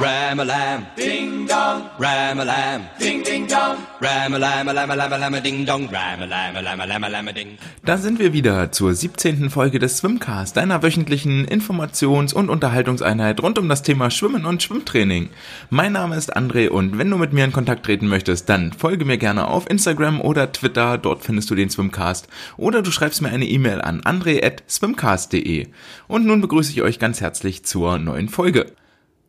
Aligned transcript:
Ram-a-lam, 0.00 0.86
ding 0.96 1.46
dong. 1.46 1.82
Ram-a-lam, 1.98 2.88
ding 2.98 3.22
ding 3.22 3.46
dong. 3.46 3.76
Ram-a-lam, 4.00 4.66
a 4.66 4.72
lam 4.72 4.90
a 4.90 4.96
lam 4.96 5.12
a 5.12 5.18
lam 5.18 5.34
a 5.34 5.40
ding 5.42 5.66
dong. 5.66 5.90
Ram-a-lam, 5.92 6.56
a 6.56 6.62
lam 6.62 6.80
a 6.80 6.86
lam 6.86 7.04
a 7.04 7.08
lam 7.10 7.28
a 7.28 7.32
ding. 7.34 7.58
Da 7.84 7.98
sind 7.98 8.18
wir 8.18 8.32
wieder 8.32 8.72
zur 8.72 8.94
17. 8.94 9.50
Folge 9.50 9.78
des 9.78 9.98
Swimcast, 9.98 10.56
deiner 10.56 10.82
wöchentlichen 10.82 11.46
Informations- 11.46 12.32
und 12.32 12.48
Unterhaltungseinheit 12.48 13.42
rund 13.42 13.58
um 13.58 13.68
das 13.68 13.82
Thema 13.82 14.10
Schwimmen 14.10 14.46
und 14.46 14.62
Schwimmtraining. 14.62 15.28
Mein 15.68 15.92
Name 15.92 16.16
ist 16.16 16.34
André 16.34 16.70
und 16.70 16.96
wenn 16.96 17.10
du 17.10 17.18
mit 17.18 17.34
mir 17.34 17.44
in 17.44 17.52
Kontakt 17.52 17.84
treten 17.84 18.08
möchtest, 18.08 18.48
dann 18.48 18.72
folge 18.72 19.04
mir 19.04 19.18
gerne 19.18 19.48
auf 19.48 19.68
Instagram 19.68 20.22
oder 20.22 20.50
Twitter, 20.50 20.96
dort 20.96 21.24
findest 21.24 21.50
du 21.50 21.54
den 21.54 21.68
Swimcast. 21.68 22.26
Oder 22.56 22.80
du 22.80 22.90
schreibst 22.90 23.20
mir 23.20 23.28
eine 23.28 23.44
E-Mail 23.44 23.82
an 23.82 24.00
andre.swimcast.de. 24.02 25.66
Und 26.08 26.24
nun 26.24 26.40
begrüße 26.40 26.72
ich 26.72 26.80
euch 26.80 26.98
ganz 26.98 27.20
herzlich 27.20 27.66
zur 27.66 27.98
neuen 27.98 28.30
Folge. 28.30 28.72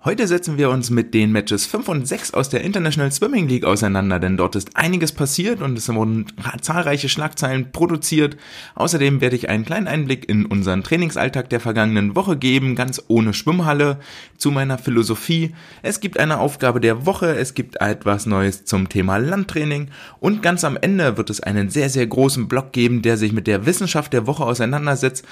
Heute 0.03 0.25
setzen 0.25 0.57
wir 0.57 0.71
uns 0.71 0.89
mit 0.89 1.13
den 1.13 1.31
Matches 1.31 1.67
5 1.67 1.87
und 1.87 2.07
6 2.07 2.33
aus 2.33 2.49
der 2.49 2.61
International 2.61 3.11
Swimming 3.11 3.47
League 3.47 3.65
auseinander, 3.65 4.19
denn 4.19 4.35
dort 4.35 4.55
ist 4.55 4.75
einiges 4.75 5.11
passiert 5.11 5.61
und 5.61 5.77
es 5.77 5.93
wurden 5.93 6.25
zahlreiche 6.59 7.07
Schlagzeilen 7.07 7.71
produziert. 7.71 8.35
Außerdem 8.73 9.21
werde 9.21 9.35
ich 9.35 9.47
einen 9.47 9.63
kleinen 9.63 9.87
Einblick 9.87 10.27
in 10.27 10.47
unseren 10.47 10.81
Trainingsalltag 10.81 11.51
der 11.51 11.59
vergangenen 11.59 12.15
Woche 12.15 12.35
geben, 12.35 12.75
ganz 12.75 12.99
ohne 13.09 13.35
Schwimmhalle, 13.35 13.99
zu 14.39 14.49
meiner 14.49 14.79
Philosophie. 14.79 15.53
Es 15.83 15.99
gibt 15.99 16.19
eine 16.19 16.39
Aufgabe 16.39 16.81
der 16.81 17.05
Woche, 17.05 17.35
es 17.35 17.53
gibt 17.53 17.79
etwas 17.79 18.25
Neues 18.25 18.65
zum 18.65 18.89
Thema 18.89 19.17
Landtraining 19.17 19.89
und 20.19 20.41
ganz 20.41 20.63
am 20.63 20.77
Ende 20.81 21.17
wird 21.17 21.29
es 21.29 21.41
einen 21.41 21.69
sehr, 21.69 21.91
sehr 21.91 22.07
großen 22.07 22.47
Block 22.47 22.71
geben, 22.71 23.03
der 23.03 23.17
sich 23.17 23.33
mit 23.33 23.45
der 23.45 23.67
Wissenschaft 23.67 24.13
der 24.13 24.25
Woche 24.25 24.45
auseinandersetzt 24.45 25.27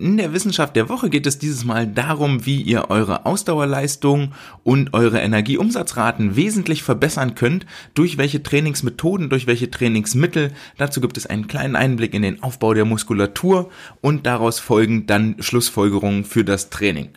in 0.00 0.16
der 0.16 0.32
Wissenschaft 0.32 0.76
der 0.76 0.88
Woche 0.88 1.10
geht 1.10 1.26
es 1.26 1.38
dieses 1.38 1.64
Mal 1.64 1.86
darum, 1.86 2.46
wie 2.46 2.62
ihr 2.62 2.88
eure 2.88 3.26
Ausdauerleistung 3.26 4.32
und 4.64 4.94
eure 4.94 5.20
Energieumsatzraten 5.20 6.36
wesentlich 6.36 6.82
verbessern 6.82 7.34
könnt, 7.34 7.66
durch 7.92 8.16
welche 8.16 8.42
Trainingsmethoden, 8.42 9.28
durch 9.28 9.46
welche 9.46 9.70
Trainingsmittel. 9.70 10.52
Dazu 10.78 11.02
gibt 11.02 11.18
es 11.18 11.26
einen 11.26 11.48
kleinen 11.48 11.76
Einblick 11.76 12.14
in 12.14 12.22
den 12.22 12.42
Aufbau 12.42 12.72
der 12.72 12.86
Muskulatur 12.86 13.70
und 14.00 14.26
daraus 14.26 14.58
folgen 14.58 15.06
dann 15.06 15.36
Schlussfolgerungen 15.38 16.24
für 16.24 16.44
das 16.44 16.70
Training. 16.70 17.10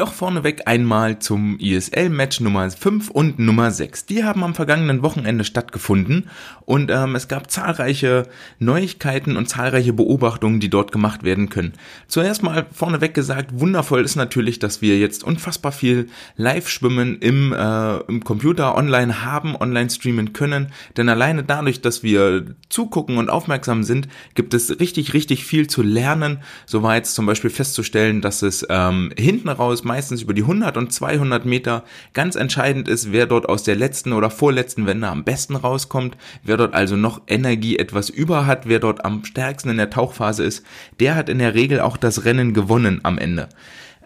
Doch 0.00 0.14
vorneweg 0.14 0.62
einmal 0.64 1.18
zum 1.18 1.58
ISL-Match 1.58 2.40
Nummer 2.40 2.70
5 2.70 3.10
und 3.10 3.38
Nummer 3.38 3.70
6. 3.70 4.06
Die 4.06 4.24
haben 4.24 4.42
am 4.42 4.54
vergangenen 4.54 5.02
Wochenende 5.02 5.44
stattgefunden 5.44 6.30
und 6.64 6.90
ähm, 6.90 7.16
es 7.16 7.28
gab 7.28 7.50
zahlreiche 7.50 8.26
Neuigkeiten 8.58 9.36
und 9.36 9.50
zahlreiche 9.50 9.92
Beobachtungen, 9.92 10.58
die 10.58 10.70
dort 10.70 10.90
gemacht 10.90 11.22
werden 11.22 11.50
können. 11.50 11.74
Zuerst 12.08 12.42
mal 12.42 12.64
vorneweg 12.72 13.12
gesagt, 13.12 13.60
wundervoll 13.60 14.02
ist 14.02 14.16
natürlich, 14.16 14.58
dass 14.58 14.80
wir 14.80 14.98
jetzt 14.98 15.22
unfassbar 15.22 15.70
viel 15.70 16.06
Live-Schwimmen 16.36 17.18
im, 17.18 17.52
äh, 17.52 17.98
im 18.08 18.24
Computer 18.24 18.78
online 18.78 19.22
haben, 19.22 19.54
online 19.54 19.90
streamen 19.90 20.32
können, 20.32 20.68
denn 20.96 21.10
alleine 21.10 21.44
dadurch, 21.44 21.82
dass 21.82 22.02
wir 22.02 22.54
zugucken 22.70 23.18
und 23.18 23.28
aufmerksam 23.28 23.82
sind, 23.82 24.08
gibt 24.34 24.54
es 24.54 24.80
richtig, 24.80 25.12
richtig 25.12 25.44
viel 25.44 25.66
zu 25.66 25.82
lernen. 25.82 26.38
So 26.64 26.88
zum 27.02 27.26
Beispiel 27.26 27.50
festzustellen, 27.50 28.22
dass 28.22 28.40
es 28.40 28.66
ähm, 28.70 29.12
hinten 29.18 29.50
raus 29.50 29.84
meistens 29.90 30.22
über 30.22 30.34
die 30.34 30.42
100 30.42 30.76
und 30.76 30.92
200 30.92 31.44
Meter. 31.44 31.82
Ganz 32.12 32.36
entscheidend 32.36 32.86
ist, 32.86 33.10
wer 33.10 33.26
dort 33.26 33.48
aus 33.48 33.64
der 33.64 33.74
letzten 33.74 34.12
oder 34.12 34.30
vorletzten 34.30 34.86
Wende 34.86 35.08
am 35.08 35.24
besten 35.24 35.56
rauskommt, 35.56 36.16
wer 36.44 36.56
dort 36.56 36.74
also 36.74 36.94
noch 36.94 37.22
Energie 37.26 37.76
etwas 37.76 38.08
über 38.08 38.46
hat, 38.46 38.68
wer 38.68 38.78
dort 38.78 39.04
am 39.04 39.24
stärksten 39.24 39.70
in 39.70 39.78
der 39.78 39.90
Tauchphase 39.90 40.44
ist, 40.44 40.64
der 41.00 41.16
hat 41.16 41.28
in 41.28 41.40
der 41.40 41.54
Regel 41.54 41.80
auch 41.80 41.96
das 41.96 42.24
Rennen 42.24 42.54
gewonnen 42.54 43.00
am 43.02 43.18
Ende. 43.18 43.48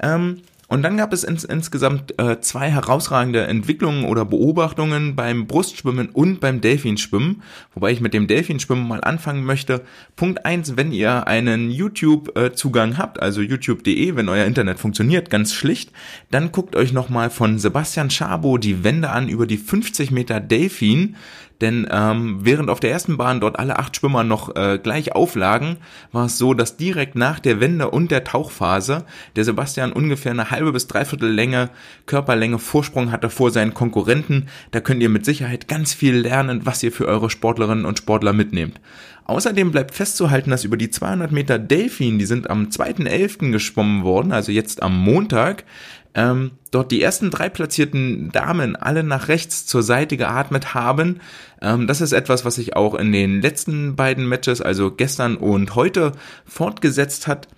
Ähm, 0.01 0.41
und 0.69 0.83
dann 0.83 0.97
gab 0.97 1.13
es 1.13 1.25
ins, 1.25 1.45
insgesamt 1.45 2.19
äh, 2.19 2.41
zwei 2.41 2.71
herausragende 2.71 3.43
Entwicklungen 3.43 4.05
oder 4.05 4.25
Beobachtungen 4.25 5.15
beim 5.15 5.47
Brustschwimmen 5.47 6.09
und 6.09 6.41
beim 6.41 6.61
Delfinschwimmen, 6.61 7.43
wobei 7.75 7.93
ich 7.93 8.01
mit 8.01 8.15
dem 8.15 8.27
Delfinschwimmen 8.27 8.87
mal 8.87 9.03
anfangen 9.03 9.45
möchte. 9.45 9.83
Punkt 10.17 10.47
eins: 10.47 10.77
wenn 10.77 10.93
ihr 10.93 11.27
einen 11.27 11.71
YouTube-Zugang 11.71 12.97
habt, 12.97 13.21
also 13.21 13.43
youtube.de, 13.43 14.17
wenn 14.17 14.29
euer 14.29 14.47
Internet 14.47 14.79
funktioniert, 14.79 15.31
ganz 15.31 15.53
schlicht, 15.53 15.93
dann 16.31 16.53
guckt 16.53 16.77
euch 16.77 16.93
nochmal 16.93 17.31
von 17.31 17.59
Sebastian 17.59 18.11
Schabo 18.11 18.59
die 18.59 18.85
Wende 18.85 19.11
an 19.11 19.29
über 19.29 19.47
die 19.47 19.59
50 19.59 20.11
Meter 20.11 20.41
Delfin. 20.41 21.17
Denn 21.61 21.87
ähm, 21.91 22.41
während 22.43 22.69
auf 22.69 22.81
der 22.81 22.91
ersten 22.91 23.17
Bahn 23.17 23.41
dort 23.41 23.59
alle 23.59 23.79
acht 23.79 23.97
Schwimmer 23.97 24.25
noch 24.25 24.55
äh, 24.57 24.79
gleich 24.83 25.15
auflagen, 25.15 25.77
war 26.13 26.27
es 26.27 26.37
so, 26.37 26.53
dass 26.53 26.77
direkt 26.77 27.15
nach 27.15 27.39
der 27.39 27.61
Wende 27.61 27.91
und 27.91 28.11
der 28.11 28.25
Tauchphase 28.25 29.05
der 29.37 29.45
Sebastian 29.45 29.93
ungefähr 29.93 30.33
eine 30.33 30.51
halbe 30.51 30.73
bis 30.73 30.89
dreiviertel 30.89 31.31
Länge 31.31 31.71
Körperlänge 32.07 32.59
Vorsprung 32.59 33.13
hatte 33.13 33.31
vor 33.31 33.51
seinen 33.51 33.75
Konkurrenten. 33.75 34.49
Da 34.73 34.81
könnt 34.81 35.03
ihr 35.03 35.09
mit 35.09 35.25
Sicherheit 35.25 35.69
ganz 35.69 35.95
viel 35.95 36.17
lernen, 36.17 36.63
was 36.65 36.83
ihr 36.83 36.93
für 36.93 37.07
eure 37.07 37.31
Sportlerinnen 37.31 37.85
und 37.85 37.99
Sportler 37.99 38.33
mitnehmt. 38.33 38.81
Außerdem 39.27 39.71
bleibt 39.71 39.95
festzuhalten, 39.95 40.51
dass 40.51 40.65
über 40.65 40.77
die 40.77 40.91
200 40.91 41.33
Meter 41.33 41.59
Delfin, 41.59 42.19
die 42.19 42.27
sind 42.27 42.51
am 42.51 42.69
2.11. 42.69 43.53
geschwommen 43.53 44.05
worden, 44.05 44.33
also 44.33 44.53
jetzt 44.53 44.83
am 44.83 44.99
Montag, 44.99 45.65
ähm, 46.15 46.53
dort 46.71 46.93
die 46.93 47.03
ersten 47.03 47.31
drei 47.31 47.49
platzierten 47.49 48.31
Damen 48.31 48.77
alle 48.77 49.03
nach 49.03 49.29
rechts 49.29 49.67
zur 49.67 49.83
Seite 49.83 50.17
geatmet 50.17 50.75
haben. 50.75 51.21
Ähm, 51.61 51.87
das 51.87 52.01
ist 52.01 52.13
etwas, 52.13 52.45
was 52.45 52.55
sich 52.57 52.77
auch 52.77 52.95
in 52.95 53.13
den 53.13 53.43
letzten 53.43 53.97
beiden 53.97 54.29
Matches, 54.29 54.61
also 54.61 54.91
gestern 54.91 55.37
und 55.37 55.75
heute, 55.75 56.13
fortgesetzt 56.45 57.27
hat 57.27 57.49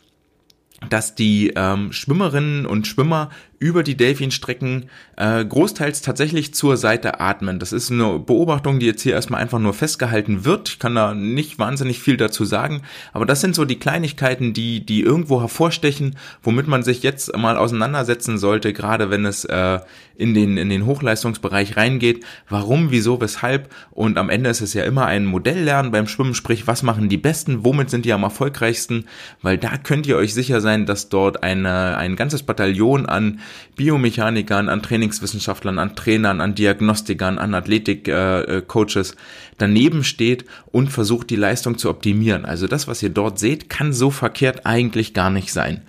dass 0.91 1.15
die 1.15 1.53
ähm, 1.56 1.93
Schwimmerinnen 1.93 2.67
und 2.67 2.87
Schwimmer 2.87 3.31
über 3.59 3.83
die 3.83 3.97
Delfinstrecken 3.97 4.91
äh, 5.17 5.44
großteils 5.44 6.03
tatsächlich 6.03 6.55
zur 6.55 6.77
Seite 6.77 7.21
atmen. 7.21 7.59
Das 7.59 7.72
ist 7.72 7.91
eine 7.91 8.19
Beobachtung, 8.19 8.78
die 8.78 8.87
jetzt 8.87 9.03
hier 9.03 9.15
erstmal 9.15 9.41
einfach 9.41 9.59
nur 9.59 9.72
festgehalten 9.72 10.44
wird. 10.44 10.69
Ich 10.69 10.78
kann 10.78 10.94
da 10.94 11.15
nicht 11.15 11.59
wahnsinnig 11.59 12.00
viel 12.00 12.17
dazu 12.17 12.44
sagen, 12.44 12.83
aber 13.12 13.27
das 13.27 13.41
sind 13.41 13.55
so 13.55 13.65
die 13.65 13.78
Kleinigkeiten, 13.78 14.53
die, 14.53 14.84
die 14.84 15.00
irgendwo 15.00 15.41
hervorstechen, 15.41 16.17
womit 16.43 16.69
man 16.69 16.83
sich 16.83 17.03
jetzt 17.03 17.37
mal 17.37 17.56
auseinandersetzen 17.56 18.39
sollte, 18.39 18.72
gerade 18.72 19.11
wenn 19.11 19.25
es 19.25 19.44
äh, 19.44 19.78
in, 20.17 20.34
den, 20.34 20.56
in 20.56 20.69
den 20.69 20.87
Hochleistungsbereich 20.87 21.77
reingeht. 21.77 22.25
Warum, 22.49 22.91
wieso, 22.91 23.21
weshalb 23.21 23.73
und 23.91 24.19
am 24.19 24.31
Ende 24.31 24.50
ist 24.50 24.61
es 24.61 24.75
ja 24.75 24.84
immer 24.84 25.06
ein 25.06 25.25
Modelllernen 25.25 25.93
beim 25.93 26.09
Schwimmen, 26.09 26.34
sprich, 26.34 26.67
was 26.67 26.83
machen 26.83 27.09
die 27.09 27.17
Besten, 27.17 27.65
womit 27.65 27.91
sind 27.91 28.05
die 28.05 28.12
am 28.12 28.23
erfolgreichsten, 28.23 29.06
weil 29.43 29.59
da 29.59 29.77
könnt 29.77 30.06
ihr 30.06 30.17
euch 30.17 30.34
sicher 30.34 30.61
sein, 30.61 30.87
dass 30.87 31.09
dort 31.09 31.43
eine, 31.43 31.97
ein 31.97 32.17
ganzes 32.17 32.43
Bataillon 32.43 33.06
an 33.06 33.41
Biomechanikern, 33.77 34.69
an 34.69 34.83
Trainingswissenschaftlern, 34.83 35.79
an 35.79 35.97
Trainern, 35.97 36.41
an 36.41 36.55
Diagnostikern, 36.55 37.39
an 37.39 37.55
Athletik-Coaches 37.55 39.12
äh, 39.12 39.17
daneben 39.59 40.05
steht 40.05 40.45
und 40.73 40.89
versucht, 40.89 41.31
die 41.31 41.37
Leistung 41.37 41.79
zu 41.79 41.91
optimieren. 41.91 42.45
Also 42.45 42.67
das, 42.67 42.89
was 42.89 43.03
ihr 43.03 43.11
dort 43.11 43.39
seht, 43.39 43.69
kann 43.69 43.93
so 43.93 44.11
verkehrt 44.11 44.67
eigentlich 44.67 45.15
gar 45.15 45.31
nicht 45.31 45.53
sein. 45.53 45.83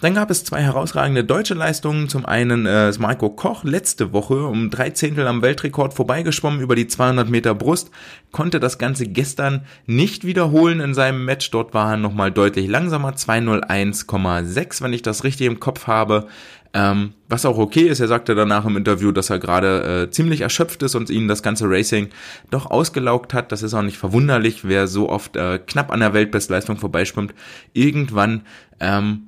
Dann 0.00 0.14
gab 0.14 0.30
es 0.30 0.44
zwei 0.44 0.62
herausragende 0.62 1.24
deutsche 1.24 1.54
Leistungen. 1.54 2.08
Zum 2.08 2.24
einen 2.24 2.66
äh, 2.66 2.88
ist 2.88 3.00
Marco 3.00 3.30
Koch 3.30 3.64
letzte 3.64 4.12
Woche 4.12 4.46
um 4.46 4.70
drei 4.70 4.90
Zehntel 4.90 5.26
am 5.26 5.42
Weltrekord 5.42 5.92
vorbeigeschwommen 5.92 6.60
über 6.60 6.76
die 6.76 6.86
200 6.86 7.28
Meter 7.28 7.52
Brust, 7.52 7.90
konnte 8.30 8.60
das 8.60 8.78
Ganze 8.78 9.08
gestern 9.08 9.62
nicht 9.86 10.24
wiederholen 10.24 10.78
in 10.78 10.94
seinem 10.94 11.24
Match. 11.24 11.50
Dort 11.50 11.74
war 11.74 11.90
er 11.90 11.96
nochmal 11.96 12.30
deutlich 12.30 12.68
langsamer, 12.68 13.14
201,6, 13.14 14.82
wenn 14.82 14.92
ich 14.92 15.02
das 15.02 15.24
richtig 15.24 15.48
im 15.48 15.58
Kopf 15.58 15.88
habe. 15.88 16.28
Ähm, 16.74 17.14
was 17.28 17.44
auch 17.44 17.58
okay 17.58 17.88
ist, 17.88 17.98
er 17.98 18.08
sagte 18.08 18.36
danach 18.36 18.66
im 18.66 18.76
Interview, 18.76 19.10
dass 19.10 19.30
er 19.30 19.40
gerade 19.40 20.04
äh, 20.04 20.10
ziemlich 20.10 20.42
erschöpft 20.42 20.82
ist 20.84 20.94
und 20.94 21.10
ihn 21.10 21.26
das 21.26 21.42
ganze 21.42 21.64
Racing 21.68 22.10
doch 22.50 22.70
ausgelaugt 22.70 23.34
hat. 23.34 23.50
Das 23.50 23.64
ist 23.64 23.74
auch 23.74 23.82
nicht 23.82 23.98
verwunderlich, 23.98 24.68
wer 24.68 24.86
so 24.86 25.08
oft 25.08 25.34
äh, 25.36 25.58
knapp 25.58 25.90
an 25.90 26.00
der 26.00 26.12
Weltbestleistung 26.12 26.76
vorbeischwimmt. 26.76 27.34
Irgendwann 27.72 28.42
ähm, 28.80 29.27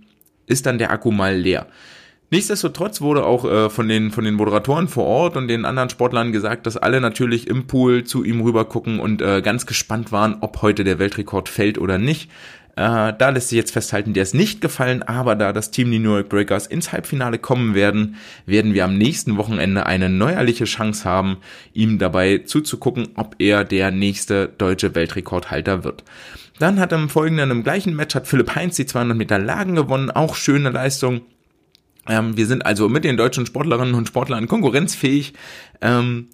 ist 0.51 0.67
dann 0.67 0.79
der 0.79 0.91
Akku 0.91 1.11
mal 1.11 1.37
leer. 1.37 1.67
Nichtsdestotrotz 2.33 3.01
wurde 3.01 3.25
auch 3.25 3.45
äh, 3.45 3.71
von, 3.71 3.89
den, 3.89 4.13
von 4.13 4.25
den 4.25 4.35
Moderatoren 4.35 4.87
vor 4.87 5.05
Ort 5.05 5.37
und 5.37 5.49
den 5.49 5.65
anderen 5.65 5.91
Sportlern 5.91 6.31
gesagt, 6.31 6.65
dass 6.65 6.77
alle 6.77 7.01
natürlich 7.01 7.49
im 7.49 7.67
Pool 7.67 8.05
zu 8.05 8.23
ihm 8.23 8.41
rüber 8.41 8.67
gucken 8.67 9.01
und 9.01 9.21
äh, 9.21 9.43
ganz 9.43 9.67
gespannt 9.67 10.13
waren, 10.13 10.37
ob 10.41 10.63
heute 10.63 10.85
der 10.85 11.01
Weltrekord 11.01 11.49
fällt 11.49 11.77
oder 11.77 11.99
nicht. 11.99 12.31
Äh, 12.77 13.13
da 13.19 13.31
lässt 13.31 13.49
sich 13.49 13.57
jetzt 13.57 13.73
festhalten, 13.73 14.15
der 14.15 14.23
ist 14.23 14.35
nicht 14.35 14.61
gefallen, 14.61 15.03
aber 15.03 15.35
da 15.35 15.53
das 15.53 15.73
Team 15.73 15.91
die 15.91 15.99
New 15.99 16.15
York 16.15 16.29
Breakers 16.29 16.69
ins 16.69 16.93
Halbfinale 16.93 17.39
kommen 17.39 17.75
werden, 17.75 18.15
werden 18.47 18.75
wir 18.75 18.85
am 18.85 18.97
nächsten 18.97 19.37
Wochenende 19.37 19.87
eine 19.87 20.09
neuerliche 20.09 20.67
Chance 20.67 21.05
haben, 21.05 21.39
ihm 21.73 21.99
dabei 21.99 22.39
zuzugucken, 22.39 23.09
ob 23.17 23.35
er 23.41 23.65
der 23.65 23.91
nächste 23.91 24.49
deutsche 24.57 24.95
Weltrekordhalter 24.95 25.83
wird. 25.83 26.05
Dann 26.61 26.79
hat 26.79 26.93
im 26.93 27.09
folgenden, 27.09 27.51
im 27.51 27.63
gleichen 27.63 27.97
Match 27.97 28.15
hat 28.15 28.29
Philipp 28.29 28.55
Heinz 28.55 28.77
die 28.77 28.85
200 28.85 29.17
Meter 29.17 29.39
Lagen 29.39 29.77
gewonnen, 29.77 30.11
auch 30.11 30.35
schöne 30.35 30.69
Leistung. 30.69 31.23
Ähm, 32.07 32.37
wir 32.37 32.47
sind 32.47 32.67
also 32.67 32.91
mit 32.91 33.03
den 33.03 33.17
deutschen 33.17 33.47
Sportlerinnen 33.47 33.95
und 33.95 34.09
Sportlern 34.09 34.47
konkurrenzfähig. 34.47 35.33
Ähm, 35.81 36.29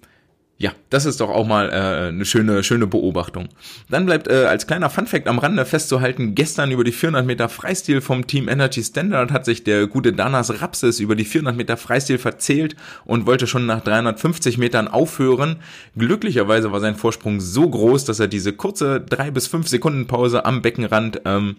Ja, 0.59 0.71
das 0.89 1.05
ist 1.05 1.21
doch 1.21 1.29
auch 1.29 1.45
mal 1.45 1.69
äh, 1.69 2.07
eine 2.07 2.25
schöne, 2.25 2.63
schöne 2.63 2.87
Beobachtung. 2.87 3.49
Dann 3.89 4.07
bleibt 4.07 4.27
äh, 4.27 4.45
als 4.45 4.65
kleiner 4.65 4.89
Funfact 4.89 5.27
am 5.27 5.37
Rande 5.37 5.65
festzuhalten, 5.65 6.33
gestern 6.33 6.71
über 6.71 6.83
die 6.83 6.91
400 6.91 7.27
Meter 7.27 7.47
Freistil 7.47 8.01
vom 8.01 8.25
Team 8.25 8.49
Energy 8.49 8.83
Standard 8.83 9.31
hat 9.31 9.45
sich 9.45 9.63
der 9.63 9.85
gute 9.85 10.13
Danas 10.13 10.59
Rapses 10.59 10.99
über 10.99 11.15
die 11.15 11.25
400 11.25 11.55
Meter 11.55 11.77
Freistil 11.77 12.17
verzählt 12.17 12.75
und 13.05 13.27
wollte 13.27 13.45
schon 13.45 13.67
nach 13.67 13.83
350 13.83 14.57
Metern 14.57 14.87
aufhören. 14.87 15.57
Glücklicherweise 15.95 16.71
war 16.71 16.79
sein 16.79 16.95
Vorsprung 16.95 17.39
so 17.39 17.69
groß, 17.69 18.05
dass 18.05 18.19
er 18.19 18.27
diese 18.27 18.51
kurze 18.51 18.99
drei 18.99 19.29
bis 19.29 19.45
fünf 19.45 19.67
Sekunden 19.67 20.07
Pause 20.07 20.43
am 20.45 20.63
Beckenrand 20.63 21.21
ähm, 21.25 21.57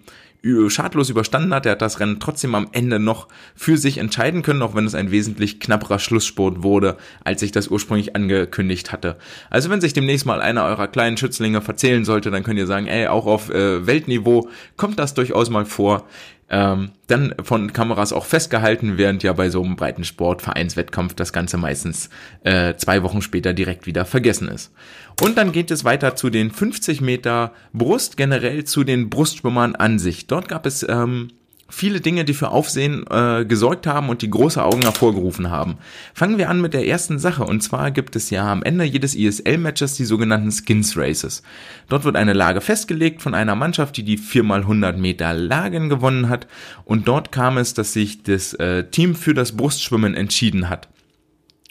schadlos 0.68 1.10
überstanden 1.10 1.52
hat. 1.52 1.66
Er 1.66 1.72
hat 1.72 1.82
das 1.82 2.00
Rennen 2.00 2.20
trotzdem 2.20 2.54
am 2.54 2.68
Ende 2.72 2.98
noch 2.98 3.28
für 3.54 3.76
sich 3.76 3.98
entscheiden 3.98 4.42
können, 4.42 4.62
auch 4.62 4.74
wenn 4.74 4.86
es 4.86 4.94
ein 4.94 5.10
wesentlich 5.10 5.60
knapperer 5.60 5.98
Schlusssport 5.98 6.62
wurde, 6.62 6.96
als 7.24 7.42
ich 7.42 7.52
das 7.52 7.68
ursprünglich 7.68 8.14
angekündigt 8.14 8.92
hatte. 8.92 9.16
Also 9.50 9.70
wenn 9.70 9.80
sich 9.80 9.92
demnächst 9.92 10.26
mal 10.26 10.40
einer 10.40 10.64
eurer 10.64 10.88
kleinen 10.88 11.16
Schützlinge 11.16 11.60
verzählen 11.60 12.04
sollte, 12.04 12.30
dann 12.30 12.44
könnt 12.44 12.58
ihr 12.58 12.66
sagen, 12.66 12.86
ey, 12.86 13.08
auch 13.08 13.26
auf 13.26 13.50
äh, 13.50 13.86
Weltniveau 13.86 14.48
kommt 14.76 14.98
das 14.98 15.14
durchaus 15.14 15.50
mal 15.50 15.64
vor 15.64 16.06
ähm, 16.50 16.92
dann 17.08 17.34
von 17.42 17.72
Kameras 17.72 18.12
auch 18.12 18.24
festgehalten, 18.24 18.96
während 18.96 19.22
ja 19.22 19.32
bei 19.32 19.50
so 19.50 19.62
einem 19.62 19.76
breiten 19.76 20.04
Sportvereinswettkampf 20.04 21.14
das 21.14 21.32
Ganze 21.32 21.58
meistens 21.58 22.08
äh, 22.42 22.74
zwei 22.76 23.02
Wochen 23.02 23.20
später 23.20 23.52
direkt 23.52 23.86
wieder 23.86 24.04
vergessen 24.04 24.48
ist. 24.48 24.72
Und 25.20 25.36
dann 25.36 25.50
geht 25.50 25.72
es 25.72 25.84
weiter 25.84 26.14
zu 26.14 26.30
den 26.30 26.52
50 26.52 27.00
Meter 27.00 27.52
Brust, 27.72 28.16
generell 28.16 28.64
zu 28.64 28.84
den 28.84 29.10
Brustschwimmern 29.10 29.74
an 29.74 29.98
sich. 29.98 30.28
Dort 30.28 30.48
gab 30.48 30.64
es 30.64 30.86
ähm, 30.88 31.30
viele 31.68 32.00
Dinge, 32.00 32.24
die 32.24 32.34
für 32.34 32.50
Aufsehen 32.50 33.04
äh, 33.10 33.44
gesorgt 33.44 33.86
haben 33.88 34.08
und 34.08 34.22
die 34.22 34.30
große 34.30 34.62
Augen 34.62 34.82
hervorgerufen 34.82 35.50
haben. 35.50 35.78
Fangen 36.14 36.38
wir 36.38 36.48
an 36.48 36.60
mit 36.60 36.72
der 36.72 36.86
ersten 36.86 37.18
Sache 37.18 37.44
und 37.44 37.62
zwar 37.62 37.90
gibt 37.90 38.16
es 38.16 38.30
ja 38.30 38.50
am 38.50 38.62
Ende 38.62 38.84
jedes 38.84 39.16
ISL-Matches 39.16 39.94
die 39.94 40.04
sogenannten 40.04 40.52
Skins 40.52 40.96
Races. 40.96 41.42
Dort 41.88 42.04
wird 42.04 42.16
eine 42.16 42.32
Lage 42.32 42.60
festgelegt 42.60 43.20
von 43.20 43.34
einer 43.34 43.54
Mannschaft, 43.54 43.96
die 43.96 44.04
die 44.04 44.18
4x100 44.18 44.96
Meter 44.96 45.34
Lagen 45.34 45.88
gewonnen 45.88 46.28
hat 46.28 46.46
und 46.84 47.08
dort 47.08 47.32
kam 47.32 47.58
es, 47.58 47.74
dass 47.74 47.92
sich 47.92 48.22
das 48.22 48.54
äh, 48.54 48.84
Team 48.84 49.14
für 49.14 49.34
das 49.34 49.56
Brustschwimmen 49.56 50.14
entschieden 50.14 50.70
hat. 50.70 50.88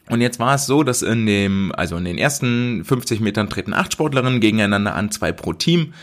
Und 0.09 0.21
jetzt 0.21 0.39
war 0.39 0.56
es 0.56 0.65
so, 0.65 0.83
dass 0.83 1.01
in 1.01 1.25
dem, 1.25 1.74
also 1.75 1.98
in 1.98 2.06
den 2.06 2.18
ersten 2.18 2.86
50 2.86 3.19
Metern 3.19 3.50
treten 3.50 3.74
acht 3.74 3.94
Sportlerinnen 3.94 4.39
gegeneinander 4.39 4.95
an, 4.95 5.12
zwei 5.12 5.31
pro 5.31 5.54
Team. 5.54 5.94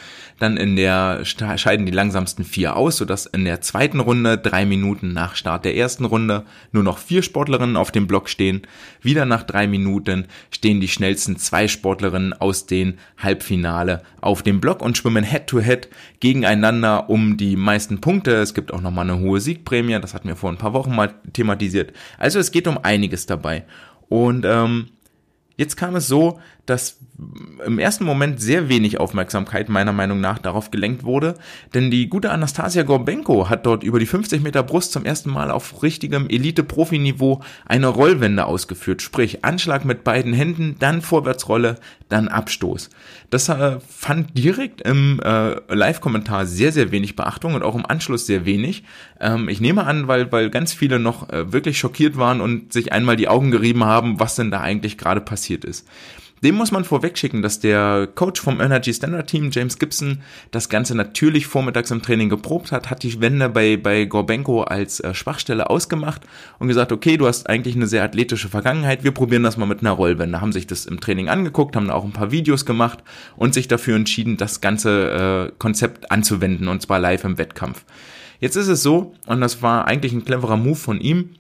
Dann 0.41 0.57
in 0.57 0.75
der 0.75 1.25
scheiden 1.25 1.87
die 1.87 1.93
langsamsten 1.93 2.45
vier 2.45 2.77
aus, 2.77 2.97
sodass 2.97 3.27
in 3.27 3.45
der 3.45 3.61
zweiten 3.61 4.01
Runde, 4.01 4.37
drei 4.37 4.67
Minuten 4.67 5.13
nach 5.13 5.37
Start 5.37 5.65
der 5.65 5.77
ersten 5.77 6.05
Runde, 6.05 6.45
nur 6.73 6.83
noch 6.83 6.99
vier 6.99 7.23
Sportlerinnen 7.23 7.77
auf 7.77 7.93
dem 7.93 8.09
Block 8.09 8.29
stehen. 8.29 8.63
Wieder 9.01 9.27
nach 9.27 9.45
drei 9.45 9.69
Minuten 9.69 10.27
stehen 10.51 10.81
die 10.81 10.89
schnellsten 10.89 11.37
zwei 11.37 11.69
Sportlerinnen 11.69 12.33
aus 12.33 12.67
den 12.67 12.99
Halbfinale 13.17 14.03
auf 14.21 14.43
dem 14.43 14.61
Block 14.61 14.83
und 14.83 14.99
schwimmen 14.99 15.25
Head-to-Head 15.25 15.87
-head 15.87 15.89
gegeneinander 16.19 17.09
um 17.09 17.37
die 17.37 17.55
meisten 17.55 18.01
Punkte. 18.01 18.33
Es 18.35 18.55
gibt 18.55 18.73
auch 18.73 18.81
nochmal 18.81 19.09
eine 19.09 19.21
hohe 19.21 19.41
Siegprämie, 19.41 20.01
das 20.01 20.15
hatten 20.15 20.29
wir 20.29 20.37
vor 20.37 20.51
ein 20.51 20.59
paar 20.59 20.73
Wochen 20.73 20.95
mal 20.95 21.15
thematisiert. 21.33 21.93
Also 22.19 22.41
es 22.41 22.51
geht 22.51 22.67
um 22.67 22.79
einiges 22.83 23.27
dabei. 23.27 23.65
Und 24.09 24.45
ähm, 24.47 24.89
jetzt 25.57 25.77
kam 25.77 25.97
es 25.97 26.09
so, 26.09 26.41
dass 26.67 26.99
im 27.65 27.79
ersten 27.79 28.05
Moment 28.05 28.41
sehr 28.41 28.69
wenig 28.69 28.99
Aufmerksamkeit 28.99 29.69
meiner 29.69 29.93
Meinung 29.93 30.21
nach 30.21 30.39
darauf 30.39 30.71
gelenkt 30.71 31.05
wurde, 31.05 31.35
denn 31.73 31.91
die 31.91 32.09
gute 32.09 32.31
Anastasia 32.31 32.83
Gorbenko 32.83 33.49
hat 33.49 33.67
dort 33.67 33.85
über 33.85 33.99
die 33.99 34.07
50 34.07 34.43
Meter 34.43 34.63
Brust 34.63 34.93
zum 34.93 35.05
ersten 35.05 35.31
Mal 35.31 35.51
auf 35.51 35.83
richtigem 35.83 36.29
Elite-Profi-Niveau 36.29 37.41
eine 37.67 37.89
Rollwende 37.89 38.47
ausgeführt, 38.47 39.03
sprich 39.03 39.45
Anschlag 39.45 39.85
mit 39.85 40.05
beiden 40.05 40.33
Händen, 40.33 40.77
dann 40.79 41.03
Vorwärtsrolle, 41.03 41.77
dann 42.09 42.29
Abstoß. 42.29 42.91
Das 43.31 43.49
äh, 43.49 43.79
fand 43.89 44.37
direkt 44.37 44.81
im 44.83 45.21
äh, 45.25 45.57
Live-Kommentar 45.73 46.47
sehr, 46.47 46.73
sehr 46.73 46.91
wenig 46.93 47.17
Beachtung 47.17 47.55
und 47.55 47.63
auch 47.63 47.75
im 47.75 47.87
Anschluss 47.87 48.27
sehr 48.27 48.45
wenig. 48.45 48.85
Ähm, 49.21 49.49
ich 49.49 49.61
nehme 49.61 49.85
an, 49.85 50.09
weil, 50.09 50.31
weil 50.33 50.51
ganz 50.51 50.73
viele 50.73 50.99
noch 50.99 51.29
äh, 51.31 51.53
wirklich 51.53 51.79
schockiert 51.79 52.17
waren 52.17 52.41
und 52.41 52.73
sich 52.73 52.93
einmal 52.93 53.17
die 53.17 53.29
Augen 53.29 53.51
gerieben 53.51 53.85
haben, 53.85 54.21
was 54.21 54.35
denn 54.35 54.51
da 54.51 54.61
eigentlich 54.61 54.99
gerade 54.99 55.21
passiert 55.21 55.65
ist. 55.65 55.87
Dem 56.45 56.57
muss 56.57 56.73
man 56.73 56.85
vorwegschicken, 56.85 57.41
dass 57.41 57.59
der 57.59 58.07
Coach 58.15 58.39
vom 58.39 58.61
Energy 58.61 58.93
Standard 58.93 59.29
Team, 59.29 59.49
James 59.51 59.79
Gibson, 59.79 60.21
das 60.51 60.69
Ganze 60.69 60.95
natürlich 60.95 61.47
vormittags 61.47 61.91
im 61.91 62.03
Training 62.03 62.29
geprobt 62.29 62.71
hat, 62.71 62.91
hat 62.91 63.03
die 63.03 63.19
Wende 63.23 63.49
bei, 63.49 63.79
bei 63.79 64.05
Gorbenko 64.05 64.61
als 64.61 65.01
äh, 65.01 65.15
Schwachstelle 65.15 65.71
ausgemacht 65.71 66.21
und 66.59 66.69
gesagt, 66.69 66.93
okay, 66.93 67.17
du 67.17 67.27
hast 67.27 67.49
eigentlich 67.49 67.77
eine 67.77 67.87
sehr 67.87 68.05
athletische 68.05 68.51
Vergangenheit, 68.51 69.05
wir 69.05 69.13
probieren 69.13 69.43
das 69.43 69.57
mal 69.57 69.65
mit 69.65 69.81
einer 69.81 69.93
Rollwende. 69.93 70.43
Haben 70.43 70.53
sich 70.53 70.67
das 70.67 70.85
im 70.85 71.01
Training 71.01 71.31
angeguckt, 71.31 71.77
haben 71.77 71.89
auch 71.89 72.05
ein 72.05 72.13
paar 72.13 72.31
Videos 72.31 72.67
gemacht 72.67 73.03
und 73.37 73.55
sich 73.55 73.67
dafür 73.67 73.97
entschieden, 73.97 74.37
das 74.37 74.61
ganze 74.61 75.49
äh, 75.49 75.53
Konzept 75.59 76.11
anzuwenden 76.11 76.69
und 76.69 76.83
zwar 76.83 76.99
live 76.99 77.25
im 77.25 77.39
Wettkampf. 77.39 77.87
Jetzt 78.39 78.57
ist 78.57 78.69
es 78.69 78.83
so, 78.83 79.15
und 79.25 79.41
das 79.41 79.63
war 79.63 79.87
eigentlich 79.87 80.13
ein 80.13 80.27
cleverer 80.27 80.59
Move 80.59 80.77
von 80.77 81.01
ihm, 81.01 81.31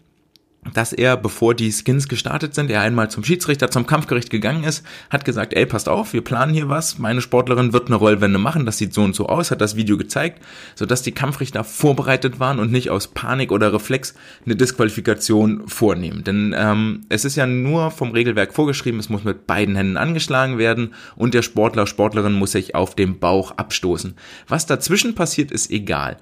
dass 0.73 0.93
er, 0.93 1.17
bevor 1.17 1.55
die 1.55 1.73
Skins 1.73 2.09
gestartet 2.09 2.55
sind, 2.55 2.71
er 2.71 2.81
einmal 2.81 3.11
zum 3.11 3.25
Schiedsrichter, 3.25 3.71
zum 3.71 3.87
Kampfgericht 3.87 4.31
gegangen 4.31 4.65
ist, 4.65 4.85
hat 5.11 5.25
gesagt, 5.25 5.53
ey, 5.55 5.67
passt 5.67 5.89
auf, 5.89 6.13
wir 6.13 6.23
planen 6.23 6.55
hier 6.55 6.69
was, 6.69 6.99
meine 6.99 7.21
Sportlerin 7.21 7.73
wird 7.73 7.89
eine 7.89 7.97
Rollwende 7.97 8.39
machen, 8.39 8.67
das 8.67 8.79
sieht 8.79 8.95
so 8.95 9.03
und 9.03 9.15
so 9.15 9.27
aus, 9.27 9.51
hat 9.51 9.61
das 9.61 9.77
Video 9.77 9.97
gezeigt, 9.97 10.43
sodass 10.75 11.03
die 11.03 11.13
Kampfrichter 11.13 11.65
vorbereitet 11.65 12.41
waren 12.41 12.59
und 12.59 12.73
nicht 12.73 12.91
aus 12.91 13.09
Panik 13.09 13.53
oder 13.53 13.73
Reflex 13.73 14.15
eine 14.45 14.57
Disqualifikation 14.57 15.69
vornehmen. 15.69 16.25
Denn 16.25 16.55
ähm, 16.57 17.03
es 17.09 17.25
ist 17.25 17.37
ja 17.37 17.47
nur 17.47 17.91
vom 17.91 18.13
Regelwerk 18.13 18.55
vorgeschrieben, 18.55 19.01
es 19.01 19.09
muss 19.09 19.25
mit 19.25 19.47
beiden 19.47 19.77
Händen 19.77 19.97
angeschlagen 19.97 20.59
werden 20.59 20.95
und 21.17 21.35
der 21.35 21.43
Sportler, 21.43 21.87
Sportlerin 21.87 22.33
muss 22.33 22.53
sich 22.53 22.75
auf 22.75 22.95
dem 22.95 23.19
Bauch 23.19 23.53
abstoßen. 23.59 24.15
Was 24.49 24.67
dazwischen 24.67 25.15
passiert, 25.15 25.51
ist 25.51 25.71
egal. 25.71 26.17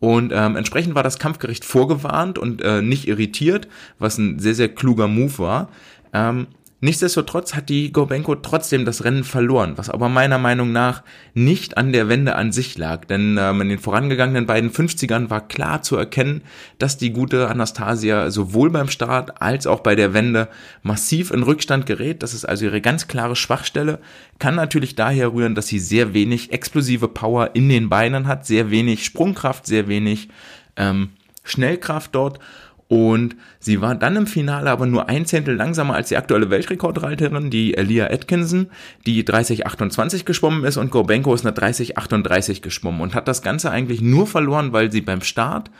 Und 0.00 0.32
ähm, 0.34 0.56
entsprechend 0.56 0.94
war 0.94 1.02
das 1.02 1.18
Kampfgericht 1.18 1.64
vorgewarnt 1.64 2.38
und 2.38 2.62
äh, 2.62 2.82
nicht 2.82 3.08
irritiert, 3.08 3.68
was 3.98 4.18
ein 4.18 4.38
sehr, 4.38 4.54
sehr 4.54 4.68
kluger 4.68 5.08
Move 5.08 5.38
war. 5.38 5.68
Ähm, 6.12 6.46
Nichtsdestotrotz 6.84 7.54
hat 7.54 7.70
die 7.70 7.92
Gorbenko 7.92 8.34
trotzdem 8.34 8.84
das 8.84 9.04
Rennen 9.04 9.24
verloren, 9.24 9.72
was 9.76 9.88
aber 9.88 10.10
meiner 10.10 10.36
Meinung 10.36 10.70
nach 10.70 11.02
nicht 11.32 11.78
an 11.78 11.92
der 11.92 12.10
Wende 12.10 12.36
an 12.36 12.52
sich 12.52 12.76
lag, 12.76 13.06
denn 13.06 13.38
ähm, 13.40 13.62
in 13.62 13.70
den 13.70 13.78
vorangegangenen 13.78 14.44
beiden 14.44 14.70
50ern 14.70 15.30
war 15.30 15.48
klar 15.48 15.80
zu 15.80 15.96
erkennen, 15.96 16.42
dass 16.78 16.98
die 16.98 17.10
gute 17.10 17.48
Anastasia 17.48 18.30
sowohl 18.30 18.68
beim 18.68 18.90
Start 18.90 19.40
als 19.40 19.66
auch 19.66 19.80
bei 19.80 19.94
der 19.94 20.12
Wende 20.12 20.50
massiv 20.82 21.30
in 21.30 21.42
Rückstand 21.42 21.86
gerät. 21.86 22.22
Das 22.22 22.34
ist 22.34 22.44
also 22.44 22.66
ihre 22.66 22.82
ganz 22.82 23.08
klare 23.08 23.34
Schwachstelle, 23.34 23.98
kann 24.38 24.54
natürlich 24.54 24.94
daher 24.94 25.32
rühren, 25.32 25.54
dass 25.54 25.68
sie 25.68 25.78
sehr 25.78 26.12
wenig 26.12 26.52
explosive 26.52 27.08
Power 27.08 27.52
in 27.54 27.70
den 27.70 27.88
Beinen 27.88 28.26
hat, 28.26 28.44
sehr 28.44 28.70
wenig 28.70 29.06
Sprungkraft, 29.06 29.64
sehr 29.64 29.88
wenig 29.88 30.28
ähm, 30.76 31.12
Schnellkraft 31.44 32.14
dort 32.14 32.40
und 32.88 33.36
sie 33.60 33.80
war 33.80 33.94
dann 33.94 34.16
im 34.16 34.26
Finale 34.26 34.70
aber 34.70 34.86
nur 34.86 35.08
ein 35.08 35.26
Zehntel 35.26 35.56
langsamer 35.56 35.94
als 35.94 36.08
die 36.08 36.16
aktuelle 36.16 36.50
Weltrekordreiterin, 36.50 37.50
die 37.50 37.74
Elia 37.74 38.06
Atkinson, 38.10 38.68
die 39.06 39.24
30,28 39.24 40.24
geschwommen 40.24 40.64
ist 40.64 40.76
und 40.76 40.90
Gorbenko 40.90 41.34
ist 41.34 41.46
eine 41.46 41.56
30,38 41.56 42.60
geschwommen 42.60 43.00
und 43.00 43.14
hat 43.14 43.26
das 43.26 43.42
Ganze 43.42 43.70
eigentlich 43.70 44.00
nur 44.00 44.26
verloren, 44.26 44.72
weil 44.72 44.92
sie 44.92 45.00
beim 45.00 45.22
Start 45.22 45.70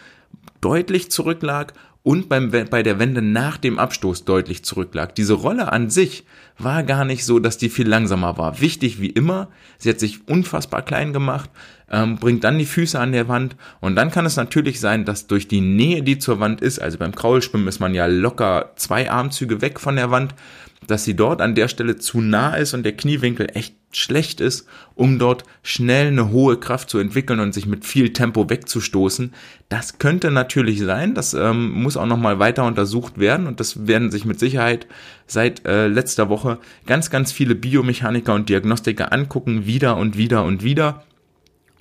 deutlich 0.60 1.10
zurücklag 1.10 1.74
und 2.02 2.28
beim, 2.28 2.50
bei 2.50 2.82
der 2.82 2.98
Wende 2.98 3.22
nach 3.22 3.56
dem 3.56 3.78
Abstoß 3.78 4.24
deutlich 4.24 4.62
zurücklag. 4.62 5.14
Diese 5.14 5.32
Rolle 5.32 5.72
an 5.72 5.88
sich 5.88 6.24
war 6.58 6.82
gar 6.82 7.04
nicht 7.04 7.24
so, 7.24 7.38
dass 7.38 7.58
die 7.58 7.70
viel 7.70 7.88
langsamer 7.88 8.36
war. 8.36 8.60
Wichtig 8.60 9.00
wie 9.00 9.08
immer, 9.08 9.48
sie 9.78 9.88
hat 9.88 9.98
sich 9.98 10.28
unfassbar 10.28 10.82
klein 10.82 11.12
gemacht, 11.14 11.50
ähm, 11.90 12.16
bringt 12.16 12.44
dann 12.44 12.58
die 12.58 12.64
Füße 12.64 12.98
an 12.98 13.12
der 13.12 13.28
Wand. 13.28 13.56
Und 13.80 13.96
dann 13.96 14.10
kann 14.10 14.26
es 14.26 14.36
natürlich 14.36 14.80
sein, 14.80 15.04
dass 15.04 15.26
durch 15.26 15.48
die 15.48 15.60
Nähe, 15.60 16.02
die 16.02 16.18
zur 16.18 16.40
Wand 16.40 16.60
ist, 16.60 16.80
also 16.80 16.98
beim 16.98 17.14
Kraulschwimmen 17.14 17.68
ist 17.68 17.80
man 17.80 17.94
ja 17.94 18.06
locker 18.06 18.72
zwei 18.76 19.10
Armzüge 19.10 19.60
weg 19.60 19.80
von 19.80 19.96
der 19.96 20.10
Wand, 20.10 20.34
dass 20.86 21.04
sie 21.04 21.16
dort 21.16 21.40
an 21.40 21.54
der 21.54 21.68
Stelle 21.68 21.96
zu 21.96 22.20
nah 22.20 22.54
ist 22.54 22.74
und 22.74 22.82
der 22.82 22.96
Kniewinkel 22.96 23.48
echt 23.54 23.74
schlecht 23.92 24.40
ist, 24.40 24.66
um 24.94 25.18
dort 25.18 25.44
schnell 25.62 26.08
eine 26.08 26.30
hohe 26.30 26.58
Kraft 26.58 26.90
zu 26.90 26.98
entwickeln 26.98 27.40
und 27.40 27.54
sich 27.54 27.66
mit 27.66 27.84
viel 27.84 28.12
Tempo 28.12 28.50
wegzustoßen. 28.50 29.32
Das 29.68 29.98
könnte 29.98 30.30
natürlich 30.30 30.80
sein, 30.80 31.14
das 31.14 31.32
ähm, 31.32 31.70
muss 31.70 31.96
auch 31.96 32.06
nochmal 32.06 32.38
weiter 32.38 32.64
untersucht 32.64 33.18
werden. 33.18 33.46
Und 33.46 33.60
das 33.60 33.86
werden 33.86 34.10
sich 34.10 34.24
mit 34.24 34.38
Sicherheit 34.38 34.86
seit 35.26 35.64
äh, 35.66 35.86
letzter 35.86 36.28
Woche 36.28 36.58
ganz, 36.86 37.10
ganz 37.10 37.32
viele 37.32 37.54
Biomechaniker 37.54 38.34
und 38.34 38.48
Diagnostiker 38.48 39.12
angucken, 39.12 39.66
wieder 39.66 39.96
und 39.96 40.18
wieder 40.18 40.44
und 40.44 40.62
wieder 40.62 41.04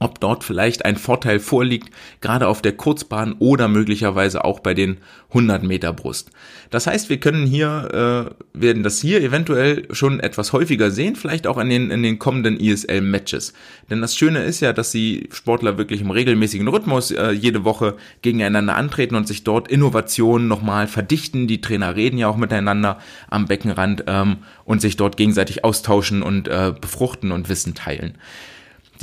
ob 0.03 0.19
dort 0.19 0.43
vielleicht 0.43 0.83
ein 0.85 0.97
Vorteil 0.97 1.39
vorliegt, 1.39 1.89
gerade 2.19 2.47
auf 2.47 2.61
der 2.61 2.73
Kurzbahn 2.73 3.35
oder 3.39 3.69
möglicherweise 3.69 4.43
auch 4.43 4.59
bei 4.59 4.73
den 4.73 4.97
100 5.29 5.63
Meter 5.63 5.93
Brust. 5.93 6.29
Das 6.69 6.87
heißt, 6.87 7.09
wir 7.09 7.19
können 7.19 7.47
hier, 7.47 8.33
äh, 8.33 8.59
werden 8.59 8.83
das 8.83 8.99
hier 8.99 9.21
eventuell 9.21 9.87
schon 9.91 10.19
etwas 10.19 10.51
häufiger 10.51 10.91
sehen, 10.91 11.15
vielleicht 11.15 11.47
auch 11.47 11.57
in 11.57 11.69
den, 11.69 11.89
in 11.89 12.03
den 12.03 12.19
kommenden 12.19 12.59
ESL-Matches. 12.59 13.53
Denn 13.89 14.01
das 14.01 14.15
Schöne 14.15 14.43
ist 14.43 14.59
ja, 14.59 14.73
dass 14.73 14.91
die 14.91 15.29
Sportler 15.31 15.77
wirklich 15.77 16.01
im 16.01 16.11
regelmäßigen 16.11 16.67
Rhythmus 16.67 17.11
äh, 17.11 17.31
jede 17.31 17.63
Woche 17.63 17.95
gegeneinander 18.21 18.75
antreten 18.75 19.15
und 19.15 19.27
sich 19.27 19.43
dort 19.43 19.69
Innovationen 19.69 20.47
nochmal 20.47 20.87
verdichten. 20.87 21.47
Die 21.47 21.61
Trainer 21.61 21.95
reden 21.95 22.17
ja 22.17 22.27
auch 22.27 22.37
miteinander 22.37 22.99
am 23.29 23.45
Beckenrand 23.45 24.03
ähm, 24.07 24.37
und 24.65 24.81
sich 24.81 24.97
dort 24.97 25.15
gegenseitig 25.15 25.63
austauschen 25.63 26.21
und 26.21 26.49
äh, 26.49 26.73
befruchten 26.79 27.31
und 27.31 27.47
Wissen 27.47 27.73
teilen. 27.73 28.17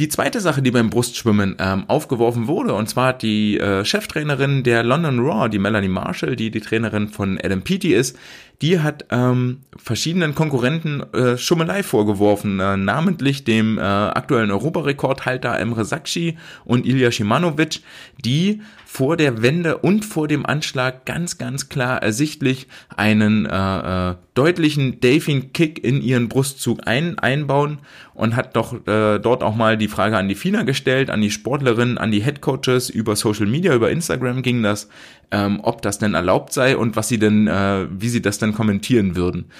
Die 0.01 0.09
zweite 0.09 0.41
Sache, 0.41 0.63
die 0.63 0.71
beim 0.71 0.89
Brustschwimmen 0.89 1.57
ähm, 1.59 1.85
aufgeworfen 1.87 2.47
wurde, 2.47 2.73
und 2.73 2.89
zwar 2.89 3.13
die 3.13 3.61
äh, 3.61 3.85
Cheftrainerin 3.85 4.63
der 4.63 4.83
London 4.83 5.19
Raw, 5.19 5.51
die 5.51 5.59
Melanie 5.59 5.89
Marshall, 5.89 6.37
die 6.37 6.51
die 6.51 6.63
Trainerin 6.63 7.11
von 7.11 7.39
Adam 7.39 7.61
Peaty 7.61 7.93
ist, 7.93 8.17
die 8.63 8.81
hat 8.81 9.07
ähm, 9.11 9.61
verschiedenen 9.77 10.35
Konkurrenten 10.35 11.03
äh, 11.15 11.39
Schummelei 11.39 11.83
vorgeworfen, 11.83 12.61
äh, 12.61 12.77
namentlich 12.77 13.45
dem 13.45 13.79
äh, 13.79 13.83
aktuellen 13.83 14.51
Europarekordhalter 14.51 15.59
Emre 15.59 15.85
Sakshi 15.85 16.37
und 16.65 16.87
Ilya 16.87 17.11
Shimanovic, 17.11 17.81
die 18.23 18.61
vor 18.85 19.17
der 19.17 19.41
Wende 19.41 19.79
und 19.79 20.05
vor 20.05 20.29
dem 20.29 20.45
Anschlag 20.45 21.07
ganz, 21.07 21.39
ganz 21.39 21.69
klar 21.69 22.03
ersichtlich 22.03 22.67
einen 22.95 23.47
äh, 23.47 24.11
äh, 24.11 24.15
deutlichen 24.35 25.01
Delfin-Kick 25.01 25.83
in 25.83 26.03
ihren 26.03 26.29
Brustzug 26.29 26.87
ein, 26.87 27.19
einbauen 27.19 27.79
und 28.15 28.37
hat 28.37 28.57
doch 28.57 28.75
äh, 28.87 29.19
dort 29.21 29.43
auch 29.43 29.55
mal 29.55 29.79
die 29.79 29.89
Frage 29.91 30.17
an 30.17 30.29
die 30.29 30.35
FINA 30.35 30.63
gestellt, 30.63 31.11
an 31.11 31.21
die 31.21 31.31
Sportlerinnen, 31.31 31.99
an 31.99 32.11
die 32.11 32.23
Headcoaches 32.23 32.89
über 32.89 33.15
Social 33.17 33.47
Media, 33.47 33.75
über 33.75 33.91
Instagram 33.91 34.41
ging 34.43 34.63
das, 34.63 34.89
ähm, 35.31 35.61
ob 35.63 35.83
das 35.83 35.99
denn 35.99 36.15
erlaubt 36.15 36.55
sei 36.55 36.77
und 36.77 36.97
was 36.97 37.09
sie 37.09 37.19
denn, 37.19 37.47
äh, 37.47 37.87
wie 37.91 38.09
sie 38.09 38.23
das 38.23 38.39
denn 38.39 38.55
kommentieren 38.55 39.17
würden. 39.17 39.51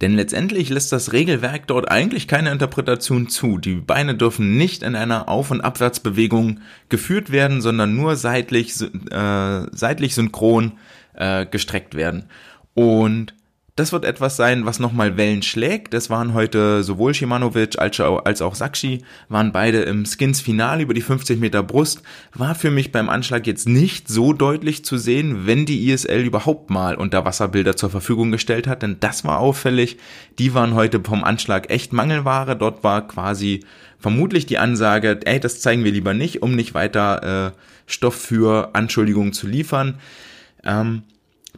Denn 0.00 0.14
letztendlich 0.14 0.68
lässt 0.68 0.90
das 0.90 1.12
Regelwerk 1.12 1.68
dort 1.68 1.90
eigentlich 1.90 2.26
keine 2.26 2.50
Interpretation 2.50 3.28
zu. 3.28 3.58
Die 3.58 3.76
Beine 3.76 4.16
dürfen 4.16 4.56
nicht 4.56 4.82
in 4.82 4.96
einer 4.96 5.28
Auf- 5.28 5.52
und 5.52 5.60
Abwärtsbewegung 5.60 6.58
geführt 6.88 7.30
werden, 7.30 7.60
sondern 7.60 7.94
nur 7.94 8.16
seitlich, 8.16 8.72
äh, 8.80 9.66
seitlich 9.70 10.14
synchron 10.16 10.72
äh, 11.14 11.46
gestreckt 11.46 11.94
werden. 11.94 12.24
Und 12.74 13.34
das 13.74 13.90
wird 13.90 14.04
etwas 14.04 14.36
sein, 14.36 14.66
was 14.66 14.80
nochmal 14.80 15.16
Wellen 15.16 15.40
schlägt. 15.40 15.94
Das 15.94 16.10
waren 16.10 16.34
heute 16.34 16.82
sowohl 16.82 17.14
Shimanovic 17.14 17.78
als 17.78 18.42
auch 18.42 18.54
Sakshi, 18.54 19.02
waren 19.30 19.50
beide 19.50 19.80
im 19.82 20.04
Skins 20.04 20.42
Finale 20.42 20.82
über 20.82 20.92
die 20.92 21.00
50 21.00 21.40
Meter 21.40 21.62
Brust. 21.62 22.02
War 22.34 22.54
für 22.54 22.70
mich 22.70 22.92
beim 22.92 23.08
Anschlag 23.08 23.46
jetzt 23.46 23.66
nicht 23.66 24.08
so 24.08 24.34
deutlich 24.34 24.84
zu 24.84 24.98
sehen, 24.98 25.46
wenn 25.46 25.64
die 25.64 25.90
ISL 25.90 26.20
überhaupt 26.20 26.68
mal 26.68 26.96
Unterwasserbilder 26.96 27.74
zur 27.74 27.88
Verfügung 27.88 28.30
gestellt 28.30 28.66
hat, 28.66 28.82
denn 28.82 28.98
das 29.00 29.24
war 29.24 29.38
auffällig. 29.38 29.96
Die 30.38 30.52
waren 30.52 30.74
heute 30.74 31.00
vom 31.02 31.24
Anschlag 31.24 31.70
echt 31.70 31.94
Mangelware. 31.94 32.56
Dort 32.56 32.84
war 32.84 33.08
quasi 33.08 33.64
vermutlich 33.98 34.44
die 34.44 34.58
Ansage, 34.58 35.20
ey, 35.24 35.40
das 35.40 35.62
zeigen 35.62 35.82
wir 35.82 35.92
lieber 35.92 36.12
nicht, 36.12 36.42
um 36.42 36.54
nicht 36.54 36.74
weiter 36.74 37.52
äh, 37.54 37.58
Stoff 37.86 38.16
für 38.16 38.74
Anschuldigungen 38.74 39.32
zu 39.32 39.46
liefern. 39.46 39.98
Ähm, 40.62 41.04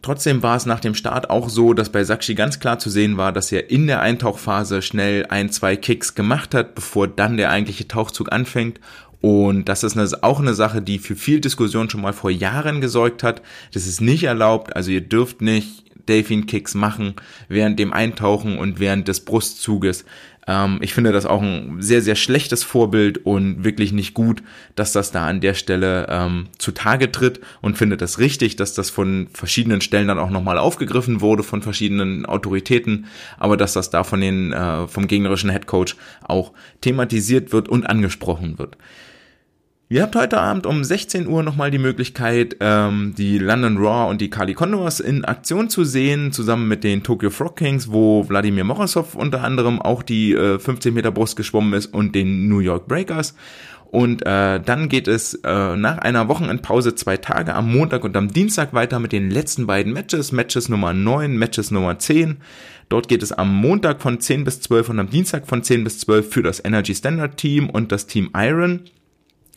Trotzdem 0.04 0.42
war 0.42 0.54
es 0.54 0.66
nach 0.66 0.80
dem 0.80 0.94
Start 0.94 1.30
auch 1.30 1.48
so, 1.48 1.72
dass 1.72 1.88
bei 1.88 2.04
Sakshi 2.04 2.34
ganz 2.34 2.60
klar 2.60 2.78
zu 2.78 2.90
sehen 2.90 3.16
war, 3.16 3.32
dass 3.32 3.50
er 3.50 3.70
in 3.70 3.86
der 3.86 4.02
Eintauchphase 4.02 4.82
schnell 4.82 5.24
ein, 5.30 5.48
zwei 5.48 5.76
Kicks 5.76 6.14
gemacht 6.14 6.54
hat, 6.54 6.74
bevor 6.74 7.08
dann 7.08 7.38
der 7.38 7.48
eigentliche 7.48 7.88
Tauchzug 7.88 8.30
anfängt. 8.30 8.80
Und 9.22 9.66
das 9.66 9.82
ist 9.82 9.96
eine, 9.96 10.06
auch 10.20 10.40
eine 10.40 10.52
Sache, 10.52 10.82
die 10.82 10.98
für 10.98 11.16
viel 11.16 11.40
Diskussion 11.40 11.88
schon 11.88 12.02
mal 12.02 12.12
vor 12.12 12.30
Jahren 12.30 12.82
gesorgt 12.82 13.22
hat. 13.22 13.40
Das 13.72 13.86
ist 13.86 14.02
nicht 14.02 14.24
erlaubt, 14.24 14.76
also 14.76 14.90
ihr 14.90 15.00
dürft 15.00 15.40
nicht 15.40 15.84
Delfin-Kicks 16.06 16.74
machen 16.74 17.14
während 17.48 17.78
dem 17.78 17.94
Eintauchen 17.94 18.58
und 18.58 18.80
während 18.80 19.08
des 19.08 19.24
Brustzuges. 19.24 20.04
Ähm, 20.46 20.78
ich 20.80 20.94
finde 20.94 21.12
das 21.12 21.26
auch 21.26 21.42
ein 21.42 21.80
sehr, 21.80 22.02
sehr 22.02 22.16
schlechtes 22.16 22.64
Vorbild 22.64 23.24
und 23.24 23.64
wirklich 23.64 23.92
nicht 23.92 24.14
gut, 24.14 24.42
dass 24.74 24.92
das 24.92 25.10
da 25.10 25.26
an 25.26 25.40
der 25.40 25.54
Stelle 25.54 26.06
ähm, 26.08 26.46
zutage 26.58 27.10
tritt 27.12 27.40
und 27.60 27.78
finde 27.78 27.96
das 27.96 28.18
richtig, 28.18 28.56
dass 28.56 28.74
das 28.74 28.90
von 28.90 29.28
verschiedenen 29.32 29.80
Stellen 29.80 30.08
dann 30.08 30.18
auch 30.18 30.30
nochmal 30.30 30.58
aufgegriffen 30.58 31.20
wurde, 31.20 31.42
von 31.42 31.62
verschiedenen 31.62 32.26
Autoritäten, 32.26 33.06
aber 33.38 33.56
dass 33.56 33.72
das 33.72 33.90
da 33.90 34.04
von 34.04 34.20
den, 34.20 34.52
äh, 34.52 34.86
vom 34.88 35.06
gegnerischen 35.06 35.50
Headcoach 35.50 35.96
auch 36.22 36.52
thematisiert 36.80 37.52
wird 37.52 37.68
und 37.68 37.86
angesprochen 37.86 38.58
wird. 38.58 38.76
Ihr 39.94 40.02
habt 40.02 40.16
heute 40.16 40.40
Abend 40.40 40.66
um 40.66 40.82
16 40.82 41.28
Uhr 41.28 41.44
nochmal 41.44 41.70
die 41.70 41.78
Möglichkeit, 41.78 42.56
ähm, 42.58 43.14
die 43.16 43.38
London 43.38 43.76
Raw 43.76 44.10
und 44.10 44.20
die 44.20 44.28
Kali 44.28 44.52
Condors 44.52 44.98
in 44.98 45.24
Aktion 45.24 45.70
zu 45.70 45.84
sehen, 45.84 46.32
zusammen 46.32 46.66
mit 46.66 46.82
den 46.82 47.04
Tokyo 47.04 47.30
Frog 47.30 47.54
Kings, 47.54 47.92
wo 47.92 48.28
Wladimir 48.28 48.64
Morozov 48.64 49.14
unter 49.14 49.44
anderem 49.44 49.80
auch 49.80 50.02
die 50.02 50.32
äh, 50.32 50.58
15 50.58 50.92
Meter 50.92 51.12
Brust 51.12 51.36
geschwommen 51.36 51.74
ist 51.74 51.94
und 51.94 52.16
den 52.16 52.48
New 52.48 52.58
York 52.58 52.88
Breakers. 52.88 53.36
Und 53.84 54.26
äh, 54.26 54.58
dann 54.58 54.88
geht 54.88 55.06
es 55.06 55.34
äh, 55.44 55.76
nach 55.76 55.98
einer 55.98 56.26
Wochenendpause 56.26 56.96
zwei 56.96 57.16
Tage 57.16 57.54
am 57.54 57.70
Montag 57.70 58.02
und 58.02 58.16
am 58.16 58.32
Dienstag 58.32 58.74
weiter 58.74 58.98
mit 58.98 59.12
den 59.12 59.30
letzten 59.30 59.68
beiden 59.68 59.92
Matches, 59.92 60.32
Matches 60.32 60.68
Nummer 60.68 60.92
9, 60.92 61.38
Matches 61.38 61.70
Nummer 61.70 62.00
10. 62.00 62.38
Dort 62.88 63.06
geht 63.06 63.22
es 63.22 63.30
am 63.30 63.54
Montag 63.54 64.02
von 64.02 64.18
10 64.18 64.42
bis 64.42 64.60
12 64.60 64.88
und 64.88 64.98
am 64.98 65.10
Dienstag 65.10 65.46
von 65.46 65.62
10 65.62 65.84
bis 65.84 66.00
12 66.00 66.32
für 66.32 66.42
das 66.42 66.64
Energy 66.64 66.96
Standard 66.96 67.36
Team 67.36 67.70
und 67.70 67.92
das 67.92 68.08
Team 68.08 68.30
Iron 68.34 68.80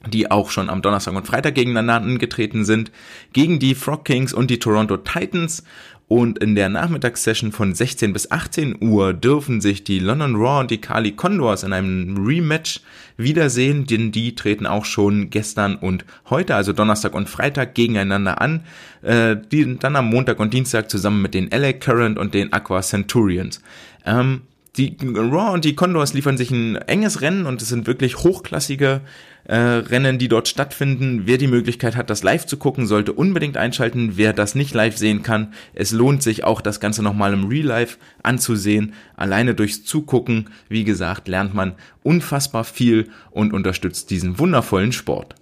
die 0.09 0.31
auch 0.31 0.49
schon 0.49 0.69
am 0.69 0.81
Donnerstag 0.81 1.15
und 1.15 1.27
Freitag 1.27 1.55
gegeneinander 1.55 1.95
angetreten 1.95 2.65
sind, 2.65 2.91
gegen 3.33 3.59
die 3.59 3.75
Frog 3.75 4.05
Kings 4.05 4.33
und 4.33 4.49
die 4.49 4.59
Toronto 4.59 4.97
Titans. 4.97 5.63
Und 6.09 6.39
in 6.39 6.55
der 6.55 6.69
Nachmittagssession 6.69 7.51
von 7.51 7.75
16 7.75 8.13
bis 8.13 8.31
18 8.31 8.77
Uhr 8.81 9.13
dürfen 9.13 9.59
sich 9.59 9.83
die 9.83 9.99
London 9.99 10.37
Raw 10.37 10.61
und 10.61 10.71
die 10.71 10.79
Kali 10.79 11.11
Condors 11.11 11.63
in 11.63 11.73
einem 11.73 12.25
Rematch 12.25 12.79
wiedersehen, 13.17 13.85
denn 13.85 14.13
die 14.13 14.33
treten 14.33 14.65
auch 14.65 14.85
schon 14.85 15.29
gestern 15.29 15.75
und 15.75 16.05
heute, 16.29 16.55
also 16.55 16.71
Donnerstag 16.71 17.13
und 17.13 17.29
Freitag, 17.29 17.75
gegeneinander 17.75 18.39
an, 18.39 18.61
äh, 19.01 19.35
die 19.51 19.77
dann 19.79 19.97
am 19.97 20.09
Montag 20.09 20.39
und 20.39 20.53
Dienstag 20.53 20.89
zusammen 20.89 21.21
mit 21.21 21.33
den 21.33 21.49
LA 21.51 21.73
Current 21.73 22.17
und 22.17 22.33
den 22.33 22.53
Aqua 22.53 22.81
Centurions. 22.81 23.61
Ähm, 24.05 24.43
die 24.77 24.95
Raw 25.03 25.53
und 25.53 25.65
die 25.65 25.75
Condors 25.75 26.13
liefern 26.13 26.37
sich 26.37 26.51
ein 26.51 26.75
enges 26.75 27.21
Rennen 27.21 27.45
und 27.45 27.61
es 27.61 27.69
sind 27.69 27.87
wirklich 27.87 28.17
hochklassige 28.17 29.01
äh, 29.47 29.55
Rennen, 29.55 30.19
die 30.19 30.27
dort 30.27 30.47
stattfinden. 30.47 31.21
Wer 31.25 31.37
die 31.37 31.47
Möglichkeit 31.47 31.95
hat, 31.95 32.09
das 32.09 32.21
live 32.21 32.45
zu 32.45 32.57
gucken, 32.57 32.85
sollte 32.85 33.13
unbedingt 33.13 33.57
einschalten. 33.57 34.13
Wer 34.15 34.33
das 34.33 34.55
nicht 34.55 34.73
live 34.73 34.97
sehen 34.97 35.23
kann, 35.23 35.53
es 35.73 35.91
lohnt 35.91 36.21
sich 36.21 36.43
auch, 36.43 36.61
das 36.61 36.79
Ganze 36.79 37.01
nochmal 37.01 37.33
im 37.33 37.45
Real 37.45 37.65
Life 37.65 37.97
anzusehen. 38.23 38.93
Alleine 39.15 39.55
durchs 39.55 39.85
Zugucken, 39.85 40.49
wie 40.67 40.83
gesagt, 40.83 41.27
lernt 41.27 41.53
man 41.53 41.75
unfassbar 42.03 42.65
viel 42.65 43.09
und 43.31 43.53
unterstützt 43.53 44.09
diesen 44.09 44.37
wundervollen 44.37 44.91
Sport. 44.91 45.35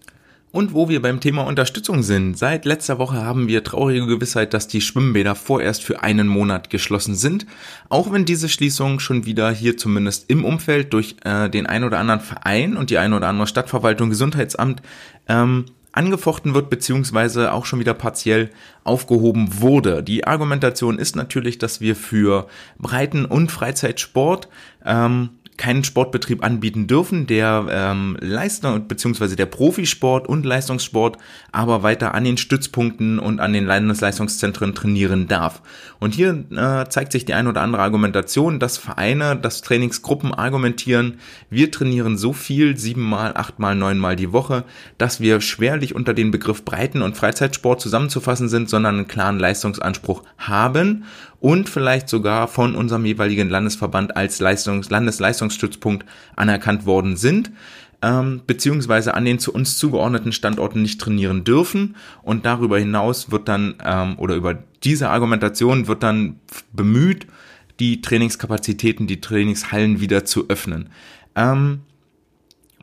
Und 0.55 0.73
wo 0.73 0.87
wir 0.87 1.01
beim 1.01 1.19
Thema 1.19 1.41
Unterstützung 1.41 2.01
sind, 2.01 2.37
seit 2.37 2.63
letzter 2.63 2.97
Woche 2.97 3.17
haben 3.17 3.49
wir 3.49 3.65
traurige 3.65 4.07
Gewissheit, 4.07 4.53
dass 4.53 4.69
die 4.69 4.79
Schwimmbäder 4.79 5.35
vorerst 5.35 5.83
für 5.83 6.01
einen 6.01 6.29
Monat 6.29 6.69
geschlossen 6.69 7.13
sind. 7.15 7.45
Auch 7.89 8.13
wenn 8.13 8.23
diese 8.23 8.47
Schließung 8.47 9.01
schon 9.01 9.25
wieder 9.25 9.51
hier 9.51 9.75
zumindest 9.75 10.29
im 10.29 10.45
Umfeld 10.45 10.93
durch 10.93 11.17
äh, 11.25 11.49
den 11.49 11.65
ein 11.65 11.83
oder 11.83 11.99
anderen 11.99 12.21
Verein 12.21 12.77
und 12.77 12.89
die 12.89 12.97
ein 12.97 13.11
oder 13.11 13.27
andere 13.27 13.47
Stadtverwaltung, 13.47 14.09
Gesundheitsamt 14.09 14.81
ähm, 15.27 15.65
angefochten 15.91 16.53
wird, 16.53 16.69
beziehungsweise 16.69 17.51
auch 17.51 17.65
schon 17.65 17.81
wieder 17.81 17.93
partiell 17.93 18.49
aufgehoben 18.85 19.59
wurde. 19.59 20.03
Die 20.03 20.25
Argumentation 20.25 20.99
ist 20.99 21.17
natürlich, 21.17 21.57
dass 21.57 21.81
wir 21.81 21.97
für 21.97 22.47
Breiten- 22.79 23.25
und 23.25 23.51
Freizeitsport 23.51 24.47
ähm, 24.85 25.31
keinen 25.57 25.83
Sportbetrieb 25.83 26.43
anbieten 26.43 26.87
dürfen, 26.87 27.27
der 27.27 27.65
ähm, 27.69 28.17
Leistung 28.19 28.87
bzw. 28.87 29.35
der 29.35 29.45
Profisport 29.45 30.27
und 30.27 30.45
Leistungssport 30.45 31.17
aber 31.51 31.83
weiter 31.83 32.13
an 32.13 32.23
den 32.23 32.37
Stützpunkten 32.37 33.19
und 33.19 33.39
an 33.39 33.53
den 33.53 33.65
Landesleistungszentren 33.65 34.75
trainieren 34.75 35.27
darf. 35.27 35.61
Und 36.05 36.13
hier 36.13 36.45
äh, 36.51 36.87
zeigt 36.87 37.13
sich 37.13 37.25
die 37.25 37.33
ein 37.33 37.47
oder 37.47 37.63
andere 37.63 37.81
Argumentation, 37.81 38.59
dass 38.59 38.77
Vereine, 38.77 39.35
dass 39.35 39.63
Trainingsgruppen 39.63 40.35
argumentieren, 40.35 41.17
wir 41.49 41.71
trainieren 41.71 42.15
so 42.15 42.31
viel, 42.31 42.77
siebenmal, 42.77 43.35
achtmal, 43.35 43.73
neunmal 43.73 44.15
die 44.15 44.31
Woche, 44.31 44.65
dass 44.99 45.19
wir 45.19 45.41
schwerlich 45.41 45.95
unter 45.95 46.13
den 46.13 46.29
Begriff 46.29 46.63
Breiten- 46.63 47.01
und 47.01 47.17
Freizeitsport 47.17 47.81
zusammenzufassen 47.81 48.49
sind, 48.49 48.69
sondern 48.69 48.97
einen 48.97 49.07
klaren 49.07 49.39
Leistungsanspruch 49.39 50.21
haben 50.37 51.05
und 51.39 51.69
vielleicht 51.69 52.07
sogar 52.07 52.47
von 52.49 52.75
unserem 52.75 53.03
jeweiligen 53.03 53.49
Landesverband 53.49 54.15
als 54.15 54.39
Leistungs 54.39 54.91
Landesleistungsstützpunkt 54.91 56.05
anerkannt 56.35 56.85
worden 56.85 57.17
sind 57.17 57.49
ähm, 58.05 58.41
beziehungsweise 58.45 59.15
an 59.15 59.25
den 59.25 59.39
zu 59.39 59.51
uns 59.53 59.77
zugeordneten 59.77 60.31
Standorten 60.31 60.81
nicht 60.81 61.01
trainieren 61.01 61.43
dürfen. 61.43 61.95
Und 62.21 62.45
darüber 62.45 62.77
hinaus 62.77 63.31
wird 63.31 63.47
dann, 63.47 63.75
ähm, 63.83 64.19
oder 64.19 64.35
über 64.35 64.59
diese 64.85 65.09
Argumentation 65.09 65.87
wird 65.87 66.03
dann 66.03 66.39
bemüht, 66.71 67.27
die 67.79 68.01
Trainingskapazitäten, 68.01 69.07
die 69.07 69.19
Trainingshallen 69.19 69.99
wieder 69.99 70.23
zu 70.25 70.47
öffnen. 70.49 70.89
Ähm, 71.35 71.81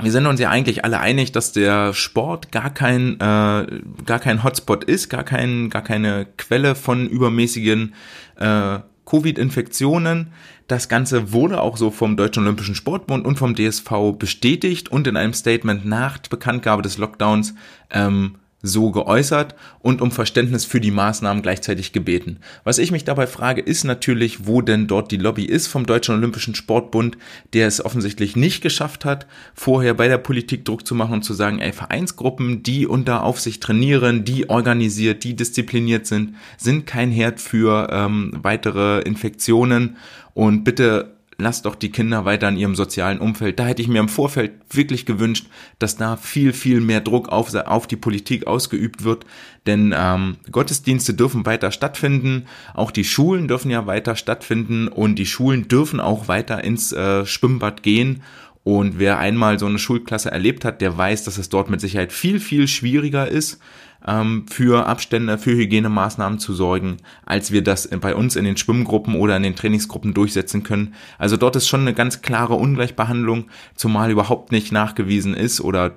wir 0.00 0.10
sind 0.10 0.26
uns 0.26 0.40
ja 0.40 0.50
eigentlich 0.50 0.84
alle 0.84 1.00
einig, 1.00 1.32
dass 1.32 1.52
der 1.52 1.94
Sport 1.94 2.50
gar 2.50 2.70
kein 2.70 3.14
äh, 3.14 3.66
gar 4.06 4.18
kein 4.20 4.42
Hotspot 4.42 4.84
ist, 4.84 5.08
gar 5.08 5.22
kein 5.22 5.70
gar 5.70 5.82
keine 5.82 6.26
Quelle 6.36 6.74
von 6.74 7.08
übermäßigen 7.08 7.94
äh, 8.36 8.80
Covid-Infektionen. 9.04 10.28
Das 10.66 10.88
Ganze 10.88 11.32
wurde 11.32 11.60
auch 11.60 11.76
so 11.76 11.90
vom 11.90 12.16
Deutschen 12.16 12.44
Olympischen 12.44 12.74
Sportbund 12.74 13.26
und 13.26 13.38
vom 13.38 13.54
DSV 13.54 14.16
bestätigt 14.18 14.88
und 14.88 15.06
in 15.06 15.16
einem 15.16 15.34
Statement 15.34 15.84
nach 15.84 16.18
Bekanntgabe 16.18 16.82
des 16.82 16.98
Lockdowns 16.98 17.54
ähm, 17.90 18.36
so 18.62 18.92
geäußert 18.92 19.54
und 19.80 20.00
um 20.00 20.10
Verständnis 20.10 20.64
für 20.64 20.80
die 20.80 20.90
Maßnahmen 20.90 21.42
gleichzeitig 21.42 21.92
gebeten. 21.92 22.38
Was 22.64 22.78
ich 22.78 22.92
mich 22.92 23.04
dabei 23.04 23.26
frage, 23.26 23.60
ist 23.60 23.84
natürlich, 23.84 24.46
wo 24.46 24.62
denn 24.62 24.86
dort 24.86 25.10
die 25.10 25.16
Lobby 25.16 25.44
ist 25.44 25.66
vom 25.66 25.84
Deutschen 25.84 26.14
Olympischen 26.14 26.54
Sportbund, 26.54 27.18
der 27.52 27.66
es 27.66 27.84
offensichtlich 27.84 28.36
nicht 28.36 28.62
geschafft 28.62 29.04
hat, 29.04 29.26
vorher 29.54 29.94
bei 29.94 30.08
der 30.08 30.18
Politik 30.18 30.64
Druck 30.64 30.86
zu 30.86 30.94
machen 30.94 31.14
und 31.14 31.22
zu 31.24 31.34
sagen, 31.34 31.58
ey, 31.58 31.72
Vereinsgruppen, 31.72 32.62
die 32.62 32.86
unter 32.86 33.24
Aufsicht 33.24 33.62
trainieren, 33.62 34.24
die 34.24 34.48
organisiert, 34.48 35.24
die 35.24 35.34
diszipliniert 35.34 36.06
sind, 36.06 36.36
sind 36.56 36.86
kein 36.86 37.10
Herd 37.10 37.40
für 37.40 37.88
ähm, 37.90 38.32
weitere 38.42 39.00
Infektionen 39.00 39.96
und 40.34 40.64
bitte 40.64 41.16
lasst 41.42 41.66
doch 41.66 41.74
die 41.74 41.90
Kinder 41.90 42.24
weiter 42.24 42.48
in 42.48 42.56
ihrem 42.56 42.74
sozialen 42.74 43.18
Umfeld. 43.18 43.58
Da 43.58 43.66
hätte 43.66 43.82
ich 43.82 43.88
mir 43.88 44.00
im 44.00 44.08
Vorfeld 44.08 44.52
wirklich 44.70 45.04
gewünscht, 45.04 45.46
dass 45.78 45.96
da 45.96 46.16
viel, 46.16 46.52
viel 46.52 46.80
mehr 46.80 47.00
Druck 47.00 47.28
auf, 47.28 47.54
auf 47.54 47.86
die 47.86 47.96
Politik 47.96 48.46
ausgeübt 48.46 49.04
wird. 49.04 49.26
Denn 49.66 49.94
ähm, 49.96 50.36
Gottesdienste 50.50 51.14
dürfen 51.14 51.44
weiter 51.44 51.70
stattfinden, 51.70 52.46
auch 52.74 52.90
die 52.90 53.04
Schulen 53.04 53.48
dürfen 53.48 53.70
ja 53.70 53.86
weiter 53.86 54.16
stattfinden 54.16 54.88
und 54.88 55.16
die 55.16 55.26
Schulen 55.26 55.68
dürfen 55.68 56.00
auch 56.00 56.28
weiter 56.28 56.64
ins 56.64 56.92
äh, 56.92 57.26
Schwimmbad 57.26 57.82
gehen. 57.82 58.22
Und 58.64 58.98
wer 59.00 59.18
einmal 59.18 59.58
so 59.58 59.66
eine 59.66 59.80
Schulklasse 59.80 60.30
erlebt 60.30 60.64
hat, 60.64 60.80
der 60.80 60.96
weiß, 60.96 61.24
dass 61.24 61.36
es 61.36 61.48
dort 61.48 61.68
mit 61.68 61.80
Sicherheit 61.80 62.12
viel, 62.12 62.38
viel 62.38 62.68
schwieriger 62.68 63.26
ist 63.26 63.58
ähm, 64.06 64.46
für 64.48 64.86
Abstände, 64.86 65.38
für 65.38 65.52
Hygienemaßnahmen 65.52 66.38
zu 66.38 66.52
sorgen, 66.52 66.98
als 67.24 67.52
wir 67.52 67.62
das 67.62 67.88
bei 67.88 68.14
uns 68.14 68.36
in 68.36 68.44
den 68.44 68.56
Schwimmgruppen 68.56 69.14
oder 69.14 69.36
in 69.36 69.42
den 69.42 69.56
Trainingsgruppen 69.56 70.14
durchsetzen 70.14 70.62
können. 70.62 70.94
Also 71.18 71.36
dort 71.36 71.56
ist 71.56 71.68
schon 71.68 71.80
eine 71.80 71.94
ganz 71.94 72.22
klare 72.22 72.54
Ungleichbehandlung, 72.54 73.46
zumal 73.74 74.10
überhaupt 74.10 74.52
nicht 74.52 74.72
nachgewiesen 74.72 75.34
ist 75.34 75.60
oder 75.60 75.92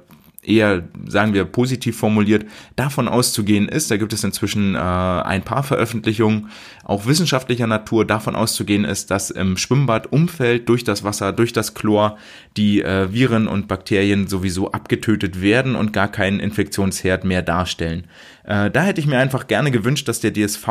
eher, 0.47 0.83
sagen 1.07 1.33
wir, 1.33 1.45
positiv 1.45 1.97
formuliert, 1.97 2.45
davon 2.75 3.07
auszugehen 3.07 3.67
ist, 3.67 3.91
da 3.91 3.97
gibt 3.97 4.13
es 4.13 4.23
inzwischen 4.23 4.75
äh, 4.75 4.79
ein 4.79 5.43
paar 5.43 5.63
Veröffentlichungen, 5.63 6.49
auch 6.83 7.05
wissenschaftlicher 7.05 7.67
Natur, 7.67 8.05
davon 8.05 8.35
auszugehen 8.35 8.85
ist, 8.85 9.11
dass 9.11 9.31
im 9.31 9.57
Schwimmbadumfeld 9.57 10.69
durch 10.69 10.83
das 10.83 11.03
Wasser, 11.03 11.33
durch 11.33 11.53
das 11.53 11.73
Chlor 11.73 12.17
die 12.57 12.81
äh, 12.81 13.11
Viren 13.11 13.47
und 13.47 13.67
Bakterien 13.67 14.27
sowieso 14.27 14.71
abgetötet 14.71 15.41
werden 15.41 15.75
und 15.75 15.93
gar 15.93 16.07
keinen 16.07 16.39
Infektionsherd 16.39 17.25
mehr 17.25 17.41
darstellen. 17.41 18.07
Äh, 18.43 18.71
da 18.71 18.83
hätte 18.83 19.01
ich 19.01 19.07
mir 19.07 19.17
einfach 19.17 19.47
gerne 19.47 19.71
gewünscht, 19.71 20.07
dass 20.07 20.19
der 20.19 20.33
DSV 20.33 20.67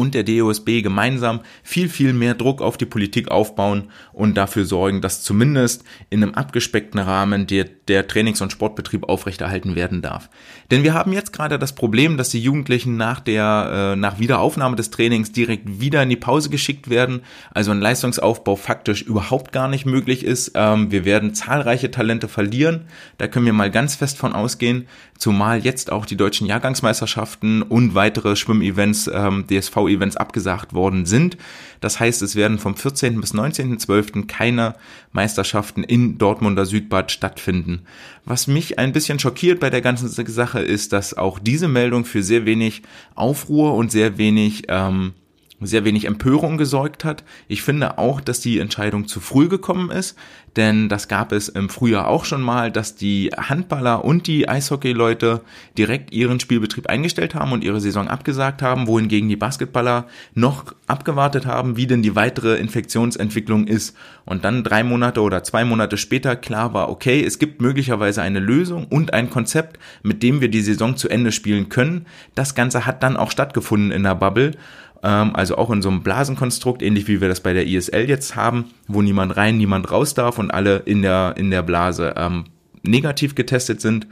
und 0.00 0.14
der 0.14 0.24
DOSB 0.24 0.80
gemeinsam 0.80 1.40
viel, 1.62 1.90
viel 1.90 2.14
mehr 2.14 2.32
Druck 2.32 2.62
auf 2.62 2.78
die 2.78 2.86
Politik 2.86 3.30
aufbauen 3.30 3.90
und 4.14 4.34
dafür 4.34 4.64
sorgen, 4.64 5.02
dass 5.02 5.22
zumindest 5.22 5.84
in 6.08 6.22
einem 6.22 6.34
abgespeckten 6.34 6.98
Rahmen 6.98 7.46
der, 7.46 7.64
der 7.86 8.08
Trainings- 8.08 8.40
und 8.40 8.50
Sportbetrieb 8.50 9.06
aufrechterhalten 9.10 9.76
werden 9.76 10.00
darf. 10.00 10.30
Denn 10.70 10.84
wir 10.84 10.94
haben 10.94 11.12
jetzt 11.12 11.34
gerade 11.34 11.58
das 11.58 11.74
Problem, 11.74 12.16
dass 12.16 12.30
die 12.30 12.40
Jugendlichen 12.40 12.96
nach 12.96 13.20
der, 13.20 13.92
äh, 13.92 13.96
nach 13.96 14.18
Wiederaufnahme 14.18 14.74
des 14.74 14.90
Trainings 14.90 15.32
direkt 15.32 15.80
wieder 15.80 16.02
in 16.02 16.08
die 16.08 16.16
Pause 16.16 16.48
geschickt 16.48 16.88
werden, 16.88 17.20
also 17.52 17.70
ein 17.70 17.80
Leistungsaufbau 17.80 18.56
faktisch 18.56 19.02
überhaupt 19.02 19.52
gar 19.52 19.68
nicht 19.68 19.84
möglich 19.84 20.24
ist. 20.24 20.52
Ähm, 20.54 20.90
wir 20.90 21.04
werden 21.04 21.34
zahlreiche 21.34 21.90
Talente 21.90 22.28
verlieren, 22.28 22.86
da 23.18 23.28
können 23.28 23.44
wir 23.44 23.52
mal 23.52 23.70
ganz 23.70 23.96
fest 23.96 24.16
von 24.16 24.32
ausgehen, 24.32 24.86
zumal 25.18 25.62
jetzt 25.62 25.92
auch 25.92 26.06
die 26.06 26.16
deutschen 26.16 26.46
Jahrgangsmeisterschaften 26.46 27.60
und 27.60 27.94
weitere 27.94 28.34
Schwimmevents 28.34 29.10
ähm, 29.12 29.44
DSV 29.46 29.89
TV-Events 29.90 30.16
abgesagt 30.16 30.72
worden 30.72 31.06
sind. 31.06 31.36
Das 31.80 32.00
heißt, 32.00 32.22
es 32.22 32.36
werden 32.36 32.58
vom 32.58 32.76
14. 32.76 33.20
bis 33.20 33.34
19.12. 33.34 34.26
keine 34.26 34.74
Meisterschaften 35.12 35.82
in 35.82 36.18
Dortmunder 36.18 36.66
Südbad 36.66 37.10
stattfinden. 37.10 37.82
Was 38.24 38.46
mich 38.46 38.78
ein 38.78 38.92
bisschen 38.92 39.18
schockiert 39.18 39.60
bei 39.60 39.70
der 39.70 39.80
ganzen 39.80 40.08
Sache 40.08 40.60
ist, 40.60 40.92
dass 40.92 41.14
auch 41.14 41.38
diese 41.38 41.68
Meldung 41.68 42.04
für 42.04 42.22
sehr 42.22 42.44
wenig 42.44 42.82
Aufruhr 43.14 43.74
und 43.74 43.90
sehr 43.90 44.18
wenig 44.18 44.64
ähm, 44.68 45.14
sehr 45.60 45.84
wenig 45.84 46.06
Empörung 46.06 46.56
gesorgt 46.56 47.04
hat. 47.04 47.24
Ich 47.48 47.62
finde 47.62 47.98
auch, 47.98 48.20
dass 48.20 48.40
die 48.40 48.58
Entscheidung 48.58 49.06
zu 49.06 49.20
früh 49.20 49.48
gekommen 49.48 49.90
ist, 49.90 50.16
denn 50.56 50.88
das 50.88 51.06
gab 51.06 51.30
es 51.32 51.48
im 51.48 51.68
Frühjahr 51.68 52.08
auch 52.08 52.24
schon 52.24 52.42
mal, 52.42 52.72
dass 52.72 52.96
die 52.96 53.30
Handballer 53.36 54.04
und 54.04 54.26
die 54.26 54.48
Eishockey-Leute 54.48 55.42
direkt 55.78 56.12
ihren 56.12 56.40
Spielbetrieb 56.40 56.88
eingestellt 56.88 57.34
haben 57.34 57.52
und 57.52 57.62
ihre 57.62 57.80
Saison 57.80 58.08
abgesagt 58.08 58.62
haben, 58.62 58.88
wohingegen 58.88 59.28
die 59.28 59.36
Basketballer 59.36 60.06
noch 60.34 60.74
abgewartet 60.88 61.46
haben, 61.46 61.76
wie 61.76 61.86
denn 61.86 62.02
die 62.02 62.16
weitere 62.16 62.56
Infektionsentwicklung 62.56 63.68
ist. 63.68 63.96
Und 64.24 64.44
dann 64.44 64.64
drei 64.64 64.82
Monate 64.82 65.20
oder 65.20 65.44
zwei 65.44 65.64
Monate 65.64 65.96
später 65.96 66.34
klar 66.34 66.74
war, 66.74 66.88
okay, 66.88 67.22
es 67.24 67.38
gibt 67.38 67.60
möglicherweise 67.60 68.22
eine 68.22 68.40
Lösung 68.40 68.86
und 68.86 69.12
ein 69.14 69.30
Konzept, 69.30 69.78
mit 70.02 70.22
dem 70.22 70.40
wir 70.40 70.48
die 70.48 70.62
Saison 70.62 70.96
zu 70.96 71.08
Ende 71.08 71.30
spielen 71.30 71.68
können. 71.68 72.06
Das 72.34 72.54
Ganze 72.56 72.86
hat 72.86 73.02
dann 73.04 73.16
auch 73.16 73.30
stattgefunden 73.30 73.92
in 73.92 74.02
der 74.02 74.16
Bubble 74.16 74.52
also 75.08 75.56
auch 75.56 75.70
in 75.70 75.82
so 75.82 75.88
einem 75.88 76.02
Blasenkonstrukt, 76.02 76.82
ähnlich 76.82 77.08
wie 77.08 77.20
wir 77.20 77.28
das 77.28 77.40
bei 77.40 77.52
der 77.52 77.66
ISL 77.66 78.08
jetzt 78.08 78.36
haben, 78.36 78.66
wo 78.86 79.02
niemand 79.02 79.36
rein, 79.36 79.56
niemand 79.56 79.90
raus 79.90 80.14
darf 80.14 80.38
und 80.38 80.50
alle 80.50 80.78
in 80.84 81.02
der, 81.02 81.34
in 81.36 81.50
der 81.50 81.62
Blase 81.62 82.14
ähm, 82.16 82.44
negativ 82.82 83.34
getestet 83.34 83.80
sind. 83.80 84.06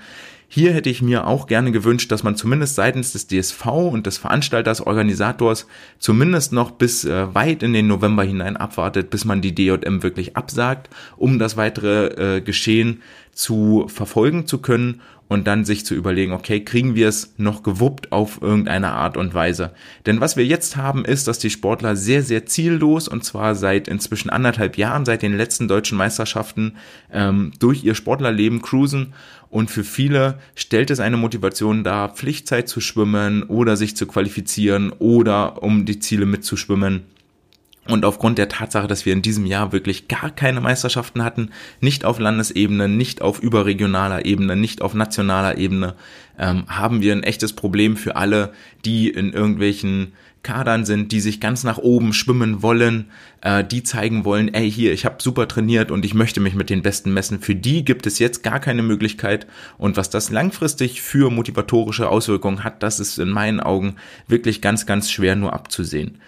Hier 0.50 0.72
hätte 0.72 0.88
ich 0.88 1.02
mir 1.02 1.26
auch 1.26 1.46
gerne 1.46 1.72
gewünscht, 1.72 2.10
dass 2.10 2.22
man 2.22 2.34
zumindest 2.34 2.74
seitens 2.74 3.12
des 3.12 3.26
DSV 3.26 3.66
und 3.66 4.06
des 4.06 4.16
Veranstalters, 4.16 4.80
Organisators 4.80 5.66
zumindest 5.98 6.54
noch 6.54 6.70
bis 6.70 7.04
äh, 7.04 7.34
weit 7.34 7.62
in 7.62 7.74
den 7.74 7.86
November 7.86 8.24
hinein 8.24 8.56
abwartet, 8.56 9.10
bis 9.10 9.26
man 9.26 9.42
die 9.42 9.54
DJM 9.54 10.02
wirklich 10.02 10.38
absagt, 10.38 10.88
um 11.18 11.38
das 11.38 11.58
weitere 11.58 12.36
äh, 12.36 12.40
Geschehen 12.40 13.02
zu 13.34 13.88
verfolgen 13.88 14.46
zu 14.46 14.58
können 14.58 15.02
und 15.28 15.46
dann 15.46 15.64
sich 15.64 15.84
zu 15.84 15.94
überlegen, 15.94 16.32
okay, 16.32 16.64
kriegen 16.64 16.94
wir 16.94 17.08
es 17.08 17.34
noch 17.36 17.62
gewuppt 17.62 18.12
auf 18.12 18.40
irgendeine 18.40 18.92
Art 18.92 19.16
und 19.16 19.34
Weise. 19.34 19.72
Denn 20.06 20.20
was 20.20 20.36
wir 20.36 20.44
jetzt 20.44 20.76
haben, 20.76 21.04
ist, 21.04 21.28
dass 21.28 21.38
die 21.38 21.50
Sportler 21.50 21.96
sehr, 21.96 22.22
sehr 22.22 22.46
ziellos 22.46 23.08
und 23.08 23.24
zwar 23.24 23.54
seit 23.54 23.88
inzwischen 23.88 24.30
anderthalb 24.30 24.78
Jahren, 24.78 25.04
seit 25.04 25.22
den 25.22 25.36
letzten 25.36 25.68
deutschen 25.68 25.98
Meisterschaften, 25.98 26.76
ähm, 27.12 27.52
durch 27.58 27.84
ihr 27.84 27.94
Sportlerleben 27.94 28.62
cruisen 28.62 29.12
und 29.50 29.70
für 29.70 29.84
viele 29.84 30.38
stellt 30.54 30.90
es 30.90 31.00
eine 31.00 31.16
Motivation 31.16 31.84
dar, 31.84 32.10
Pflichtzeit 32.10 32.68
zu 32.68 32.80
schwimmen 32.80 33.42
oder 33.44 33.76
sich 33.76 33.96
zu 33.96 34.06
qualifizieren 34.06 34.92
oder 34.98 35.62
um 35.62 35.84
die 35.84 35.98
Ziele 36.00 36.26
mitzuschwimmen 36.26 37.04
und 37.88 38.04
aufgrund 38.04 38.38
der 38.38 38.48
Tatsache, 38.48 38.86
dass 38.86 39.06
wir 39.06 39.12
in 39.12 39.22
diesem 39.22 39.46
Jahr 39.46 39.72
wirklich 39.72 40.08
gar 40.08 40.30
keine 40.30 40.60
Meisterschaften 40.60 41.24
hatten, 41.24 41.50
nicht 41.80 42.04
auf 42.04 42.18
Landesebene, 42.18 42.88
nicht 42.88 43.22
auf 43.22 43.40
überregionaler 43.40 44.26
Ebene, 44.26 44.56
nicht 44.56 44.82
auf 44.82 44.94
nationaler 44.94 45.56
Ebene, 45.56 45.94
ähm, 46.38 46.64
haben 46.68 47.00
wir 47.00 47.12
ein 47.12 47.22
echtes 47.22 47.54
Problem 47.54 47.96
für 47.96 48.16
alle, 48.16 48.52
die 48.84 49.08
in 49.08 49.32
irgendwelchen 49.32 50.12
Kadern 50.42 50.84
sind, 50.84 51.12
die 51.12 51.20
sich 51.20 51.40
ganz 51.40 51.64
nach 51.64 51.78
oben 51.78 52.12
schwimmen 52.12 52.62
wollen, 52.62 53.06
äh, 53.40 53.64
die 53.64 53.82
zeigen 53.82 54.24
wollen, 54.24 54.52
ey 54.52 54.70
hier, 54.70 54.92
ich 54.92 55.04
habe 55.04 55.22
super 55.22 55.48
trainiert 55.48 55.90
und 55.90 56.04
ich 56.04 56.14
möchte 56.14 56.40
mich 56.40 56.54
mit 56.54 56.70
den 56.70 56.82
Besten 56.82 57.12
messen. 57.12 57.40
Für 57.40 57.54
die 57.54 57.84
gibt 57.84 58.06
es 58.06 58.18
jetzt 58.18 58.42
gar 58.42 58.60
keine 58.60 58.82
Möglichkeit. 58.82 59.46
Und 59.78 59.96
was 59.96 60.10
das 60.10 60.30
langfristig 60.30 61.02
für 61.02 61.30
motivatorische 61.30 62.08
Auswirkungen 62.08 62.64
hat, 62.64 62.82
das 62.82 63.00
ist 63.00 63.18
in 63.18 63.30
meinen 63.30 63.60
Augen 63.60 63.96
wirklich 64.26 64.60
ganz, 64.60 64.86
ganz 64.86 65.10
schwer 65.10 65.36
nur 65.36 65.52
abzusehen. 65.52 66.18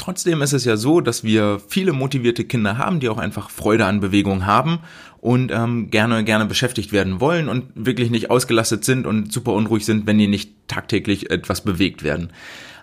Trotzdem 0.00 0.40
ist 0.40 0.54
es 0.54 0.64
ja 0.64 0.78
so, 0.78 1.02
dass 1.02 1.24
wir 1.24 1.60
viele 1.68 1.92
motivierte 1.92 2.44
Kinder 2.44 2.78
haben, 2.78 3.00
die 3.00 3.10
auch 3.10 3.18
einfach 3.18 3.50
Freude 3.50 3.84
an 3.84 4.00
Bewegung 4.00 4.46
haben 4.46 4.78
und 5.20 5.52
ähm, 5.52 5.90
gerne 5.90 6.24
gerne 6.24 6.46
beschäftigt 6.46 6.92
werden 6.92 7.20
wollen 7.20 7.48
und 7.48 7.64
wirklich 7.74 8.10
nicht 8.10 8.30
ausgelastet 8.30 8.84
sind 8.84 9.06
und 9.06 9.32
super 9.32 9.52
unruhig 9.52 9.84
sind, 9.84 10.06
wenn 10.06 10.18
die 10.18 10.26
nicht 10.26 10.52
tagtäglich 10.68 11.30
etwas 11.30 11.62
bewegt 11.62 12.02
werden. 12.02 12.32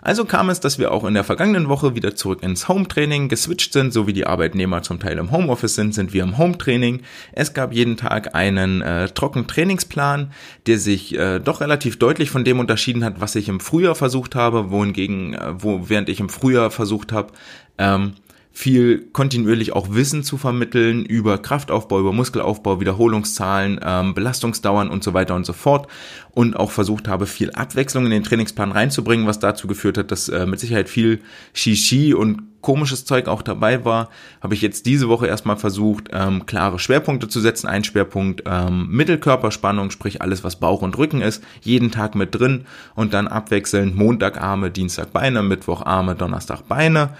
Also 0.00 0.24
kam 0.24 0.48
es, 0.48 0.60
dass 0.60 0.78
wir 0.78 0.92
auch 0.92 1.04
in 1.04 1.14
der 1.14 1.24
vergangenen 1.24 1.68
Woche 1.68 1.94
wieder 1.96 2.14
zurück 2.14 2.42
ins 2.42 2.68
Home-Training 2.68 3.28
geswitcht 3.28 3.72
sind, 3.72 3.92
so 3.92 4.06
wie 4.06 4.12
die 4.12 4.26
Arbeitnehmer 4.26 4.82
zum 4.82 5.00
Teil 5.00 5.18
im 5.18 5.32
Homeoffice 5.32 5.74
sind, 5.74 5.92
sind 5.92 6.12
wir 6.12 6.22
im 6.22 6.38
Home-Training. 6.38 7.02
Es 7.32 7.52
gab 7.52 7.72
jeden 7.72 7.96
Tag 7.96 8.34
einen 8.34 8.80
äh, 8.80 9.08
trockenen 9.08 9.48
Trainingsplan, 9.48 10.30
der 10.66 10.78
sich 10.78 11.18
äh, 11.18 11.40
doch 11.40 11.60
relativ 11.60 11.98
deutlich 11.98 12.30
von 12.30 12.44
dem 12.44 12.60
unterschieden 12.60 13.04
hat, 13.04 13.20
was 13.20 13.34
ich 13.34 13.48
im 13.48 13.60
Frühjahr 13.60 13.96
versucht 13.96 14.34
habe, 14.36 14.70
wohingegen, 14.70 15.34
äh, 15.34 15.54
wo 15.58 15.88
während 15.88 16.08
ich 16.08 16.20
im 16.20 16.28
Frühjahr 16.28 16.70
versucht 16.70 17.12
habe, 17.12 17.32
ähm, 17.78 18.12
viel 18.58 19.06
kontinuierlich 19.12 19.72
auch 19.72 19.94
Wissen 19.94 20.24
zu 20.24 20.36
vermitteln 20.36 21.04
über 21.04 21.38
Kraftaufbau, 21.38 22.00
über 22.00 22.12
Muskelaufbau, 22.12 22.80
Wiederholungszahlen, 22.80 23.78
ähm, 23.84 24.14
Belastungsdauern 24.14 24.90
und 24.90 25.04
so 25.04 25.14
weiter 25.14 25.36
und 25.36 25.46
so 25.46 25.52
fort 25.52 25.86
und 26.32 26.56
auch 26.56 26.72
versucht 26.72 27.06
habe, 27.06 27.26
viel 27.26 27.52
Abwechslung 27.52 28.06
in 28.06 28.10
den 28.10 28.24
Trainingsplan 28.24 28.72
reinzubringen, 28.72 29.28
was 29.28 29.38
dazu 29.38 29.68
geführt 29.68 29.96
hat, 29.96 30.10
dass 30.10 30.28
äh, 30.28 30.44
mit 30.44 30.58
Sicherheit 30.58 30.88
viel 30.88 31.20
Shishi 31.52 32.14
und 32.14 32.48
komisches 32.60 33.04
Zeug 33.04 33.28
auch 33.28 33.42
dabei 33.42 33.84
war, 33.84 34.08
habe 34.40 34.54
ich 34.54 34.62
jetzt 34.62 34.86
diese 34.86 35.08
Woche 35.08 35.28
erstmal 35.28 35.56
versucht, 35.56 36.08
ähm, 36.12 36.44
klare 36.46 36.80
Schwerpunkte 36.80 37.28
zu 37.28 37.38
setzen. 37.40 37.68
Ein 37.68 37.84
Schwerpunkt 37.84 38.42
ähm, 38.46 38.88
Mittelkörperspannung, 38.90 39.92
sprich 39.92 40.20
alles, 40.20 40.42
was 40.42 40.56
Bauch 40.56 40.82
und 40.82 40.98
Rücken 40.98 41.22
ist, 41.22 41.44
jeden 41.62 41.92
Tag 41.92 42.16
mit 42.16 42.34
drin 42.34 42.66
und 42.96 43.14
dann 43.14 43.28
abwechselnd 43.28 43.94
Montag 43.94 44.40
Arme, 44.40 44.70
Dienstag 44.70 45.12
Beine, 45.12 45.42
Mittwoch 45.44 45.86
Arme, 45.86 46.16
Donnerstag 46.16 46.66
Beine. 46.66 47.10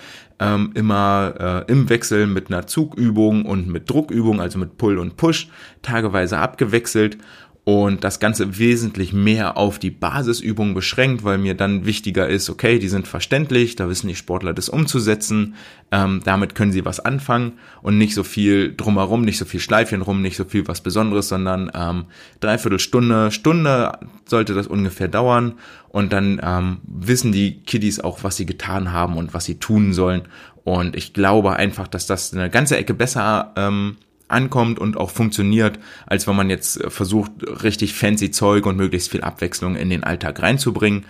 Ähm, 0.40 0.70
immer 0.74 1.64
äh, 1.68 1.72
im 1.72 1.88
Wechsel 1.88 2.28
mit 2.28 2.48
einer 2.48 2.66
Zugübung 2.66 3.44
und 3.44 3.66
mit 3.66 3.90
Druckübung, 3.90 4.40
also 4.40 4.58
mit 4.58 4.78
Pull 4.78 4.98
und 4.98 5.16
Push, 5.16 5.48
tageweise 5.82 6.38
abgewechselt 6.38 7.18
und 7.64 8.02
das 8.02 8.18
Ganze 8.18 8.58
wesentlich 8.58 9.12
mehr 9.12 9.58
auf 9.58 9.78
die 9.78 9.90
Basisübungen 9.90 10.72
beschränkt, 10.72 11.22
weil 11.22 11.36
mir 11.36 11.54
dann 11.54 11.84
wichtiger 11.84 12.26
ist, 12.26 12.48
okay, 12.48 12.78
die 12.78 12.88
sind 12.88 13.06
verständlich, 13.06 13.76
da 13.76 13.88
wissen 13.90 14.08
die 14.08 14.14
Sportler 14.14 14.54
das 14.54 14.70
umzusetzen, 14.70 15.54
ähm, 15.90 16.22
damit 16.24 16.54
können 16.54 16.72
sie 16.72 16.86
was 16.86 16.98
anfangen 16.98 17.52
und 17.82 17.98
nicht 17.98 18.14
so 18.14 18.24
viel 18.24 18.74
drumherum, 18.74 19.22
nicht 19.22 19.36
so 19.36 19.44
viel 19.44 19.60
Schleifchen 19.60 20.00
rum, 20.00 20.22
nicht 20.22 20.36
so 20.36 20.44
viel 20.44 20.66
was 20.66 20.80
Besonderes, 20.80 21.28
sondern 21.28 21.70
ähm, 21.74 22.06
dreiviertel 22.40 22.78
Stunde, 22.78 23.30
Stunde 23.30 23.98
sollte 24.24 24.54
das 24.54 24.66
ungefähr 24.66 25.08
dauern 25.08 25.54
und 25.90 26.12
dann 26.12 26.40
ähm, 26.42 26.78
wissen 26.84 27.32
die 27.32 27.60
Kiddies 27.60 28.00
auch, 28.00 28.24
was 28.24 28.36
sie 28.36 28.46
getan 28.46 28.92
haben 28.92 29.16
und 29.18 29.34
was 29.34 29.44
sie 29.44 29.58
tun 29.58 29.92
sollen 29.92 30.22
und 30.64 30.96
ich 30.96 31.14
glaube 31.14 31.54
einfach, 31.56 31.88
dass 31.88 32.06
das 32.06 32.34
eine 32.34 32.50
ganze 32.50 32.76
Ecke 32.76 32.92
besser 32.92 33.52
ähm, 33.56 33.96
ankommt 34.28 34.78
und 34.78 34.96
auch 34.96 35.10
funktioniert, 35.10 35.78
als 36.06 36.26
wenn 36.26 36.36
man 36.36 36.50
jetzt 36.50 36.80
äh, 36.80 36.90
versucht, 36.90 37.32
richtig 37.64 37.94
fancy 37.94 38.30
Zeug 38.30 38.66
und 38.66 38.76
möglichst 38.76 39.10
viel 39.10 39.22
Abwechslung 39.22 39.76
in 39.76 39.90
den 39.90 40.04
Alltag 40.04 40.42
reinzubringen. 40.42 41.04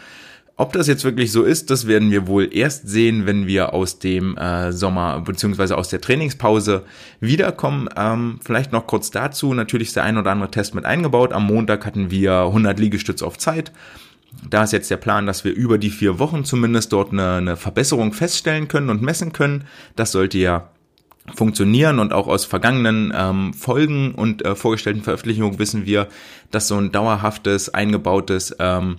Ob 0.60 0.72
das 0.72 0.88
jetzt 0.88 1.04
wirklich 1.04 1.30
so 1.30 1.44
ist, 1.44 1.70
das 1.70 1.86
werden 1.86 2.10
wir 2.10 2.26
wohl 2.26 2.48
erst 2.52 2.88
sehen, 2.88 3.26
wenn 3.26 3.46
wir 3.46 3.74
aus 3.74 4.00
dem 4.00 4.36
äh, 4.36 4.72
Sommer 4.72 5.20
beziehungsweise 5.20 5.78
aus 5.78 5.88
der 5.88 6.00
Trainingspause 6.00 6.82
wiederkommen. 7.20 7.88
Ähm, 7.96 8.40
vielleicht 8.44 8.72
noch 8.72 8.88
kurz 8.88 9.12
dazu. 9.12 9.54
Natürlich 9.54 9.88
ist 9.88 9.96
der 9.96 10.02
ein 10.02 10.18
oder 10.18 10.32
andere 10.32 10.50
Test 10.50 10.74
mit 10.74 10.84
eingebaut. 10.84 11.32
Am 11.32 11.46
Montag 11.46 11.86
hatten 11.86 12.10
wir 12.10 12.40
100 12.40 12.76
Liegestütze 12.80 13.24
auf 13.24 13.38
Zeit. 13.38 13.70
Da 14.50 14.64
ist 14.64 14.72
jetzt 14.72 14.90
der 14.90 14.96
Plan, 14.96 15.26
dass 15.26 15.44
wir 15.44 15.54
über 15.54 15.78
die 15.78 15.90
vier 15.90 16.18
Wochen 16.18 16.44
zumindest 16.44 16.92
dort 16.92 17.12
eine, 17.12 17.34
eine 17.36 17.56
Verbesserung 17.56 18.12
feststellen 18.12 18.66
können 18.66 18.90
und 18.90 19.00
messen 19.00 19.32
können. 19.32 19.64
Das 19.94 20.10
sollte 20.10 20.38
ja 20.38 20.70
funktionieren 21.34 21.98
und 21.98 22.12
auch 22.12 22.26
aus 22.26 22.44
vergangenen 22.44 23.12
ähm, 23.16 23.54
Folgen 23.54 24.14
und 24.14 24.44
äh, 24.44 24.54
vorgestellten 24.54 25.02
Veröffentlichungen 25.02 25.58
wissen 25.58 25.86
wir, 25.86 26.08
dass 26.50 26.68
so 26.68 26.76
ein 26.76 26.92
dauerhaftes, 26.92 27.72
eingebautes 27.72 28.56
ähm, 28.58 28.96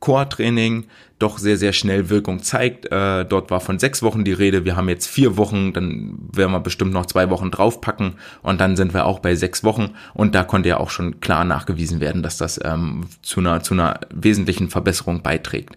Core-Training 0.00 0.84
doch 1.18 1.38
sehr, 1.38 1.56
sehr 1.56 1.72
schnell 1.72 2.10
Wirkung 2.10 2.42
zeigt. 2.42 2.86
Äh, 2.92 3.24
dort 3.24 3.50
war 3.50 3.60
von 3.60 3.78
sechs 3.78 4.02
Wochen 4.02 4.24
die 4.24 4.32
Rede. 4.32 4.64
Wir 4.64 4.76
haben 4.76 4.88
jetzt 4.88 5.08
vier 5.08 5.36
Wochen, 5.36 5.72
dann 5.72 6.16
werden 6.32 6.52
wir 6.52 6.60
bestimmt 6.60 6.92
noch 6.92 7.06
zwei 7.06 7.28
Wochen 7.30 7.50
draufpacken 7.50 8.14
und 8.42 8.60
dann 8.60 8.76
sind 8.76 8.94
wir 8.94 9.04
auch 9.04 9.18
bei 9.18 9.34
sechs 9.34 9.64
Wochen 9.64 9.94
und 10.14 10.34
da 10.34 10.44
konnte 10.44 10.68
ja 10.68 10.78
auch 10.78 10.90
schon 10.90 11.20
klar 11.20 11.44
nachgewiesen 11.44 12.00
werden, 12.00 12.22
dass 12.22 12.36
das 12.36 12.60
ähm, 12.64 13.06
zu, 13.22 13.40
einer, 13.40 13.62
zu 13.62 13.74
einer 13.74 14.00
wesentlichen 14.14 14.70
Verbesserung 14.70 15.22
beiträgt. 15.22 15.76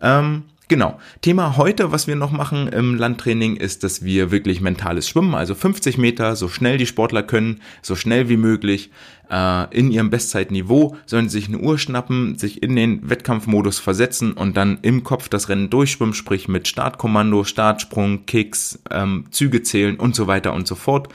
Ähm, 0.00 0.44
Genau. 0.70 1.00
Thema 1.20 1.56
heute, 1.56 1.90
was 1.90 2.06
wir 2.06 2.14
noch 2.14 2.30
machen 2.30 2.68
im 2.68 2.94
Landtraining, 2.94 3.56
ist, 3.56 3.82
dass 3.82 4.04
wir 4.04 4.30
wirklich 4.30 4.60
mentales 4.60 5.08
Schwimmen, 5.08 5.34
also 5.34 5.56
50 5.56 5.98
Meter, 5.98 6.36
so 6.36 6.46
schnell 6.46 6.78
die 6.78 6.86
Sportler 6.86 7.24
können, 7.24 7.60
so 7.82 7.96
schnell 7.96 8.28
wie 8.28 8.36
möglich, 8.36 8.92
äh, 9.28 9.76
in 9.76 9.90
ihrem 9.90 10.10
Bestzeitniveau, 10.10 10.96
sollen 11.06 11.28
sich 11.28 11.48
eine 11.48 11.58
Uhr 11.58 11.76
schnappen, 11.76 12.38
sich 12.38 12.62
in 12.62 12.76
den 12.76 13.10
Wettkampfmodus 13.10 13.80
versetzen 13.80 14.32
und 14.32 14.56
dann 14.56 14.78
im 14.82 15.02
Kopf 15.02 15.28
das 15.28 15.48
Rennen 15.48 15.70
durchschwimmen, 15.70 16.14
sprich 16.14 16.46
mit 16.46 16.68
Startkommando, 16.68 17.42
Startsprung, 17.42 18.26
Kicks, 18.26 18.78
ähm, 18.92 19.24
Züge 19.32 19.64
zählen 19.64 19.96
und 19.96 20.14
so 20.14 20.28
weiter 20.28 20.52
und 20.52 20.68
so 20.68 20.76
fort 20.76 21.08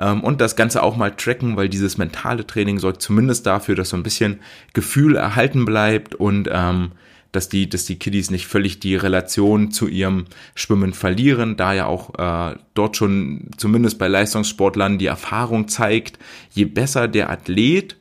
ähm, 0.00 0.22
und 0.24 0.40
das 0.40 0.56
Ganze 0.56 0.82
auch 0.82 0.96
mal 0.96 1.10
tracken, 1.10 1.58
weil 1.58 1.68
dieses 1.68 1.98
mentale 1.98 2.46
Training 2.46 2.78
sorgt 2.78 3.02
zumindest 3.02 3.44
dafür, 3.46 3.74
dass 3.74 3.90
so 3.90 3.98
ein 3.98 4.02
bisschen 4.02 4.40
Gefühl 4.72 5.16
erhalten 5.16 5.66
bleibt 5.66 6.14
und 6.14 6.48
ähm, 6.50 6.92
dass 7.34 7.48
die, 7.48 7.68
dass 7.68 7.84
die 7.84 7.98
Kiddies 7.98 8.30
nicht 8.30 8.46
völlig 8.46 8.80
die 8.80 8.96
Relation 8.96 9.70
zu 9.70 9.88
ihrem 9.88 10.26
Schwimmen 10.54 10.92
verlieren, 10.92 11.56
da 11.56 11.72
ja 11.72 11.86
auch 11.86 12.14
äh, 12.18 12.56
dort 12.74 12.96
schon 12.96 13.50
zumindest 13.56 13.98
bei 13.98 14.08
Leistungssportlern 14.08 14.98
die 14.98 15.06
Erfahrung 15.06 15.68
zeigt, 15.68 16.18
je 16.52 16.64
besser 16.64 17.08
der 17.08 17.30
Athlet, 17.30 17.96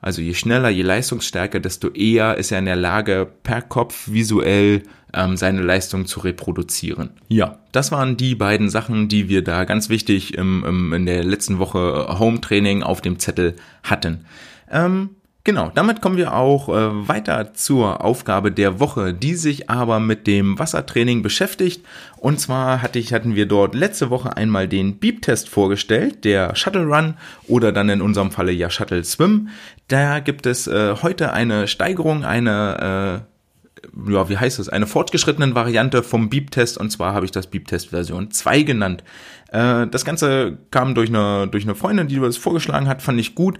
also 0.00 0.22
je 0.22 0.34
schneller, 0.34 0.68
je 0.68 0.82
leistungsstärker, 0.82 1.60
desto 1.60 1.88
eher 1.88 2.36
ist 2.36 2.52
er 2.52 2.60
in 2.60 2.66
der 2.66 2.76
Lage, 2.76 3.28
per 3.42 3.62
Kopf 3.62 4.08
visuell 4.08 4.84
ähm, 5.12 5.36
seine 5.36 5.62
Leistung 5.62 6.06
zu 6.06 6.20
reproduzieren. 6.20 7.10
Ja, 7.28 7.58
das 7.72 7.90
waren 7.90 8.16
die 8.16 8.34
beiden 8.34 8.70
Sachen, 8.70 9.08
die 9.08 9.28
wir 9.28 9.42
da 9.42 9.64
ganz 9.64 9.88
wichtig 9.88 10.34
im, 10.34 10.64
im, 10.64 10.92
in 10.92 11.06
der 11.06 11.24
letzten 11.24 11.58
Woche 11.58 12.18
Home 12.18 12.40
Training 12.40 12.82
auf 12.82 13.00
dem 13.00 13.18
Zettel 13.18 13.56
hatten. 13.82 14.24
Ähm, 14.70 15.10
Genau, 15.48 15.72
damit 15.74 16.02
kommen 16.02 16.18
wir 16.18 16.34
auch 16.34 16.68
äh, 16.68 17.08
weiter 17.08 17.54
zur 17.54 18.04
Aufgabe 18.04 18.52
der 18.52 18.80
Woche, 18.80 19.14
die 19.14 19.34
sich 19.34 19.70
aber 19.70 19.98
mit 19.98 20.26
dem 20.26 20.58
Wassertraining 20.58 21.22
beschäftigt. 21.22 21.86
Und 22.18 22.38
zwar 22.38 22.82
hatte 22.82 22.98
ich, 22.98 23.14
hatten 23.14 23.34
wir 23.34 23.46
dort 23.46 23.74
letzte 23.74 24.10
Woche 24.10 24.36
einmal 24.36 24.68
den 24.68 24.98
Beep-Test 24.98 25.48
vorgestellt, 25.48 26.26
der 26.26 26.54
Shuttle 26.54 26.84
Run 26.84 27.14
oder 27.46 27.72
dann 27.72 27.88
in 27.88 28.02
unserem 28.02 28.30
Falle 28.30 28.52
ja 28.52 28.68
Shuttle 28.68 29.02
Swim. 29.04 29.48
Da 29.86 30.20
gibt 30.20 30.44
es 30.44 30.66
äh, 30.66 30.96
heute 31.00 31.32
eine 31.32 31.66
Steigerung, 31.66 32.26
eine 32.26 33.24
äh, 33.24 34.12
ja, 34.12 34.28
wie 34.28 34.36
heißt 34.36 34.58
es, 34.58 34.68
eine 34.68 34.86
fortgeschrittenen 34.86 35.54
Variante 35.54 36.02
vom 36.02 36.28
Beep-Test 36.28 36.76
und 36.76 36.90
zwar 36.90 37.14
habe 37.14 37.24
ich 37.24 37.30
das 37.30 37.46
Beep-Test 37.46 37.88
Version 37.88 38.30
2 38.30 38.64
genannt. 38.64 39.02
Äh, 39.50 39.86
das 39.86 40.04
Ganze 40.04 40.58
kam 40.70 40.94
durch 40.94 41.08
eine, 41.08 41.48
durch 41.48 41.64
eine 41.64 41.74
Freundin, 41.74 42.06
die 42.06 42.20
das 42.20 42.36
vorgeschlagen 42.36 42.86
hat, 42.86 43.00
fand 43.00 43.18
ich 43.18 43.34
gut. 43.34 43.58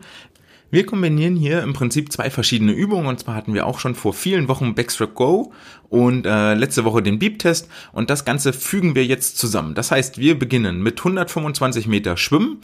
Wir 0.70 0.84
kombinieren 0.84 1.34
hier 1.34 1.62
im 1.62 1.72
Prinzip 1.72 2.12
zwei 2.12 2.28
verschiedene 2.28 2.72
Übungen. 2.72 3.06
Und 3.06 3.18
zwar 3.20 3.34
hatten 3.34 3.54
wir 3.54 3.66
auch 3.66 3.78
schon 3.78 3.94
vor 3.94 4.12
vielen 4.12 4.48
Wochen 4.48 4.74
Backstroke 4.74 5.14
Go 5.14 5.52
und 5.90 6.26
äh, 6.26 6.54
letzte 6.54 6.84
Woche 6.84 7.02
den 7.02 7.18
Beep-Test 7.18 7.68
und 7.92 8.10
das 8.10 8.24
Ganze 8.24 8.52
fügen 8.52 8.94
wir 8.94 9.04
jetzt 9.04 9.38
zusammen. 9.38 9.74
Das 9.74 9.90
heißt, 9.90 10.18
wir 10.18 10.38
beginnen 10.38 10.82
mit 10.82 10.98
125 10.98 11.86
Meter 11.86 12.16
Schwimmen 12.16 12.58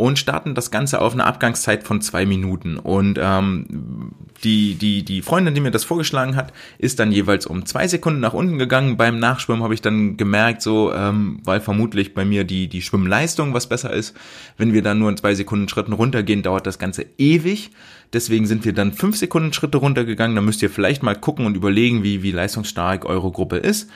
und 0.00 0.18
starten 0.18 0.54
das 0.54 0.70
Ganze 0.70 1.02
auf 1.02 1.12
eine 1.12 1.24
Abgangszeit 1.26 1.84
von 1.84 2.00
zwei 2.00 2.24
Minuten. 2.24 2.78
Und 2.78 3.18
ähm, 3.20 4.12
die, 4.42 4.74
die, 4.76 5.04
die 5.04 5.20
Freundin, 5.20 5.54
die 5.54 5.60
mir 5.60 5.70
das 5.70 5.84
vorgeschlagen 5.84 6.36
hat, 6.36 6.54
ist 6.78 6.98
dann 6.98 7.12
jeweils 7.12 7.44
um 7.44 7.66
zwei 7.66 7.86
Sekunden 7.86 8.20
nach 8.20 8.32
unten 8.32 8.58
gegangen. 8.58 8.96
Beim 8.96 9.18
Nachschwimmen 9.18 9.62
habe 9.62 9.74
ich 9.74 9.82
dann 9.82 10.16
gemerkt, 10.16 10.62
so, 10.62 10.94
ähm, 10.94 11.40
weil 11.44 11.60
vermutlich 11.60 12.14
bei 12.14 12.24
mir 12.24 12.44
die, 12.44 12.68
die 12.68 12.80
Schwimmleistung 12.80 13.52
was 13.52 13.68
besser 13.68 13.92
ist. 13.92 14.16
Wenn 14.56 14.72
wir 14.72 14.82
dann 14.82 14.98
nur 14.98 15.10
in 15.10 15.18
zwei 15.18 15.34
Sekunden 15.34 15.68
Schritten 15.68 15.92
runtergehen, 15.92 16.42
dauert 16.42 16.66
das 16.66 16.78
Ganze 16.78 17.04
ewig. 17.18 17.70
Deswegen 18.12 18.46
sind 18.46 18.64
wir 18.64 18.72
dann 18.72 18.92
fünf 18.92 19.16
Sekunden 19.16 19.52
Schritte 19.52 19.78
runtergegangen. 19.78 20.34
Da 20.34 20.42
müsst 20.42 20.62
ihr 20.62 20.70
vielleicht 20.70 21.02
mal 21.02 21.14
gucken 21.14 21.46
und 21.46 21.56
überlegen, 21.56 22.02
wie, 22.02 22.22
wie 22.22 22.32
leistungsstark 22.32 23.04
eure 23.04 23.30
Gruppe 23.30 23.56
ist. 23.56 23.88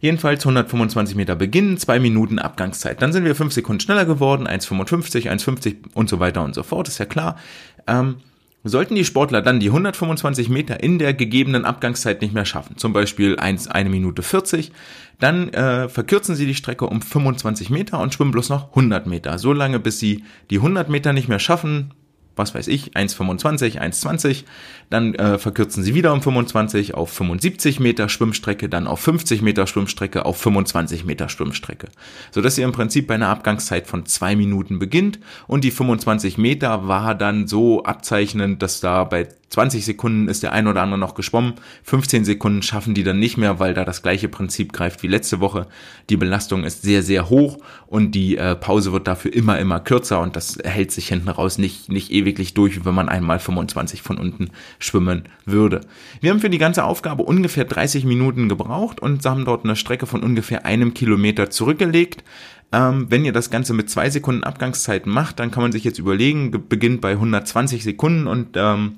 Jedenfalls 0.00 0.44
125 0.44 1.14
Meter 1.14 1.36
Beginn, 1.36 1.78
zwei 1.78 2.00
Minuten 2.00 2.38
Abgangszeit. 2.38 3.00
Dann 3.00 3.12
sind 3.12 3.24
wir 3.24 3.36
fünf 3.36 3.52
Sekunden 3.52 3.80
schneller 3.80 4.04
geworden, 4.04 4.48
1,55, 4.48 5.30
1,50 5.30 5.76
und 5.94 6.08
so 6.08 6.18
weiter 6.18 6.42
und 6.42 6.54
so 6.54 6.64
fort, 6.64 6.88
ist 6.88 6.98
ja 6.98 7.06
klar. 7.06 7.38
Ähm, 7.86 8.16
Sollten 8.64 8.94
die 8.94 9.04
Sportler 9.04 9.42
dann 9.42 9.58
die 9.58 9.68
125 9.68 10.48
Meter 10.48 10.80
in 10.80 11.00
der 11.00 11.14
gegebenen 11.14 11.64
Abgangszeit 11.64 12.22
nicht 12.22 12.32
mehr 12.32 12.44
schaffen, 12.44 12.76
zum 12.76 12.92
Beispiel 12.92 13.36
1, 13.36 13.66
1 13.66 13.90
Minute 13.90 14.22
40, 14.22 14.70
dann 15.18 15.48
äh, 15.52 15.88
verkürzen 15.88 16.36
sie 16.36 16.46
die 16.46 16.54
Strecke 16.54 16.86
um 16.86 17.02
25 17.02 17.70
Meter 17.70 17.98
und 17.98 18.14
schwimmen 18.14 18.30
bloß 18.30 18.50
noch 18.50 18.68
100 18.68 19.08
Meter. 19.08 19.38
So 19.40 19.52
lange, 19.52 19.80
bis 19.80 19.98
sie 19.98 20.22
die 20.50 20.58
100 20.58 20.88
Meter 20.88 21.12
nicht 21.12 21.28
mehr 21.28 21.40
schaffen, 21.40 21.92
was 22.36 22.54
weiß 22.54 22.68
ich, 22.68 22.96
1,25, 22.96 23.78
1,20, 23.78 24.44
dann 24.90 25.14
äh, 25.14 25.38
verkürzen 25.38 25.82
sie 25.82 25.94
wieder 25.94 26.12
um 26.12 26.22
25 26.22 26.94
auf 26.94 27.10
75 27.10 27.80
Meter 27.80 28.08
Schwimmstrecke, 28.08 28.68
dann 28.68 28.86
auf 28.86 29.00
50 29.00 29.42
Meter 29.42 29.66
Schwimmstrecke, 29.66 30.24
auf 30.24 30.38
25 30.38 31.04
Meter 31.04 31.28
Schwimmstrecke. 31.28 31.88
Sodass 32.30 32.58
ihr 32.58 32.64
im 32.64 32.72
Prinzip 32.72 33.06
bei 33.06 33.14
einer 33.14 33.28
Abgangszeit 33.28 33.86
von 33.86 34.06
zwei 34.06 34.36
Minuten 34.36 34.78
beginnt 34.78 35.18
und 35.46 35.64
die 35.64 35.70
25 35.70 36.38
Meter 36.38 36.88
war 36.88 37.14
dann 37.14 37.46
so 37.46 37.84
abzeichnend, 37.84 38.62
dass 38.62 38.80
da 38.80 39.04
bei 39.04 39.28
20 39.52 39.84
Sekunden 39.84 40.28
ist 40.28 40.42
der 40.42 40.52
ein 40.52 40.66
oder 40.66 40.80
andere 40.80 40.98
noch 40.98 41.14
geschwommen, 41.14 41.54
15 41.82 42.24
Sekunden 42.24 42.62
schaffen 42.62 42.94
die 42.94 43.04
dann 43.04 43.18
nicht 43.18 43.36
mehr, 43.36 43.58
weil 43.58 43.74
da 43.74 43.84
das 43.84 44.02
gleiche 44.02 44.28
Prinzip 44.28 44.72
greift 44.72 45.02
wie 45.02 45.08
letzte 45.08 45.40
Woche. 45.40 45.66
Die 46.08 46.16
Belastung 46.16 46.64
ist 46.64 46.80
sehr, 46.80 47.02
sehr 47.02 47.28
hoch 47.28 47.58
und 47.86 48.12
die 48.14 48.38
äh, 48.38 48.56
Pause 48.56 48.92
wird 48.92 49.06
dafür 49.06 49.34
immer, 49.34 49.58
immer 49.58 49.78
kürzer 49.78 50.20
und 50.20 50.36
das 50.36 50.56
hält 50.64 50.90
sich 50.90 51.08
hinten 51.08 51.28
raus 51.28 51.58
nicht, 51.58 51.90
nicht 51.90 52.10
ewiglich 52.10 52.54
durch, 52.54 52.86
wenn 52.86 52.94
man 52.94 53.10
einmal 53.10 53.38
25 53.38 54.00
von 54.00 54.16
unten 54.16 54.48
schwimmen 54.78 55.24
würde. 55.44 55.82
Wir 56.22 56.30
haben 56.30 56.40
für 56.40 56.48
die 56.48 56.56
ganze 56.56 56.84
Aufgabe 56.84 57.22
ungefähr 57.22 57.66
30 57.66 58.06
Minuten 58.06 58.48
gebraucht 58.48 59.00
und 59.00 59.22
haben 59.26 59.44
dort 59.44 59.64
eine 59.64 59.76
Strecke 59.76 60.06
von 60.06 60.22
ungefähr 60.22 60.64
einem 60.64 60.94
Kilometer 60.94 61.50
zurückgelegt. 61.50 62.24
Ähm, 62.72 63.06
wenn 63.10 63.26
ihr 63.26 63.34
das 63.34 63.50
Ganze 63.50 63.74
mit 63.74 63.90
zwei 63.90 64.08
Sekunden 64.08 64.44
Abgangszeit 64.44 65.04
macht, 65.04 65.40
dann 65.40 65.50
kann 65.50 65.62
man 65.62 65.72
sich 65.72 65.84
jetzt 65.84 65.98
überlegen, 65.98 66.50
beginnt 66.70 67.02
bei 67.02 67.10
120 67.10 67.84
Sekunden 67.84 68.26
und 68.26 68.56
ähm, 68.56 68.96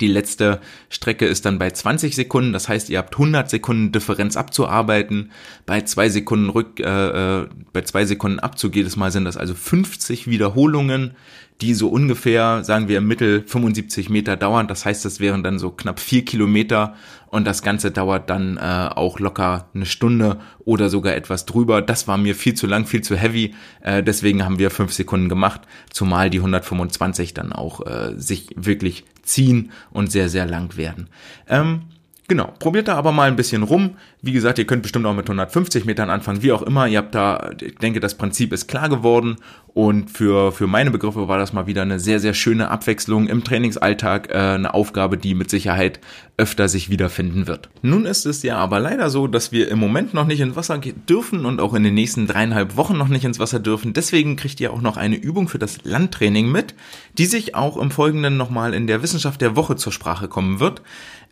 Die 0.00 0.08
letzte 0.08 0.60
Strecke 0.88 1.26
ist 1.26 1.44
dann 1.44 1.58
bei 1.58 1.70
20 1.70 2.14
Sekunden, 2.14 2.52
das 2.52 2.68
heißt, 2.68 2.90
ihr 2.90 2.98
habt 2.98 3.14
100 3.14 3.48
Sekunden 3.48 3.92
Differenz 3.92 4.36
abzuarbeiten. 4.36 5.30
Bei 5.66 5.82
zwei 5.82 6.08
Sekunden 6.08 6.50
Rück, 6.50 6.80
äh, 6.80 7.42
äh, 7.42 7.48
bei 7.72 7.82
zwei 7.82 8.04
Sekunden 8.04 8.38
Abzug 8.38 8.74
jedes 8.74 8.96
Mal 8.96 9.12
sind 9.12 9.24
das 9.24 9.36
also 9.36 9.54
50 9.54 10.26
Wiederholungen, 10.26 11.12
die 11.60 11.74
so 11.74 11.88
ungefähr, 11.88 12.64
sagen 12.64 12.88
wir 12.88 12.98
im 12.98 13.06
Mittel 13.06 13.44
75 13.46 14.10
Meter 14.10 14.36
dauern. 14.36 14.66
Das 14.66 14.84
heißt, 14.84 15.04
das 15.04 15.20
wären 15.20 15.42
dann 15.42 15.58
so 15.58 15.70
knapp 15.70 16.00
vier 16.00 16.24
Kilometer 16.24 16.94
und 17.34 17.48
das 17.48 17.62
Ganze 17.62 17.90
dauert 17.90 18.30
dann 18.30 18.58
äh, 18.58 18.60
auch 18.60 19.18
locker 19.18 19.66
eine 19.74 19.86
Stunde 19.86 20.38
oder 20.60 20.88
sogar 20.88 21.16
etwas 21.16 21.46
drüber. 21.46 21.82
Das 21.82 22.06
war 22.06 22.16
mir 22.16 22.36
viel 22.36 22.54
zu 22.54 22.68
lang, 22.68 22.86
viel 22.86 23.00
zu 23.00 23.16
heavy. 23.16 23.56
Äh, 23.80 24.04
deswegen 24.04 24.44
haben 24.44 24.60
wir 24.60 24.70
fünf 24.70 24.92
Sekunden 24.92 25.28
gemacht, 25.28 25.62
zumal 25.90 26.30
die 26.30 26.38
125 26.38 27.34
dann 27.34 27.52
auch 27.52 27.84
äh, 27.84 28.12
sich 28.16 28.50
wirklich 28.54 29.04
ziehen 29.22 29.72
und 29.90 30.12
sehr, 30.12 30.28
sehr 30.28 30.46
lang 30.46 30.76
werden. 30.76 31.08
Ähm, 31.48 31.82
Genau, 32.26 32.54
probiert 32.58 32.88
da 32.88 32.94
aber 32.94 33.12
mal 33.12 33.28
ein 33.28 33.36
bisschen 33.36 33.62
rum. 33.62 33.96
Wie 34.22 34.32
gesagt, 34.32 34.58
ihr 34.58 34.64
könnt 34.64 34.82
bestimmt 34.82 35.04
auch 35.04 35.14
mit 35.14 35.26
150 35.26 35.84
Metern 35.84 36.08
anfangen, 36.08 36.42
wie 36.42 36.52
auch 36.52 36.62
immer. 36.62 36.86
Ihr 36.86 36.96
habt 36.96 37.14
da, 37.14 37.50
ich 37.60 37.74
denke, 37.76 38.00
das 38.00 38.14
Prinzip 38.14 38.54
ist 38.54 38.66
klar 38.66 38.88
geworden. 38.88 39.36
Und 39.74 40.10
für, 40.10 40.52
für 40.52 40.66
meine 40.66 40.90
Begriffe 40.90 41.28
war 41.28 41.36
das 41.36 41.52
mal 41.52 41.66
wieder 41.66 41.82
eine 41.82 41.98
sehr, 41.98 42.20
sehr 42.20 42.32
schöne 42.32 42.70
Abwechslung 42.70 43.26
im 43.26 43.44
Trainingsalltag. 43.44 44.30
Äh, 44.30 44.36
eine 44.36 44.72
Aufgabe, 44.72 45.18
die 45.18 45.34
mit 45.34 45.50
Sicherheit 45.50 46.00
öfter 46.38 46.68
sich 46.68 46.88
wiederfinden 46.88 47.46
wird. 47.46 47.68
Nun 47.82 48.06
ist 48.06 48.24
es 48.24 48.42
ja 48.42 48.56
aber 48.56 48.80
leider 48.80 49.10
so, 49.10 49.26
dass 49.26 49.52
wir 49.52 49.68
im 49.68 49.78
Moment 49.78 50.14
noch 50.14 50.26
nicht 50.26 50.40
ins 50.40 50.56
Wasser 50.56 50.78
dürfen 50.78 51.44
und 51.44 51.60
auch 51.60 51.74
in 51.74 51.82
den 51.82 51.94
nächsten 51.94 52.26
dreieinhalb 52.26 52.76
Wochen 52.76 52.96
noch 52.96 53.08
nicht 53.08 53.24
ins 53.24 53.38
Wasser 53.38 53.60
dürfen. 53.60 53.92
Deswegen 53.92 54.36
kriegt 54.36 54.60
ihr 54.60 54.72
auch 54.72 54.80
noch 54.80 54.96
eine 54.96 55.16
Übung 55.16 55.48
für 55.48 55.58
das 55.58 55.84
Landtraining 55.84 56.50
mit, 56.50 56.74
die 57.18 57.26
sich 57.26 57.54
auch 57.54 57.76
im 57.76 57.90
Folgenden 57.90 58.36
nochmal 58.38 58.72
in 58.72 58.86
der 58.86 59.02
Wissenschaft 59.02 59.42
der 59.42 59.56
Woche 59.56 59.76
zur 59.76 59.92
Sprache 59.92 60.28
kommen 60.28 60.58
wird. 60.60 60.82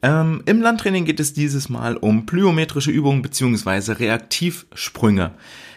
Ähm, 0.03 0.43
Im 0.47 0.61
Landtraining 0.61 1.05
geht 1.05 1.21
es 1.21 1.33
dieses 1.33 1.69
Mal 1.69 1.97
um 1.97 2.27
plyometrische 2.27 2.91
Übungen 2.91 3.23
beziehungsweise 3.23 4.01
Reaktivsprünge. 4.01 5.33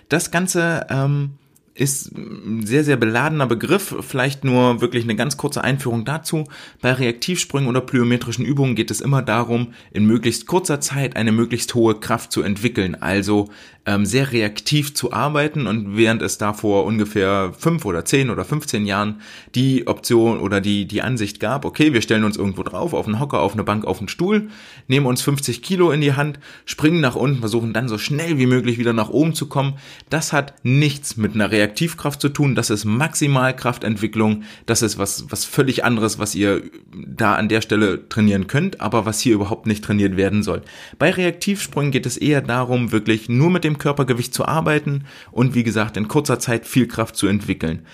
Das 0.10 0.32
Ganze 0.32 0.88
ähm, 0.90 1.32
ist 1.76 2.18
ein 2.18 2.66
sehr, 2.66 2.84
sehr 2.84 2.96
beladener 2.96 3.46
Begriff. 3.48 3.96
Vielleicht 4.00 4.44
nur 4.44 4.82
wirklich 4.82 5.04
eine 5.04 5.16
ganz 5.16 5.38
kurze 5.38 5.64
Einführung 5.64 6.06
dazu. 6.06 6.46
Bei 6.82 6.94
Reaktivsprüngen 6.94 7.70
oder 7.70 7.82
plyometrischen 7.82 8.46
Übungen 8.46 8.76
geht 8.76 8.92
es 8.92 9.02
immer 9.02 9.22
darum, 9.22 9.74
in 9.92 10.06
möglichst 10.06 10.48
kurzer 10.48 10.80
Zeit 10.80 11.18
eine 11.18 11.32
möglichst 11.32 11.76
hohe 11.76 12.00
Kraft 12.00 12.32
zu 12.32 12.42
entwickeln. 12.42 12.96
Also 12.96 13.50
ähm, 13.86 14.06
sehr 14.06 14.32
reaktiv 14.32 14.94
zu 14.96 15.14
arbeiten 15.14 15.68
und 15.68 15.96
während 15.96 16.22
es 16.22 16.38
da 16.38 16.54
vor 16.54 16.86
ungefähr 16.86 17.54
fünf 17.58 17.86
oder 17.86 18.04
zehn 18.04 18.30
oder 18.30 18.44
15 18.44 18.86
Jahren 18.86 19.22
die 19.54 19.88
Option 19.88 20.40
oder 20.40 20.60
die, 20.60 20.88
die 20.88 21.02
Ansicht 21.02 21.40
gab, 21.40 21.66
okay, 21.66 21.94
wir 21.94 22.02
stellen 22.02 22.24
uns 22.24 22.38
irgendwo 22.38 22.64
drauf, 22.64 22.94
auf 22.94 23.06
einen 23.08 23.20
Hocker, 23.20 23.42
auf 23.42 23.54
eine 23.54 23.64
Bank, 23.64 23.86
auf 23.86 24.00
einen 24.00 24.08
Stuhl, 24.08 24.50
nehmen 24.88 25.06
uns 25.06 25.22
50 25.22 25.62
Kilo 25.62 25.92
in 25.92 26.02
die 26.02 26.14
Hand, 26.14 26.40
springen 26.66 27.00
nach 27.00 27.16
unten, 27.16 27.40
versuchen 27.40 27.74
dann 27.74 27.88
so 27.88 27.98
schnell 27.98 28.40
wie 28.40 28.48
möglich 28.48 28.80
wieder 28.80 28.94
nach 28.94 29.10
oben 29.10 29.36
zu 29.36 29.48
kommen. 29.48 29.76
Das 30.10 30.34
hat 30.34 30.56
nichts 30.64 31.18
mit 31.18 31.36
einer 31.36 31.52
Reaktivkraft 31.52 32.20
zu 32.20 32.30
tun, 32.30 32.56
das 32.56 32.72
ist 32.72 32.86
Maximalkraftentwicklung, 32.86 34.44
das 34.66 34.82
ist 34.82 34.98
was, 34.98 35.26
was 35.30 35.46
völlig 35.46 35.84
anderes, 35.84 36.18
was 36.18 36.34
ihr 36.34 36.64
da 36.92 37.36
an 37.36 37.50
der 37.50 37.62
Stelle 37.62 38.10
trainieren 38.10 38.48
könnt, 38.48 38.82
aber 38.82 39.06
was 39.06 39.20
hier 39.20 39.36
überhaupt 39.36 39.68
nicht 39.68 39.84
trainiert 39.84 40.18
werden 40.18 40.42
soll. 40.42 40.64
Bei 40.98 41.12
Reaktivsprüngen 41.12 41.92
geht 41.92 42.06
es 42.06 42.18
eher 42.18 42.42
darum, 42.42 42.92
wirklich 42.92 43.30
nur 43.30 43.52
mit 43.52 43.64
dem 43.64 43.75
dem 43.76 43.80
Körpergewicht 43.80 44.34
zu 44.34 44.46
arbeiten 44.46 45.06
und 45.32 45.54
wie 45.54 45.64
gesagt 45.64 45.98
in 45.98 46.08
kurzer 46.08 46.40
Zeit 46.40 46.66
viel 46.66 46.88
Kraft 46.88 47.16
zu 47.16 47.28
entwickeln. 47.28 47.86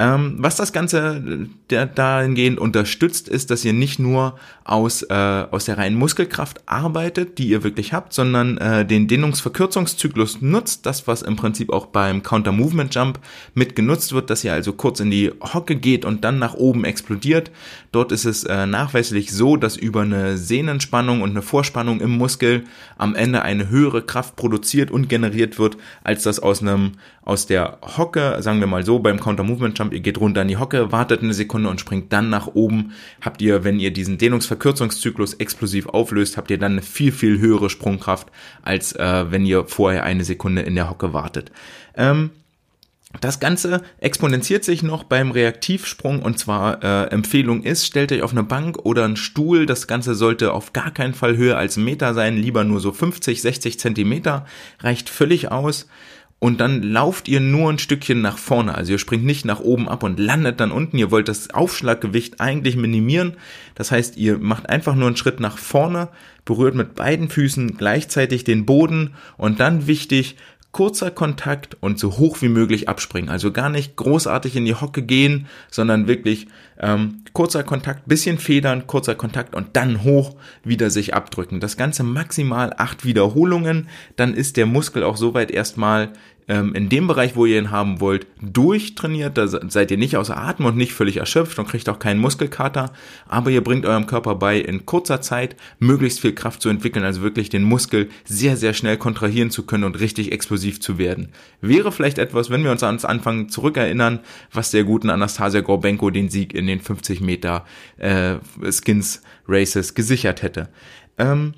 Ähm, 0.00 0.36
was 0.38 0.56
das 0.56 0.72
Ganze 0.72 1.46
der, 1.68 1.84
dahingehend 1.84 2.58
unterstützt, 2.58 3.28
ist, 3.28 3.50
dass 3.50 3.66
ihr 3.66 3.74
nicht 3.74 3.98
nur 3.98 4.36
aus, 4.64 5.02
äh, 5.02 5.14
aus 5.14 5.66
der 5.66 5.76
reinen 5.76 5.98
Muskelkraft 5.98 6.62
arbeitet, 6.64 7.36
die 7.36 7.48
ihr 7.48 7.62
wirklich 7.64 7.92
habt, 7.92 8.14
sondern 8.14 8.56
äh, 8.56 8.86
den 8.86 9.08
Dehnungsverkürzungszyklus 9.08 10.40
nutzt, 10.40 10.86
das 10.86 11.06
was 11.06 11.20
im 11.20 11.36
Prinzip 11.36 11.70
auch 11.70 11.84
beim 11.84 12.22
Counter 12.22 12.50
Movement 12.50 12.94
Jump 12.94 13.18
mit 13.52 13.76
genutzt 13.76 14.14
wird, 14.14 14.30
dass 14.30 14.42
ihr 14.42 14.54
also 14.54 14.72
kurz 14.72 15.00
in 15.00 15.10
die 15.10 15.32
Hocke 15.38 15.76
geht 15.76 16.06
und 16.06 16.24
dann 16.24 16.38
nach 16.38 16.54
oben 16.54 16.84
explodiert. 16.84 17.50
Dort 17.92 18.10
ist 18.10 18.24
es 18.24 18.44
äh, 18.44 18.66
nachweislich 18.66 19.32
so, 19.32 19.58
dass 19.58 19.76
über 19.76 20.00
eine 20.00 20.38
Sehnenspannung 20.38 21.20
und 21.20 21.30
eine 21.30 21.42
Vorspannung 21.42 22.00
im 22.00 22.16
Muskel 22.16 22.64
am 22.96 23.14
Ende 23.14 23.42
eine 23.42 23.68
höhere 23.68 24.00
Kraft 24.00 24.36
produziert 24.36 24.90
und 24.90 25.10
generiert 25.10 25.58
wird, 25.58 25.76
als 26.04 26.22
das 26.22 26.40
aus 26.40 26.62
einem 26.62 26.92
aus 27.22 27.46
der 27.46 27.78
Hocke, 27.82 28.36
sagen 28.40 28.60
wir 28.60 28.66
mal 28.66 28.84
so, 28.84 28.98
beim 28.98 29.20
Counter 29.20 29.42
Movement 29.42 29.78
Jump, 29.78 29.92
ihr 29.92 30.00
geht 30.00 30.18
runter 30.18 30.42
in 30.42 30.48
die 30.48 30.56
Hocke, 30.56 30.90
wartet 30.90 31.22
eine 31.22 31.34
Sekunde 31.34 31.68
und 31.68 31.80
springt 31.80 32.12
dann 32.12 32.30
nach 32.30 32.46
oben, 32.48 32.92
habt 33.20 33.42
ihr, 33.42 33.62
wenn 33.62 33.78
ihr 33.78 33.92
diesen 33.92 34.18
Dehnungsverkürzungszyklus 34.18 35.34
explosiv 35.34 35.86
auflöst, 35.86 36.36
habt 36.36 36.50
ihr 36.50 36.58
dann 36.58 36.72
eine 36.72 36.82
viel, 36.82 37.12
viel 37.12 37.38
höhere 37.38 37.68
Sprungkraft, 37.68 38.28
als 38.62 38.92
äh, 38.94 39.30
wenn 39.30 39.44
ihr 39.44 39.66
vorher 39.66 40.04
eine 40.04 40.24
Sekunde 40.24 40.62
in 40.62 40.74
der 40.74 40.88
Hocke 40.88 41.12
wartet. 41.12 41.52
Ähm, 41.94 42.30
das 43.20 43.40
Ganze 43.40 43.82
exponentiert 43.98 44.64
sich 44.64 44.84
noch 44.84 45.02
beim 45.02 45.32
Reaktivsprung 45.32 46.22
und 46.22 46.38
zwar 46.38 46.82
äh, 46.84 47.08
Empfehlung 47.10 47.64
ist, 47.64 47.84
stellt 47.84 48.12
euch 48.12 48.22
auf 48.22 48.30
eine 48.30 48.44
Bank 48.44 48.78
oder 48.84 49.04
einen 49.04 49.16
Stuhl. 49.16 49.66
Das 49.66 49.88
Ganze 49.88 50.14
sollte 50.14 50.52
auf 50.52 50.72
gar 50.72 50.92
keinen 50.92 51.14
Fall 51.14 51.36
höher 51.36 51.58
als 51.58 51.76
ein 51.76 51.84
Meter 51.84 52.14
sein, 52.14 52.36
lieber 52.36 52.62
nur 52.62 52.78
so 52.78 52.92
50, 52.92 53.42
60 53.42 53.80
Zentimeter, 53.80 54.46
reicht 54.78 55.10
völlig 55.10 55.50
aus 55.50 55.88
und 56.40 56.58
dann 56.58 56.82
lauft 56.82 57.28
ihr 57.28 57.38
nur 57.38 57.70
ein 57.70 57.78
Stückchen 57.78 58.22
nach 58.22 58.38
vorne. 58.38 58.74
Also 58.74 58.92
ihr 58.92 58.98
springt 58.98 59.24
nicht 59.24 59.44
nach 59.44 59.60
oben 59.60 59.88
ab 59.90 60.02
und 60.02 60.18
landet 60.18 60.58
dann 60.58 60.72
unten. 60.72 60.96
Ihr 60.96 61.10
wollt 61.10 61.28
das 61.28 61.50
Aufschlaggewicht 61.50 62.40
eigentlich 62.40 62.76
minimieren. 62.76 63.36
Das 63.74 63.92
heißt, 63.92 64.16
ihr 64.16 64.38
macht 64.38 64.68
einfach 64.68 64.94
nur 64.94 65.06
einen 65.06 65.16
Schritt 65.16 65.38
nach 65.38 65.58
vorne, 65.58 66.08
berührt 66.46 66.74
mit 66.74 66.94
beiden 66.94 67.28
Füßen 67.28 67.76
gleichzeitig 67.76 68.42
den 68.44 68.64
Boden 68.64 69.14
und 69.36 69.60
dann 69.60 69.86
wichtig, 69.86 70.36
kurzer 70.72 71.10
Kontakt 71.10 71.76
und 71.80 71.98
so 71.98 72.18
hoch 72.18 72.42
wie 72.42 72.48
möglich 72.48 72.88
abspringen. 72.88 73.28
Also 73.28 73.50
gar 73.50 73.70
nicht 73.70 73.96
großartig 73.96 74.54
in 74.54 74.64
die 74.64 74.74
Hocke 74.74 75.02
gehen, 75.02 75.46
sondern 75.68 76.06
wirklich 76.06 76.46
ähm, 76.78 77.24
kurzer 77.32 77.64
Kontakt, 77.64 78.06
bisschen 78.06 78.38
federn, 78.38 78.86
kurzer 78.86 79.16
Kontakt 79.16 79.54
und 79.54 79.76
dann 79.76 80.04
hoch 80.04 80.36
wieder 80.62 80.90
sich 80.90 81.12
abdrücken. 81.12 81.58
Das 81.58 81.76
Ganze 81.76 82.04
maximal 82.04 82.72
acht 82.76 83.04
Wiederholungen, 83.04 83.88
dann 84.14 84.32
ist 84.32 84.56
der 84.56 84.66
Muskel 84.66 85.02
auch 85.02 85.16
soweit 85.16 85.50
erstmal 85.50 86.12
ähm, 86.48 86.74
in 86.74 86.88
dem 86.88 87.06
Bereich, 87.06 87.36
wo 87.36 87.46
ihr 87.46 87.58
ihn 87.58 87.70
haben 87.70 88.00
wollt, 88.00 88.26
durchtrainiert. 88.40 89.38
Da 89.38 89.46
seid 89.46 89.90
ihr 89.90 89.96
nicht 89.96 90.16
außer 90.16 90.36
Atem 90.36 90.66
und 90.66 90.76
nicht 90.76 90.92
völlig 90.92 91.18
erschöpft 91.18 91.58
und 91.58 91.68
kriegt 91.68 91.88
auch 91.88 91.98
keinen 91.98 92.20
Muskelkater. 92.20 92.92
Aber 93.28 93.50
ihr 93.50 93.62
bringt 93.62 93.86
eurem 93.86 94.06
Körper 94.06 94.34
bei, 94.34 94.58
in 94.58 94.86
kurzer 94.86 95.20
Zeit 95.20 95.56
möglichst 95.78 96.20
viel 96.20 96.34
Kraft 96.34 96.62
zu 96.62 96.68
entwickeln, 96.68 97.04
also 97.04 97.22
wirklich 97.22 97.48
den 97.48 97.62
Muskel 97.62 98.08
sehr, 98.24 98.56
sehr 98.56 98.74
schnell 98.74 98.96
kontrahieren 98.96 99.50
zu 99.50 99.64
können 99.64 99.84
und 99.84 100.00
richtig 100.00 100.32
explosiv 100.32 100.80
zu 100.80 100.98
werden. 100.98 101.28
Wäre 101.60 101.92
vielleicht 101.92 102.18
etwas, 102.18 102.50
wenn 102.50 102.64
wir 102.64 102.70
uns 102.70 102.82
ans 102.82 103.04
Anfang 103.04 103.48
zurückerinnern, 103.48 104.20
was 104.52 104.70
der 104.70 104.84
guten 104.84 105.10
Anastasia 105.10 105.60
Gorbenko 105.60 106.10
den 106.10 106.28
Sieg 106.28 106.54
in 106.54 106.66
den 106.66 106.80
50 106.80 107.20
Meter 107.20 107.64
äh, 107.98 108.36
Skins 108.70 109.22
Races 109.46 109.94
gesichert 109.94 110.42
hätte. 110.42 110.68
Ähm, 111.18 111.54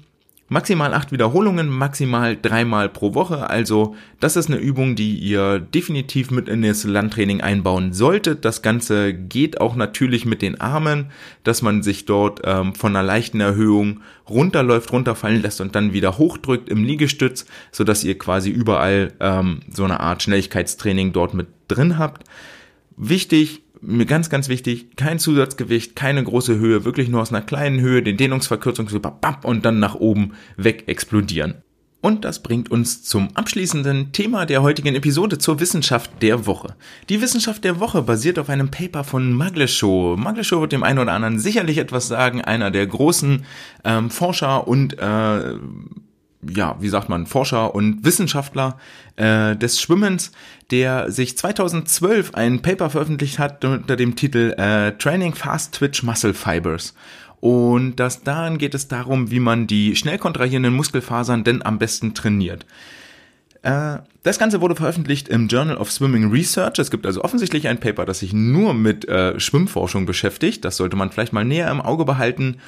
Maximal 0.52 0.92
acht 0.92 1.12
Wiederholungen, 1.12 1.70
maximal 1.70 2.36
dreimal 2.36 2.90
pro 2.90 3.14
Woche. 3.14 3.48
Also 3.48 3.96
das 4.20 4.36
ist 4.36 4.48
eine 4.48 4.58
Übung, 4.58 4.96
die 4.96 5.16
ihr 5.16 5.58
definitiv 5.60 6.30
mit 6.30 6.46
in 6.46 6.60
das 6.60 6.84
Landtraining 6.84 7.40
einbauen 7.40 7.94
solltet. 7.94 8.44
Das 8.44 8.60
Ganze 8.60 9.14
geht 9.14 9.62
auch 9.62 9.76
natürlich 9.76 10.26
mit 10.26 10.42
den 10.42 10.60
Armen, 10.60 11.06
dass 11.42 11.62
man 11.62 11.82
sich 11.82 12.04
dort 12.04 12.42
ähm, 12.44 12.74
von 12.74 12.94
einer 12.94 13.02
leichten 13.02 13.40
Erhöhung 13.40 14.00
runterläuft, 14.28 14.92
runterfallen 14.92 15.40
lässt 15.40 15.62
und 15.62 15.74
dann 15.74 15.94
wieder 15.94 16.18
hochdrückt 16.18 16.68
im 16.68 16.84
Liegestütz, 16.84 17.46
so 17.70 17.82
dass 17.82 18.04
ihr 18.04 18.18
quasi 18.18 18.50
überall 18.50 19.14
ähm, 19.20 19.60
so 19.70 19.84
eine 19.84 20.00
Art 20.00 20.22
Schnelligkeitstraining 20.22 21.14
dort 21.14 21.32
mit 21.32 21.46
drin 21.68 21.96
habt. 21.96 22.24
Wichtig, 22.98 23.61
mir 23.82 24.06
ganz, 24.06 24.30
ganz 24.30 24.48
wichtig, 24.48 24.96
kein 24.96 25.18
Zusatzgewicht, 25.18 25.96
keine 25.96 26.22
große 26.22 26.56
Höhe, 26.56 26.84
wirklich 26.84 27.08
nur 27.08 27.20
aus 27.20 27.30
einer 27.30 27.42
kleinen 27.42 27.80
Höhe 27.80 28.02
den 28.02 28.16
Dehnungsverkürzung 28.16 28.88
und 29.42 29.64
dann 29.64 29.80
nach 29.80 29.96
oben 29.96 30.32
weg 30.56 30.84
explodieren. 30.86 31.62
Und 32.00 32.24
das 32.24 32.42
bringt 32.42 32.68
uns 32.68 33.04
zum 33.04 33.28
abschließenden 33.36 34.10
Thema 34.10 34.44
der 34.44 34.62
heutigen 34.62 34.96
Episode 34.96 35.38
zur 35.38 35.60
Wissenschaft 35.60 36.10
der 36.20 36.46
Woche. 36.46 36.74
Die 37.08 37.20
Wissenschaft 37.20 37.62
der 37.62 37.78
Woche 37.78 38.02
basiert 38.02 38.40
auf 38.40 38.48
einem 38.48 38.72
Paper 38.72 39.04
von 39.04 39.32
Magleshow. 39.32 40.16
Magleshow 40.16 40.60
wird 40.60 40.72
dem 40.72 40.82
einen 40.82 40.98
oder 40.98 41.12
anderen 41.12 41.38
sicherlich 41.38 41.78
etwas 41.78 42.08
sagen, 42.08 42.42
einer 42.42 42.72
der 42.72 42.88
großen 42.88 43.44
ähm, 43.84 44.10
Forscher 44.10 44.66
und 44.66 44.98
äh, 44.98 45.54
ja, 46.48 46.76
wie 46.80 46.88
sagt 46.88 47.08
man, 47.08 47.26
Forscher 47.26 47.74
und 47.74 48.04
Wissenschaftler 48.04 48.78
äh, 49.16 49.56
des 49.56 49.80
Schwimmens, 49.80 50.32
der 50.70 51.10
sich 51.10 51.36
2012 51.38 52.34
ein 52.34 52.62
Paper 52.62 52.90
veröffentlicht 52.90 53.38
hat 53.38 53.64
unter 53.64 53.96
dem 53.96 54.16
Titel 54.16 54.54
äh, 54.56 54.92
Training 54.92 55.34
Fast 55.34 55.74
Twitch 55.74 56.02
Muscle 56.02 56.34
Fibers. 56.34 56.94
Und 57.40 57.96
das 57.96 58.22
daran 58.22 58.58
geht 58.58 58.74
es 58.74 58.88
darum, 58.88 59.30
wie 59.30 59.40
man 59.40 59.66
die 59.66 59.96
schnell 59.96 60.18
kontrahierenden 60.18 60.74
Muskelfasern 60.74 61.44
denn 61.44 61.62
am 61.64 61.78
besten 61.78 62.14
trainiert. 62.14 62.66
Äh, 63.62 63.98
Das 64.24 64.38
Ganze 64.38 64.60
wurde 64.60 64.76
veröffentlicht 64.76 65.28
im 65.28 65.48
Journal 65.48 65.76
of 65.76 65.90
Swimming 65.90 66.30
Research. 66.30 66.78
Es 66.78 66.92
gibt 66.92 67.06
also 67.06 67.24
offensichtlich 67.24 67.66
ein 67.66 67.80
Paper, 67.80 68.04
das 68.04 68.20
sich 68.20 68.32
nur 68.32 68.72
mit 68.72 69.08
äh, 69.08 69.38
Schwimmforschung 69.40 70.06
beschäftigt. 70.06 70.64
Das 70.64 70.76
sollte 70.76 70.96
man 70.96 71.10
vielleicht 71.10 71.32
mal 71.32 71.44
näher 71.44 71.68
im 71.70 71.80
Auge 71.80 72.04
behalten. 72.04 72.58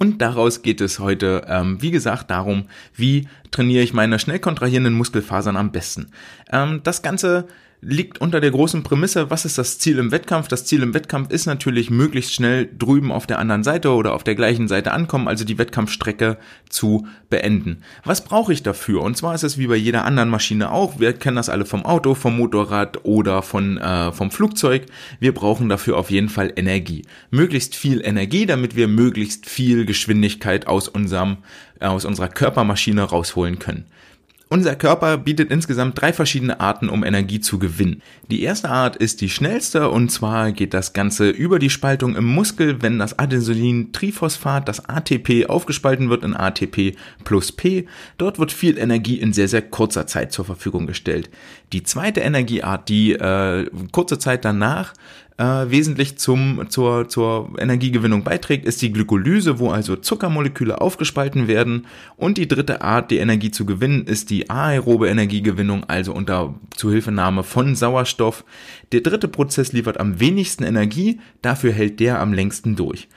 Und 0.00 0.22
daraus 0.22 0.62
geht 0.62 0.80
es 0.80 0.98
heute, 0.98 1.44
ähm, 1.46 1.82
wie 1.82 1.90
gesagt, 1.90 2.30
darum, 2.30 2.64
wie 2.94 3.28
trainiere 3.50 3.84
ich 3.84 3.92
meine 3.92 4.18
schnell 4.18 4.38
kontrahierenden 4.38 4.94
Muskelfasern 4.94 5.58
am 5.58 5.72
besten. 5.72 6.06
Ähm, 6.50 6.80
das 6.82 7.02
Ganze 7.02 7.46
liegt 7.82 8.20
unter 8.20 8.40
der 8.40 8.50
großen 8.50 8.82
Prämisse, 8.82 9.30
was 9.30 9.44
ist 9.44 9.56
das 9.56 9.78
Ziel 9.78 9.98
im 9.98 10.12
Wettkampf? 10.12 10.48
Das 10.48 10.66
Ziel 10.66 10.82
im 10.82 10.92
Wettkampf 10.92 11.30
ist 11.30 11.46
natürlich 11.46 11.90
möglichst 11.90 12.34
schnell 12.34 12.68
drüben 12.78 13.10
auf 13.10 13.26
der 13.26 13.38
anderen 13.38 13.64
Seite 13.64 13.90
oder 13.92 14.14
auf 14.14 14.22
der 14.22 14.34
gleichen 14.34 14.68
Seite 14.68 14.92
ankommen, 14.92 15.28
also 15.28 15.44
die 15.44 15.56
Wettkampfstrecke 15.56 16.36
zu 16.68 17.06
beenden. 17.30 17.82
Was 18.04 18.22
brauche 18.22 18.52
ich 18.52 18.62
dafür? 18.62 19.00
Und 19.02 19.16
zwar 19.16 19.34
ist 19.34 19.44
es 19.44 19.56
wie 19.56 19.66
bei 19.66 19.76
jeder 19.76 20.04
anderen 20.04 20.28
Maschine 20.28 20.70
auch. 20.70 21.00
Wir 21.00 21.14
kennen 21.14 21.36
das 21.36 21.48
alle 21.48 21.64
vom 21.64 21.86
Auto, 21.86 22.14
vom 22.14 22.36
Motorrad 22.36 23.04
oder 23.04 23.42
von, 23.42 23.78
äh, 23.78 24.12
vom 24.12 24.30
Flugzeug. 24.30 24.86
Wir 25.18 25.32
brauchen 25.32 25.68
dafür 25.68 25.96
auf 25.96 26.10
jeden 26.10 26.28
Fall 26.28 26.52
Energie. 26.56 27.02
Möglichst 27.30 27.74
viel 27.74 28.02
Energie, 28.04 28.44
damit 28.44 28.76
wir 28.76 28.88
möglichst 28.88 29.48
viel 29.48 29.86
Geschwindigkeit 29.86 30.66
aus 30.66 30.88
unserem, 30.88 31.38
äh, 31.80 31.86
aus 31.86 32.04
unserer 32.04 32.28
Körpermaschine 32.28 33.02
rausholen 33.02 33.58
können. 33.58 33.86
Unser 34.52 34.74
Körper 34.74 35.16
bietet 35.16 35.52
insgesamt 35.52 36.00
drei 36.00 36.12
verschiedene 36.12 36.58
Arten, 36.58 36.88
um 36.88 37.04
Energie 37.04 37.38
zu 37.38 37.60
gewinnen. 37.60 38.02
Die 38.32 38.42
erste 38.42 38.68
Art 38.68 38.96
ist 38.96 39.20
die 39.20 39.28
schnellste 39.28 39.88
und 39.90 40.10
zwar 40.10 40.50
geht 40.50 40.74
das 40.74 40.92
Ganze 40.92 41.30
über 41.30 41.60
die 41.60 41.70
Spaltung 41.70 42.16
im 42.16 42.24
Muskel, 42.24 42.82
wenn 42.82 42.98
das 42.98 43.16
Adenosintriphosphat, 43.16 44.66
das 44.66 44.88
ATP, 44.88 45.46
aufgespalten 45.46 46.10
wird 46.10 46.24
in 46.24 46.34
ATP 46.34 46.96
plus 47.22 47.52
P. 47.52 47.86
Dort 48.18 48.40
wird 48.40 48.50
viel 48.50 48.76
Energie 48.76 49.20
in 49.20 49.32
sehr, 49.32 49.46
sehr 49.46 49.62
kurzer 49.62 50.08
Zeit 50.08 50.32
zur 50.32 50.44
Verfügung 50.44 50.88
gestellt. 50.88 51.30
Die 51.72 51.84
zweite 51.84 52.18
Energieart, 52.18 52.88
die 52.88 53.12
äh, 53.12 53.70
kurze 53.92 54.18
Zeit 54.18 54.44
danach 54.44 54.94
äh, 55.40 55.70
wesentlich 55.70 56.18
zum, 56.18 56.66
zur, 56.68 57.08
zur 57.08 57.52
Energiegewinnung 57.58 58.22
beiträgt, 58.24 58.66
ist 58.66 58.82
die 58.82 58.92
Glykolyse, 58.92 59.58
wo 59.58 59.70
also 59.70 59.96
Zuckermoleküle 59.96 60.78
aufgespalten 60.78 61.48
werden. 61.48 61.86
Und 62.16 62.36
die 62.36 62.46
dritte 62.46 62.82
Art, 62.82 63.10
die 63.10 63.16
Energie 63.16 63.50
zu 63.50 63.64
gewinnen, 63.64 64.04
ist 64.04 64.28
die 64.28 64.50
aerobe 64.50 65.08
Energiegewinnung, 65.08 65.84
also 65.84 66.12
unter 66.12 66.54
Zuhilfenahme 66.76 67.42
von 67.42 67.74
Sauerstoff. 67.74 68.44
Der 68.92 69.00
dritte 69.00 69.28
Prozess 69.28 69.72
liefert 69.72 69.98
am 69.98 70.20
wenigsten 70.20 70.62
Energie, 70.62 71.20
dafür 71.40 71.72
hält 71.72 72.00
der 72.00 72.20
am 72.20 72.34
längsten 72.34 72.76
durch. 72.76 73.08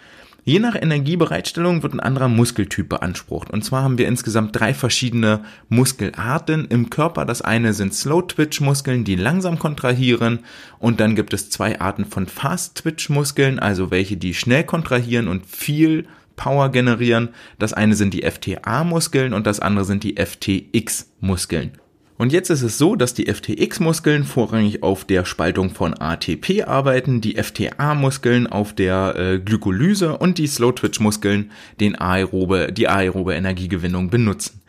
Je 0.46 0.60
nach 0.60 0.76
Energiebereitstellung 0.76 1.84
wird 1.84 1.94
ein 1.94 2.02
anderer 2.02 2.28
Muskeltyp 2.28 2.90
beansprucht. 2.90 3.50
Und 3.50 3.64
zwar 3.64 3.84
haben 3.84 3.98
wir 3.98 4.10
insgesamt 4.10 4.60
drei 4.60 4.74
verschiedene 4.74 5.46
Muskelarten 5.70 6.66
im 6.66 6.90
Körper. 6.90 7.24
Das 7.24 7.42
eine 7.42 7.74
sind 7.74 7.94
Slow-Twitch-Muskeln, 7.94 9.06
die 9.06 9.16
langsam 9.16 9.58
kontrahieren. 9.58 10.40
Und 10.80 11.00
dann 11.00 11.16
gibt 11.16 11.34
es 11.34 11.50
zwei 11.50 11.80
Arten 11.80 12.04
von 12.04 12.28
Fast-Twitch-Muskeln, 12.28 13.58
also 13.60 13.90
welche, 13.90 14.18
die 14.18 14.34
schnell 14.34 14.66
kontrahieren 14.66 15.30
und 15.30 15.46
viel 15.46 16.08
Power 16.36 16.70
generieren. 16.70 17.30
Das 17.58 17.72
eine 17.72 17.96
sind 17.96 18.14
die 18.14 18.30
FTA-Muskeln 18.30 19.34
und 19.34 19.48
das 19.48 19.62
andere 19.62 19.86
sind 19.86 20.04
die 20.04 20.18
FTX-Muskeln. 20.18 21.72
Und 22.18 22.32
jetzt 22.32 22.50
ist 22.50 22.62
es 22.62 22.78
so, 22.78 22.96
dass 22.96 23.16
die 23.16 23.26
FTX-Muskeln 23.26 24.24
vorrangig 24.24 24.84
auf 24.84 25.04
der 25.04 25.26
Spaltung 25.26 25.72
von 25.72 25.96
ATP 26.00 26.64
arbeiten, 26.64 27.22
die 27.22 27.36
FTA-Muskeln 27.42 28.46
auf 28.46 28.74
der 28.74 29.16
äh, 29.16 29.40
Glykolyse 29.40 30.18
und 30.18 30.38
die 30.38 30.48
Slow-Twitch-Muskeln 30.48 31.52
den 31.80 31.96
aerobe, 31.96 32.72
die 32.72 32.88
aerobe 32.88 33.34
Energiegewinnung 33.34 34.10
benutzen. 34.10 34.62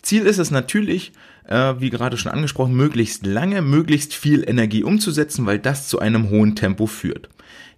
Ziel 0.00 0.22
ist 0.22 0.38
es 0.38 0.52
natürlich, 0.52 1.12
äh, 1.48 1.74
wie 1.78 1.90
gerade 1.90 2.16
schon 2.16 2.30
angesprochen, 2.30 2.74
möglichst 2.74 3.26
lange, 3.26 3.62
möglichst 3.62 4.14
viel 4.14 4.48
Energie 4.48 4.84
umzusetzen, 4.84 5.44
weil 5.44 5.58
das 5.58 5.88
zu 5.88 5.98
einem 5.98 6.30
hohen 6.30 6.54
Tempo 6.54 6.86
führt. 6.86 7.28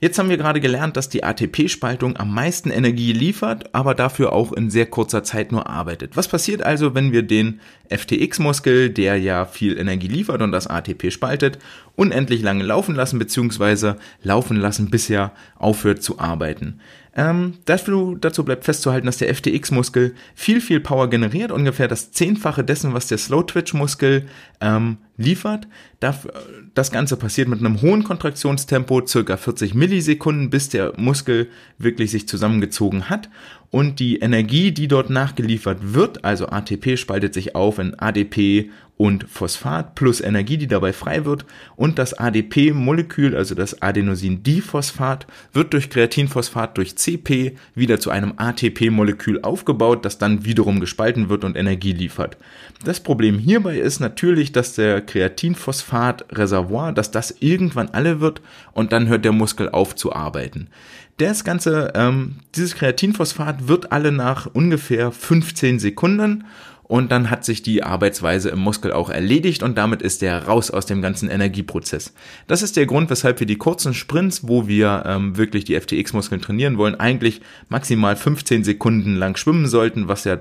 Jetzt 0.01 0.19
haben 0.19 0.29
wir 0.29 0.37
gerade 0.37 0.61
gelernt, 0.61 0.97
dass 0.97 1.09
die 1.09 1.25
ATP-Spaltung 1.25 2.17
am 2.17 2.35
meisten 2.35 2.71
Energie 2.71 3.13
liefert, 3.13 3.75
aber 3.75 3.95
dafür 3.95 4.33
auch 4.33 4.53
in 4.53 4.71
sehr 4.71 4.87
kurzer 4.87 5.23
Zeit 5.23 5.53
nur 5.53 5.69
arbeitet. 5.69 6.17
Was 6.17 6.29
passiert 6.29 6.63
also, 6.63 6.95
wenn 6.95 7.13
wir 7.13 7.23
den 7.23 7.61
FTX-Muskel, 7.91 8.91
der 8.91 9.17
ja 9.19 9.45
viel 9.45 9.79
Energie 9.79 10.09
liefert 10.09 10.43
und 10.43 10.53
das 10.53 10.67
ATP 10.67 11.11
spaltet, 11.11 11.59
unendlich 11.97 12.43
lange 12.43 12.65
laufen 12.65 12.95
lassen 12.95 13.19
bzw. 13.19 13.95
laufen 14.23 14.57
lassen, 14.57 14.91
bis 14.91 15.09
er 15.09 15.33
aufhört 15.57 16.03
zu 16.03 16.19
arbeiten? 16.19 16.81
Ähm, 17.17 17.55
dazu, 17.65 18.17
dazu 18.21 18.45
bleibt 18.45 18.65
festzuhalten, 18.65 19.07
dass 19.07 19.19
der 19.19 19.33
FTX-Muskel 19.33 20.15
viel, 20.35 20.61
viel 20.61 20.81
Power 20.81 21.09
generiert, 21.09 21.53
ungefähr 21.53 21.87
das 21.87 22.11
Zehnfache 22.11 22.65
dessen, 22.65 22.93
was 22.93 23.07
der 23.07 23.19
Slow-Twitch-Muskel 23.19 24.27
ähm, 24.61 24.99
liefert. 25.17 25.69
Das 26.01 26.91
Ganze 26.91 27.17
passiert 27.17 27.49
mit 27.49 27.61
einem 27.61 27.81
hohen 27.81 28.05
Kontraktionstempo, 28.05 29.07
circa 29.07 29.37
40 29.37 29.75
Millisekunden, 29.75 30.51
bis 30.51 30.69
der 30.69 30.93
Muskel 30.97 31.49
wirklich 31.79 32.11
sich 32.11 32.29
zusammengezogen 32.29 33.09
hat 33.09 33.29
und 33.75 33.99
die 33.99 34.21
Energie, 34.21 34.71
die 34.71 34.87
dort 34.87 35.11
nachgeliefert 35.11 35.79
wird, 35.95 36.25
also 36.25 36.47
ATP 36.47 36.97
spaltet 36.97 37.35
sich 37.35 37.57
auf 37.57 37.81
in 37.81 37.99
ADP 37.99 38.71
und 38.97 39.29
Phosphat 39.29 39.97
plus 39.97 40.21
Energie, 40.21 40.57
die 40.57 40.69
dabei 40.69 40.93
frei 40.93 41.25
wird 41.25 41.45
und 41.75 41.99
das 41.99 42.15
ADP-Molekül, 42.15 43.35
also 43.35 43.57
das 43.57 43.83
Adenosin-Diphosphat, 43.83 45.27
wird 45.53 45.73
durch 45.73 45.91
Kreatinphosphat 45.91 46.79
durch 46.79 46.95
CP 46.95 47.57
wieder 47.75 47.99
zu 47.99 48.11
einem 48.11 48.35
ATP-Molekül 48.37 49.43
aufgebaut, 49.43 50.05
das 50.05 50.19
dann 50.19 50.45
wiederum 50.45 50.79
gespalten 50.79 51.29
wird 51.29 51.43
und 51.43 51.57
Energie 51.57 51.95
liefert. 51.95 52.37
Das 52.85 53.01
Problem 53.01 53.41
hierbei 53.41 53.79
ist 53.79 53.99
natürlich, 53.99 54.53
dass 54.53 54.77
der 54.77 55.01
Kreatinphosphat-Reservoir, 55.01 56.93
dass 56.93 57.11
das 57.11 57.35
irgendwann 57.41 57.89
alle 57.89 58.21
wird 58.21 58.41
und 58.73 58.93
dann 58.93 59.09
hört 59.09 59.25
der 59.25 59.33
Muskel 59.33 59.69
auf 59.69 59.97
zu 59.97 60.13
arbeiten. 60.13 60.69
Das 61.17 61.45
Ganze, 61.45 61.93
ähm, 61.95 62.37
dieses 62.57 62.75
Kreatinphosphat 62.75 63.69
wird 63.69 63.93
alle 63.93 64.11
nach 64.11 64.47
ungefähr 64.47 65.13
15 65.13 65.79
Sekunden 65.79 66.45
und 66.83 67.13
dann 67.13 67.31
hat 67.31 67.45
sich 67.45 67.63
die 67.63 67.85
Arbeitsweise 67.85 68.51
im 68.51 68.59
Muskel 68.59 68.93
auch 68.93 69.11
erledigt 69.11 69.63
und 69.63 69.79
damit 69.79 70.03
ist 70.03 70.23
der 70.23 70.47
raus 70.47 70.73
aus 70.73 70.87
dem 70.87 71.03
ganzen 71.03 71.31
Energieprozess. 71.31 72.13
Das 72.49 72.63
ist 72.63 72.77
der 72.77 72.87
Grund, 72.87 73.11
weshalb 73.11 73.39
wir 73.39 73.47
die 73.47 73.59
kurzen 73.59 73.95
Sprints, 73.95 74.49
wo 74.49 74.67
wir 74.67 75.05
ähm, 75.07 75.37
wirklich 75.37 75.65
die 75.65 75.81
FTX-Muskeln 75.81 76.41
trainieren 76.41 76.79
wollen, 76.79 76.97
eigentlich 76.97 77.41
maximal 77.69 78.17
15 78.17 78.65
Sekunden 78.65 79.15
lang 79.15 79.37
schwimmen 79.37 79.69
sollten, 79.69 80.09
was 80.09 80.25
ja 80.25 80.39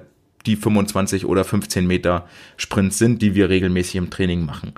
die 0.47 0.55
25 0.55 1.25
oder 1.25 1.45
15 1.45 1.85
Meter 1.85 2.27
Sprints 2.57 2.97
sind, 2.97 3.21
die 3.21 3.35
wir 3.35 3.49
regelmäßig 3.49 3.95
im 3.95 4.09
Training 4.09 4.43
machen. 4.43 4.73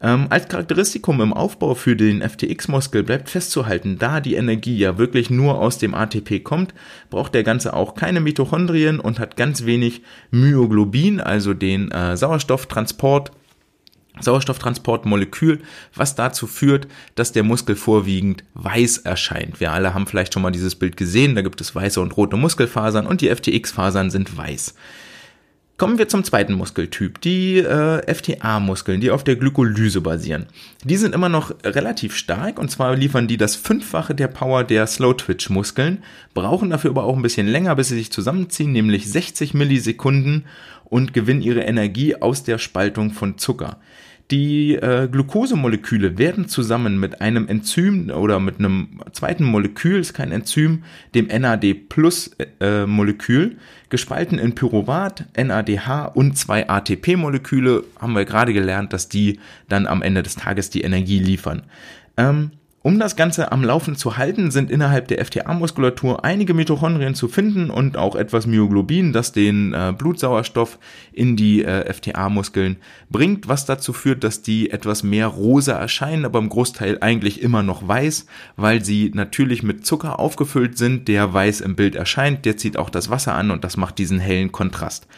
Ähm, 0.00 0.26
als 0.28 0.48
Charakteristikum 0.48 1.20
im 1.22 1.32
Aufbau 1.32 1.74
für 1.74 1.96
den 1.96 2.20
FTX-Muskel 2.20 3.02
bleibt 3.02 3.30
festzuhalten, 3.30 3.98
da 3.98 4.20
die 4.20 4.34
Energie 4.34 4.76
ja 4.76 4.98
wirklich 4.98 5.30
nur 5.30 5.58
aus 5.58 5.78
dem 5.78 5.94
ATP 5.94 6.40
kommt, 6.44 6.74
braucht 7.08 7.34
der 7.34 7.44
Ganze 7.44 7.72
auch 7.72 7.94
keine 7.94 8.20
Mitochondrien 8.20 9.00
und 9.00 9.18
hat 9.18 9.36
ganz 9.36 9.64
wenig 9.64 10.02
Myoglobin, 10.30 11.20
also 11.20 11.54
den 11.54 11.90
äh, 11.90 12.16
Sauerstofftransport 12.16 13.32
Sauerstofftransportmolekül, 14.18 15.60
was 15.94 16.14
dazu 16.14 16.46
führt, 16.46 16.88
dass 17.16 17.32
der 17.32 17.42
Muskel 17.42 17.76
vorwiegend 17.76 18.44
weiß 18.54 18.98
erscheint. 18.98 19.60
Wir 19.60 19.72
alle 19.72 19.92
haben 19.92 20.06
vielleicht 20.06 20.32
schon 20.32 20.42
mal 20.42 20.50
dieses 20.52 20.74
Bild 20.74 20.96
gesehen, 20.96 21.34
da 21.34 21.42
gibt 21.42 21.60
es 21.60 21.74
weiße 21.74 22.00
und 22.00 22.16
rote 22.16 22.36
Muskelfasern 22.36 23.06
und 23.06 23.20
die 23.20 23.28
FTX-Fasern 23.28 24.10
sind 24.10 24.34
weiß. 24.36 24.74
Kommen 25.78 25.98
wir 25.98 26.08
zum 26.08 26.24
zweiten 26.24 26.54
Muskeltyp, 26.54 27.20
die 27.20 27.58
äh, 27.58 28.14
FTA-Muskeln, 28.14 28.98
die 28.98 29.10
auf 29.10 29.24
der 29.24 29.36
Glykolyse 29.36 30.00
basieren. 30.00 30.46
Die 30.84 30.96
sind 30.96 31.14
immer 31.14 31.28
noch 31.28 31.54
relativ 31.64 32.16
stark 32.16 32.58
und 32.58 32.70
zwar 32.70 32.96
liefern 32.96 33.28
die 33.28 33.36
das 33.36 33.56
Fünffache 33.56 34.14
der 34.14 34.28
Power 34.28 34.64
der 34.64 34.86
Slow-Twitch-Muskeln, 34.86 36.02
brauchen 36.32 36.70
dafür 36.70 36.92
aber 36.92 37.04
auch 37.04 37.14
ein 37.14 37.20
bisschen 37.20 37.46
länger, 37.46 37.76
bis 37.76 37.88
sie 37.88 37.96
sich 37.96 38.10
zusammenziehen, 38.10 38.72
nämlich 38.72 39.10
60 39.12 39.52
Millisekunden 39.52 40.46
und 40.84 41.12
gewinnen 41.12 41.42
ihre 41.42 41.60
Energie 41.60 42.16
aus 42.16 42.42
der 42.42 42.56
Spaltung 42.56 43.10
von 43.10 43.36
Zucker. 43.36 43.78
Die 44.32 44.74
äh, 44.74 45.06
Glukosemoleküle 45.10 46.18
werden 46.18 46.48
zusammen 46.48 46.98
mit 46.98 47.20
einem 47.20 47.46
Enzym 47.46 48.10
oder 48.10 48.40
mit 48.40 48.58
einem 48.58 48.98
zweiten 49.12 49.44
Molekül, 49.44 50.00
ist 50.00 50.14
kein 50.14 50.32
Enzym, 50.32 50.82
dem 51.14 51.28
NAD-Plus-Molekül, 51.28 53.52
äh, 53.52 53.56
gespalten 53.88 54.40
in 54.40 54.56
Pyruvat, 54.56 55.26
NADH 55.36 56.06
und 56.06 56.36
zwei 56.36 56.68
ATP-Moleküle, 56.68 57.84
haben 58.00 58.14
wir 58.14 58.24
gerade 58.24 58.52
gelernt, 58.52 58.92
dass 58.92 59.08
die 59.08 59.38
dann 59.68 59.86
am 59.86 60.02
Ende 60.02 60.24
des 60.24 60.34
Tages 60.34 60.70
die 60.70 60.82
Energie 60.82 61.20
liefern. 61.20 61.62
Ähm, 62.16 62.50
um 62.86 63.00
das 63.00 63.16
Ganze 63.16 63.50
am 63.50 63.64
Laufen 63.64 63.96
zu 63.96 64.16
halten, 64.16 64.52
sind 64.52 64.70
innerhalb 64.70 65.08
der 65.08 65.24
FTA-Muskulatur 65.24 66.24
einige 66.24 66.54
Mitochondrien 66.54 67.16
zu 67.16 67.26
finden 67.26 67.68
und 67.68 67.96
auch 67.96 68.14
etwas 68.14 68.46
Myoglobin, 68.46 69.12
das 69.12 69.32
den 69.32 69.74
äh, 69.74 69.92
Blutsauerstoff 69.92 70.78
in 71.12 71.34
die 71.34 71.64
äh, 71.64 71.92
FTA-Muskeln 71.92 72.76
bringt, 73.10 73.48
was 73.48 73.66
dazu 73.66 73.92
führt, 73.92 74.22
dass 74.22 74.42
die 74.42 74.70
etwas 74.70 75.02
mehr 75.02 75.26
rosa 75.26 75.72
erscheinen, 75.72 76.24
aber 76.24 76.38
im 76.38 76.48
Großteil 76.48 76.98
eigentlich 77.00 77.42
immer 77.42 77.64
noch 77.64 77.88
weiß, 77.88 78.26
weil 78.54 78.84
sie 78.84 79.10
natürlich 79.12 79.64
mit 79.64 79.84
Zucker 79.84 80.20
aufgefüllt 80.20 80.78
sind, 80.78 81.08
der 81.08 81.34
weiß 81.34 81.62
im 81.62 81.74
Bild 81.74 81.96
erscheint, 81.96 82.44
der 82.44 82.56
zieht 82.56 82.76
auch 82.76 82.88
das 82.88 83.10
Wasser 83.10 83.34
an 83.34 83.50
und 83.50 83.64
das 83.64 83.76
macht 83.76 83.98
diesen 83.98 84.20
hellen 84.20 84.52
Kontrast. 84.52 85.08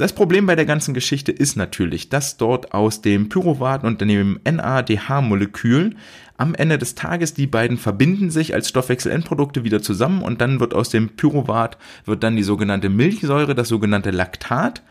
Das 0.00 0.14
Problem 0.14 0.46
bei 0.46 0.56
der 0.56 0.64
ganzen 0.64 0.94
Geschichte 0.94 1.30
ist 1.30 1.56
natürlich, 1.56 2.08
dass 2.08 2.38
dort 2.38 2.72
aus 2.72 3.02
dem 3.02 3.28
Pyruvat 3.28 3.84
und 3.84 4.00
dem 4.00 4.40
NADH-Molekül 4.50 5.94
am 6.38 6.54
Ende 6.54 6.78
des 6.78 6.94
Tages 6.94 7.34
die 7.34 7.46
beiden 7.46 7.76
verbinden 7.76 8.30
sich 8.30 8.54
als 8.54 8.70
Stoffwechselendprodukte 8.70 9.62
wieder 9.62 9.82
zusammen 9.82 10.22
und 10.22 10.40
dann 10.40 10.58
wird 10.58 10.72
aus 10.72 10.88
dem 10.88 11.10
Pyruvat 11.16 11.76
wird 12.06 12.22
dann 12.22 12.34
die 12.34 12.42
sogenannte 12.42 12.88
Milchsäure, 12.88 13.54
das 13.54 13.68
sogenannte 13.68 14.10
Laktat. 14.10 14.82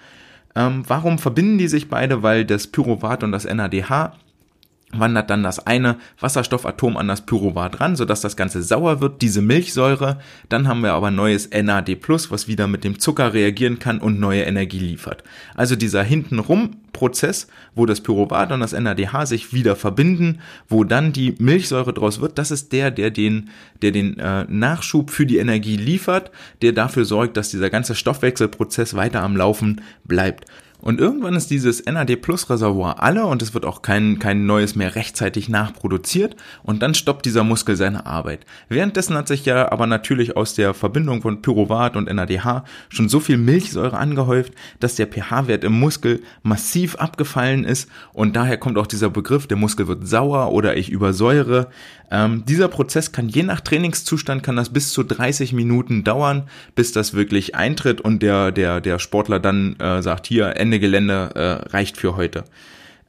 Ähm, 0.56 0.84
warum 0.86 1.18
verbinden 1.18 1.58
die 1.58 1.70
sich 1.70 1.90
beide? 1.90 2.22
Weil 2.22 2.46
das 2.46 2.68
Pyruvat 2.68 3.24
und 3.24 3.32
das 3.32 3.52
NADH 3.52 4.14
wandert 4.92 5.30
dann 5.30 5.44
das 5.44 5.66
eine 5.66 5.98
Wasserstoffatom 6.20 6.98
an 6.98 7.08
das 7.08 7.26
Pyruvat 7.26 7.80
ran, 7.80 7.96
sodass 7.96 8.22
das 8.22 8.36
Ganze 8.36 8.64
sauer 8.64 9.02
wird, 9.02 9.22
diese 9.22 9.42
Milchsäure. 9.42 10.20
Dann 10.50 10.68
haben 10.68 10.82
wir 10.82 10.94
aber 10.94 11.12
neues 11.12 11.50
NAD+, 11.52 11.98
was 12.30 12.48
wieder 12.48 12.68
mit 12.68 12.84
dem 12.84 13.00
Zucker 13.00 13.34
reagieren 13.34 13.80
kann 13.80 14.00
und 14.00 14.20
neue 14.20 14.44
Energie 14.44 14.80
liefert. 14.80 15.24
Also 15.56 15.76
dieser 15.76 16.04
hintenrum 16.04 16.78
Prozess, 16.92 17.48
wo 17.76 17.86
das 17.86 18.02
Pyruvat 18.02 18.52
und 18.52 18.60
das 18.60 18.74
NADH 18.74 19.26
sich 19.26 19.54
wieder 19.54 19.76
verbinden, 19.76 20.40
wo 20.68 20.84
dann 20.84 21.14
die 21.14 21.36
Milchsäure 21.40 21.94
draus 21.94 22.20
wird, 22.20 22.38
das 22.38 22.52
ist 22.52 22.74
der, 22.74 22.92
der 22.92 23.12
den, 23.12 23.50
der 23.82 23.92
den 23.92 24.20
äh, 24.20 24.46
Nachschub 24.50 25.12
für 25.12 25.26
die 25.26 25.38
Energie 25.38 25.78
liefert, 25.78 26.32
der 26.62 26.74
dafür 26.74 27.06
sorgt, 27.06 27.38
dass 27.38 27.52
dieser 27.52 27.70
ganze 27.70 27.96
Stoffwechselprozess 27.96 28.96
weiter 28.96 29.22
am 29.22 29.38
Laufen 29.38 29.82
bleibt. 30.04 30.46
Und 30.82 31.02
irgendwann 31.02 31.36
ist 31.36 31.52
dieses 31.52 31.86
NAD 31.86 32.16
Plus 32.22 32.50
Reservoir 32.50 33.04
alle 33.04 33.26
und 33.26 33.42
es 33.42 33.54
wird 33.54 33.66
auch 33.66 33.82
kein, 33.82 34.18
kein 34.18 34.46
neues 34.46 34.76
mehr 34.76 34.96
rechtzeitig 34.96 35.50
nachproduziert 35.50 36.38
und 36.64 36.82
dann 36.82 36.94
stoppt 36.94 37.26
dieser 37.26 37.44
Muskel 37.44 37.76
seine 37.76 38.06
Arbeit. 38.06 38.46
Währenddessen 38.70 39.16
hat 39.18 39.28
sich 39.28 39.46
ja 39.46 39.72
aber 39.72 39.88
natürlich 39.88 40.38
aus 40.38 40.54
der 40.54 40.74
Verbindung 40.74 41.22
von 41.22 41.42
Pyruvat 41.42 41.98
und 41.98 42.12
NADH 42.14 42.64
schon 42.88 43.10
so 43.10 43.20
viel 43.20 43.38
Milchsäure 43.38 43.98
angehäuft, 43.98 44.54
dass 44.80 44.96
der 44.96 45.08
pH-Wert 45.08 45.66
im 45.66 45.78
Muskel 45.78 46.22
massiv 46.44 46.96
abgefallen 46.96 47.66
ist 47.66 47.90
und 48.14 48.38
daher 48.38 48.58
kommt 48.58 48.78
auch 48.78 48.88
dieser 48.88 49.10
Begriff, 49.10 49.48
der 49.48 49.58
Muskel 49.58 49.90
wird 49.90 50.08
sauer 50.08 50.54
oder 50.54 50.78
ich 50.78 50.90
übersäure. 50.90 51.68
Ähm, 52.12 52.44
dieser 52.46 52.68
Prozess 52.68 53.12
kann 53.12 53.30
je 53.30 53.44
nach 53.44 53.62
Trainingszustand 53.62 54.44
kann 54.44 54.56
das 54.56 54.70
bis 54.70 54.92
zu 54.92 55.04
30 55.04 55.54
Minuten 55.54 56.04
dauern, 56.04 56.50
bis 56.76 56.92
das 56.92 57.14
wirklich 57.14 57.56
eintritt 57.56 58.02
und 58.02 58.24
der, 58.24 58.52
der, 58.52 58.82
der 58.82 59.00
Sportler 59.00 59.40
dann 59.40 59.76
äh, 59.80 60.02
sagt, 60.02 60.28
hier, 60.28 60.56
Ende 60.58 60.80
Gelände 60.80 61.32
äh, 61.36 61.70
reicht 61.70 61.98
für 61.98 62.16
heute. 62.16 62.46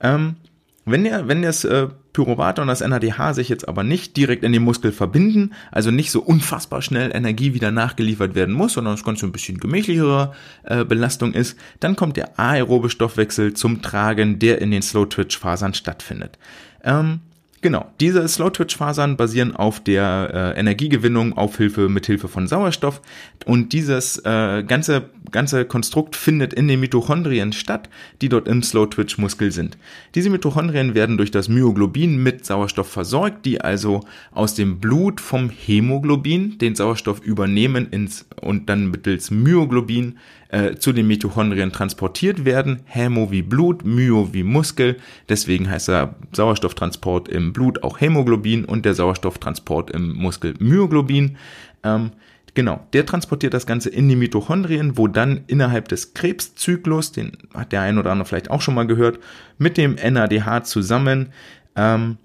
Ähm, 0.00 0.36
wenn, 0.84 1.04
der, 1.04 1.28
wenn 1.28 1.42
das 1.42 1.64
äh, 1.64 1.88
Pyruvat 2.12 2.58
und 2.58 2.66
das 2.66 2.80
NADH 2.80 3.34
sich 3.34 3.48
jetzt 3.48 3.68
aber 3.68 3.84
nicht 3.84 4.16
direkt 4.16 4.42
in 4.44 4.52
den 4.52 4.62
Muskel 4.62 4.92
verbinden, 4.92 5.52
also 5.70 5.90
nicht 5.90 6.10
so 6.10 6.20
unfassbar 6.20 6.82
schnell 6.82 7.14
Energie 7.14 7.54
wieder 7.54 7.70
nachgeliefert 7.70 8.34
werden 8.34 8.54
muss, 8.54 8.72
sondern 8.72 8.94
es 8.94 9.04
ganz 9.04 9.22
ein 9.22 9.32
bisschen 9.32 9.60
gemächlichere 9.60 10.32
äh, 10.64 10.84
Belastung 10.84 11.32
ist, 11.32 11.58
dann 11.78 11.96
kommt 11.96 12.16
der 12.16 12.38
aerobe 12.38 12.90
Stoffwechsel 12.90 13.54
zum 13.54 13.82
Tragen, 13.82 14.38
der 14.38 14.60
in 14.60 14.70
den 14.70 14.82
Slow-Twitch-Fasern 14.82 15.74
stattfindet. 15.74 16.38
Ähm, 16.82 17.20
Genau, 17.62 17.90
diese 18.00 18.26
Slow-Twitch-Fasern 18.26 19.18
basieren 19.18 19.54
auf 19.54 19.80
der 19.80 20.54
äh, 20.56 20.58
Energiegewinnung 20.58 21.36
auf 21.36 21.58
Hilfe 21.58 21.90
mit 21.90 22.06
Hilfe 22.06 22.26
von 22.26 22.46
Sauerstoff 22.46 23.02
und 23.44 23.74
dieses 23.74 24.16
äh, 24.24 24.62
ganze 24.62 25.10
ganze 25.30 25.64
Konstrukt 25.64 26.16
findet 26.16 26.52
in 26.52 26.68
den 26.68 26.80
Mitochondrien 26.80 27.52
statt, 27.52 27.88
die 28.20 28.28
dort 28.28 28.48
im 28.48 28.62
Slow-Twitch-Muskel 28.62 29.52
sind. 29.52 29.78
Diese 30.14 30.30
Mitochondrien 30.30 30.94
werden 30.94 31.16
durch 31.16 31.30
das 31.30 31.48
Myoglobin 31.48 32.22
mit 32.22 32.44
Sauerstoff 32.44 32.88
versorgt, 32.88 33.44
die 33.44 33.60
also 33.60 34.00
aus 34.32 34.54
dem 34.54 34.80
Blut 34.80 35.20
vom 35.20 35.50
Hämoglobin 35.50 36.58
den 36.58 36.74
Sauerstoff 36.74 37.20
übernehmen 37.20 37.88
ins 37.90 38.26
und 38.40 38.68
dann 38.68 38.90
mittels 38.90 39.30
Myoglobin 39.30 40.18
äh, 40.50 40.76
zu 40.76 40.92
den 40.92 41.06
Mitochondrien 41.06 41.72
transportiert 41.72 42.44
werden. 42.44 42.80
Hämo 42.84 43.30
wie 43.30 43.42
Blut, 43.42 43.84
Myo 43.84 44.30
wie 44.32 44.42
Muskel. 44.42 44.96
Deswegen 45.28 45.70
heißt 45.70 45.88
der 45.88 46.14
Sauerstofftransport 46.32 47.28
im 47.28 47.52
Blut 47.52 47.82
auch 47.82 48.00
Hämoglobin 48.00 48.64
und 48.64 48.84
der 48.84 48.94
Sauerstofftransport 48.94 49.90
im 49.90 50.14
Muskel 50.14 50.54
Myoglobin. 50.58 51.36
Ähm, 51.82 52.12
Genau, 52.54 52.84
der 52.92 53.06
transportiert 53.06 53.54
das 53.54 53.66
Ganze 53.66 53.90
in 53.90 54.08
die 54.08 54.16
Mitochondrien, 54.16 54.98
wo 54.98 55.06
dann 55.06 55.44
innerhalb 55.46 55.88
des 55.88 56.14
Krebszyklus, 56.14 57.12
den 57.12 57.32
hat 57.54 57.72
der 57.72 57.82
ein 57.82 57.96
oder 57.96 58.10
andere 58.10 58.26
vielleicht 58.26 58.50
auch 58.50 58.60
schon 58.60 58.74
mal 58.74 58.86
gehört, 58.86 59.20
mit 59.58 59.76
dem 59.76 59.94
NADH 59.94 60.64
zusammen 60.64 61.32
ähm, 61.76 62.16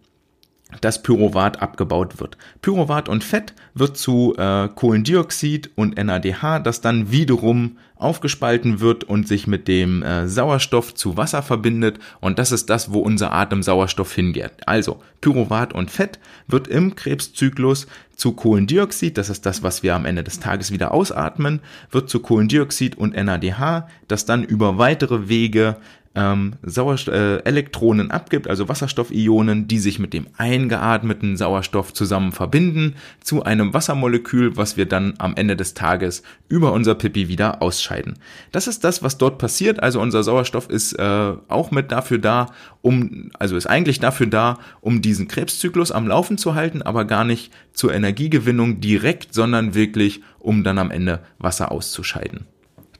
das 0.81 1.01
Pyruvat 1.03 1.61
abgebaut 1.61 2.19
wird. 2.19 2.37
Pyruvat 2.61 3.09
und 3.09 3.23
Fett 3.23 3.53
wird 3.73 3.97
zu 3.97 4.35
äh, 4.37 4.67
Kohlendioxid 4.69 5.71
und 5.75 5.97
NADH, 5.97 6.59
das 6.59 6.81
dann 6.81 7.11
wiederum 7.11 7.77
aufgespalten 7.97 8.81
wird 8.81 9.05
und 9.05 9.27
sich 9.27 9.47
mit 9.47 9.67
dem 9.67 10.03
äh, 10.03 10.27
Sauerstoff 10.27 10.93
zu 10.93 11.15
Wasser 11.17 11.41
verbindet 11.41 11.99
und 12.19 12.39
das 12.39 12.51
ist 12.51 12.69
das, 12.69 12.91
wo 12.91 12.99
unser 12.99 13.31
Atem 13.31 13.63
Sauerstoff 13.63 14.13
hingeht. 14.13 14.51
Also 14.65 15.01
Pyruvat 15.21 15.73
und 15.73 15.89
Fett 15.91 16.19
wird 16.47 16.67
im 16.67 16.95
Krebszyklus 16.95 17.87
zu 18.15 18.33
Kohlendioxid, 18.33 19.17
das 19.17 19.29
ist 19.29 19.45
das, 19.45 19.63
was 19.63 19.81
wir 19.81 19.95
am 19.95 20.05
Ende 20.05 20.23
des 20.23 20.39
Tages 20.39 20.71
wieder 20.71 20.93
ausatmen, 20.93 21.61
wird 21.91 22.09
zu 22.09 22.19
Kohlendioxid 22.19 22.97
und 22.97 23.15
NADH, 23.15 23.87
das 24.07 24.25
dann 24.25 24.43
über 24.43 24.77
weitere 24.77 25.29
Wege 25.29 25.77
ähm, 26.15 26.53
Sauerstoff, 26.63 27.13
äh, 27.13 27.37
Elektronen 27.39 28.11
abgibt, 28.11 28.47
also 28.47 28.69
Wasserstoffionen, 28.69 29.67
die 29.67 29.79
sich 29.79 29.99
mit 29.99 30.13
dem 30.13 30.27
eingeatmeten 30.37 31.37
Sauerstoff 31.37 31.93
zusammen 31.93 32.31
verbinden 32.31 32.95
zu 33.21 33.43
einem 33.43 33.73
Wassermolekül, 33.73 34.57
was 34.57 34.77
wir 34.77 34.85
dann 34.85 35.15
am 35.17 35.35
Ende 35.35 35.55
des 35.55 35.73
Tages 35.73 36.23
über 36.47 36.71
unser 36.73 36.95
Pipi 36.95 37.27
wieder 37.27 37.61
ausscheiden. 37.61 38.15
Das 38.51 38.67
ist 38.67 38.83
das, 38.83 39.03
was 39.03 39.17
dort 39.17 39.37
passiert. 39.37 39.83
Also 39.83 40.01
unser 40.01 40.23
Sauerstoff 40.23 40.69
ist 40.69 40.93
äh, 40.93 41.33
auch 41.47 41.71
mit 41.71 41.91
dafür 41.91 42.17
da, 42.17 42.47
um, 42.81 43.31
also 43.37 43.57
ist 43.57 43.67
eigentlich 43.67 43.99
dafür 43.99 44.27
da, 44.27 44.59
um 44.81 45.01
diesen 45.01 45.27
Krebszyklus 45.27 45.91
am 45.91 46.07
Laufen 46.07 46.37
zu 46.37 46.55
halten, 46.55 46.81
aber 46.81 47.05
gar 47.05 47.25
nicht 47.25 47.51
zur 47.73 47.93
Energiegewinnung 47.93 48.79
direkt, 48.79 49.33
sondern 49.33 49.75
wirklich, 49.75 50.21
um 50.39 50.63
dann 50.63 50.77
am 50.77 50.91
Ende 50.91 51.21
Wasser 51.39 51.71
auszuscheiden. 51.71 52.45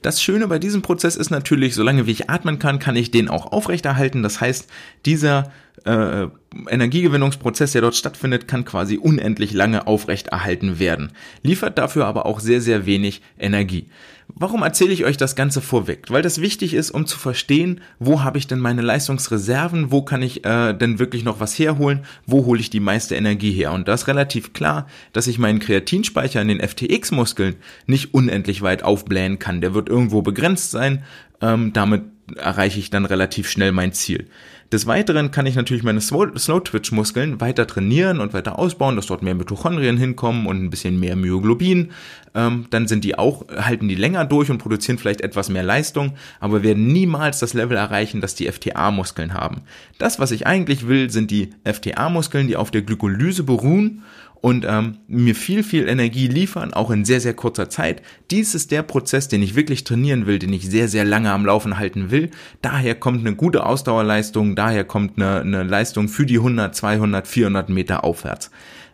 Das 0.06 0.22
Schöne 0.22 0.46
bei 0.46 0.60
diesem 0.60 0.82
Prozess 0.82 1.16
ist 1.16 1.30
natürlich, 1.30 1.74
solange 1.74 2.06
wie 2.06 2.12
ich 2.12 2.30
atmen 2.30 2.60
kann, 2.60 2.78
kann 2.78 2.94
ich 2.94 3.10
den 3.10 3.28
auch 3.28 3.50
aufrechterhalten. 3.50 4.22
Das 4.22 4.40
heißt, 4.40 4.70
dieser 5.04 5.50
äh, 5.84 6.28
Energiegewinnungsprozess, 6.68 7.72
der 7.72 7.82
dort 7.82 7.96
stattfindet, 7.96 8.46
kann 8.46 8.64
quasi 8.64 8.98
unendlich 8.98 9.52
lange 9.52 9.88
aufrechterhalten 9.88 10.78
werden, 10.78 11.10
liefert 11.42 11.76
dafür 11.76 12.06
aber 12.06 12.24
auch 12.24 12.38
sehr, 12.38 12.60
sehr 12.60 12.86
wenig 12.86 13.20
Energie. 13.36 13.86
Warum 14.34 14.62
erzähle 14.62 14.92
ich 14.92 15.04
euch 15.04 15.16
das 15.16 15.36
Ganze 15.36 15.60
vorweg? 15.60 16.10
Weil 16.10 16.22
das 16.22 16.40
wichtig 16.40 16.74
ist, 16.74 16.90
um 16.90 17.06
zu 17.06 17.18
verstehen, 17.18 17.80
wo 17.98 18.22
habe 18.22 18.38
ich 18.38 18.46
denn 18.46 18.58
meine 18.58 18.82
Leistungsreserven, 18.82 19.90
wo 19.90 20.02
kann 20.02 20.20
ich 20.20 20.44
äh, 20.44 20.74
denn 20.74 20.98
wirklich 20.98 21.24
noch 21.24 21.40
was 21.40 21.58
herholen, 21.58 22.04
wo 22.26 22.44
hole 22.44 22.60
ich 22.60 22.68
die 22.68 22.80
meiste 22.80 23.14
Energie 23.14 23.52
her. 23.52 23.72
Und 23.72 23.88
da 23.88 23.94
ist 23.94 24.08
relativ 24.08 24.52
klar, 24.52 24.88
dass 25.12 25.26
ich 25.26 25.38
meinen 25.38 25.60
Kreatinspeicher 25.60 26.42
in 26.42 26.48
den 26.48 26.60
FTX-Muskeln 26.60 27.56
nicht 27.86 28.12
unendlich 28.14 28.62
weit 28.62 28.82
aufblähen 28.82 29.38
kann. 29.38 29.60
Der 29.60 29.74
wird 29.74 29.88
irgendwo 29.88 30.22
begrenzt 30.22 30.70
sein, 30.70 31.04
ähm, 31.40 31.72
damit 31.72 32.02
erreiche 32.34 32.80
ich 32.80 32.90
dann 32.90 33.04
relativ 33.04 33.48
schnell 33.48 33.72
mein 33.72 33.92
Ziel. 33.92 34.26
Des 34.72 34.86
Weiteren 34.86 35.30
kann 35.30 35.46
ich 35.46 35.54
natürlich 35.54 35.84
meine 35.84 36.00
Slow-Twitch-Muskeln 36.00 37.40
weiter 37.40 37.68
trainieren 37.68 38.18
und 38.18 38.32
weiter 38.32 38.58
ausbauen, 38.58 38.96
dass 38.96 39.06
dort 39.06 39.22
mehr 39.22 39.36
Mitochondrien 39.36 39.96
hinkommen 39.96 40.46
und 40.46 40.60
ein 40.60 40.70
bisschen 40.70 40.98
mehr 40.98 41.14
Myoglobin. 41.14 41.92
Ähm, 42.34 42.66
dann 42.70 42.88
sind 42.88 43.04
die 43.04 43.16
auch, 43.16 43.46
halten 43.48 43.88
die 43.88 43.94
länger 43.94 44.24
durch 44.24 44.50
und 44.50 44.58
produzieren 44.58 44.98
vielleicht 44.98 45.20
etwas 45.20 45.50
mehr 45.50 45.62
Leistung, 45.62 46.14
aber 46.40 46.64
werden 46.64 46.88
niemals 46.88 47.38
das 47.38 47.54
Level 47.54 47.76
erreichen, 47.76 48.20
das 48.20 48.34
die 48.34 48.50
FTA-Muskeln 48.50 49.34
haben. 49.34 49.62
Das, 49.98 50.18
was 50.18 50.32
ich 50.32 50.48
eigentlich 50.48 50.88
will, 50.88 51.10
sind 51.10 51.30
die 51.30 51.50
FTA-Muskeln, 51.64 52.48
die 52.48 52.56
auf 52.56 52.72
der 52.72 52.82
Glykolyse 52.82 53.44
beruhen 53.44 54.02
und 54.40 54.66
ähm, 54.68 54.98
mir 55.08 55.34
viel, 55.34 55.62
viel 55.62 55.88
Energie 55.88 56.28
liefern, 56.28 56.72
auch 56.72 56.90
in 56.90 57.04
sehr, 57.04 57.20
sehr 57.20 57.34
kurzer 57.34 57.68
Zeit. 57.68 58.02
Dies 58.30 58.54
ist 58.54 58.70
der 58.70 58.82
Prozess, 58.82 59.28
den 59.28 59.42
ich 59.42 59.56
wirklich 59.56 59.84
trainieren 59.84 60.26
will, 60.26 60.38
den 60.38 60.52
ich 60.52 60.68
sehr, 60.68 60.88
sehr 60.88 61.04
lange 61.04 61.32
am 61.32 61.46
Laufen 61.46 61.78
halten 61.78 62.10
will. 62.10 62.30
Daher 62.62 62.94
kommt 62.94 63.20
eine 63.20 63.34
gute 63.34 63.66
Ausdauerleistung, 63.66 64.54
daher 64.54 64.84
kommt 64.84 65.16
eine, 65.16 65.40
eine 65.40 65.62
Leistung 65.62 66.08
für 66.08 66.26
die 66.26 66.38
100, 66.38 66.74
200, 66.74 67.26
400 67.26 67.68
Meter 67.68 68.04
aufwärts. 68.04 68.50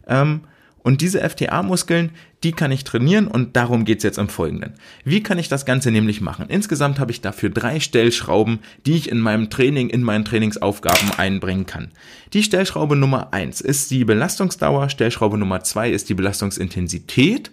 Ähm, 0.07 0.43
und 0.83 1.01
diese 1.01 1.21
FTA-Muskeln, 1.21 2.11
die 2.43 2.53
kann 2.53 2.73
ich 2.73 2.83
trainieren 2.83 3.29
und 3.29 3.57
darum 3.57 3.85
geht's 3.85 4.03
jetzt 4.03 4.19
im 4.19 4.29
Folgenden. 4.29 4.75
Wie 5.05 5.23
kann 5.23 5.39
ich 5.39 5.49
das 5.49 5.65
Ganze 5.65 5.93
nämlich 5.93 6.21
machen? 6.21 6.47
Insgesamt 6.49 6.99
habe 6.99 7.13
ich 7.13 7.21
dafür 7.21 7.51
drei 7.51 7.79
Stellschrauben, 7.79 8.59
die 8.85 8.95
ich 8.95 9.09
in 9.09 9.21
meinem 9.21 9.49
Training, 9.49 9.91
in 9.91 10.03
meinen 10.03 10.25
Trainingsaufgaben 10.25 11.13
einbringen 11.17 11.67
kann. 11.67 11.93
Die 12.33 12.43
Stellschraube 12.43 12.97
Nummer 12.97 13.33
eins 13.33 13.61
ist 13.61 13.93
die 13.93 14.05
Belastungsdauer, 14.05 14.89
Stellschraube 14.89 15.39
Nummer 15.39 15.63
zwei 15.63 15.91
ist 15.91 16.09
die 16.09 16.15
Belastungsintensität 16.15 17.53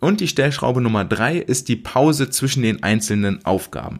und 0.00 0.20
die 0.20 0.28
Stellschraube 0.28 0.80
Nummer 0.80 1.04
drei 1.04 1.36
ist 1.36 1.68
die 1.68 1.76
Pause 1.76 2.30
zwischen 2.30 2.62
den 2.62 2.82
einzelnen 2.82 3.44
Aufgaben. 3.44 3.98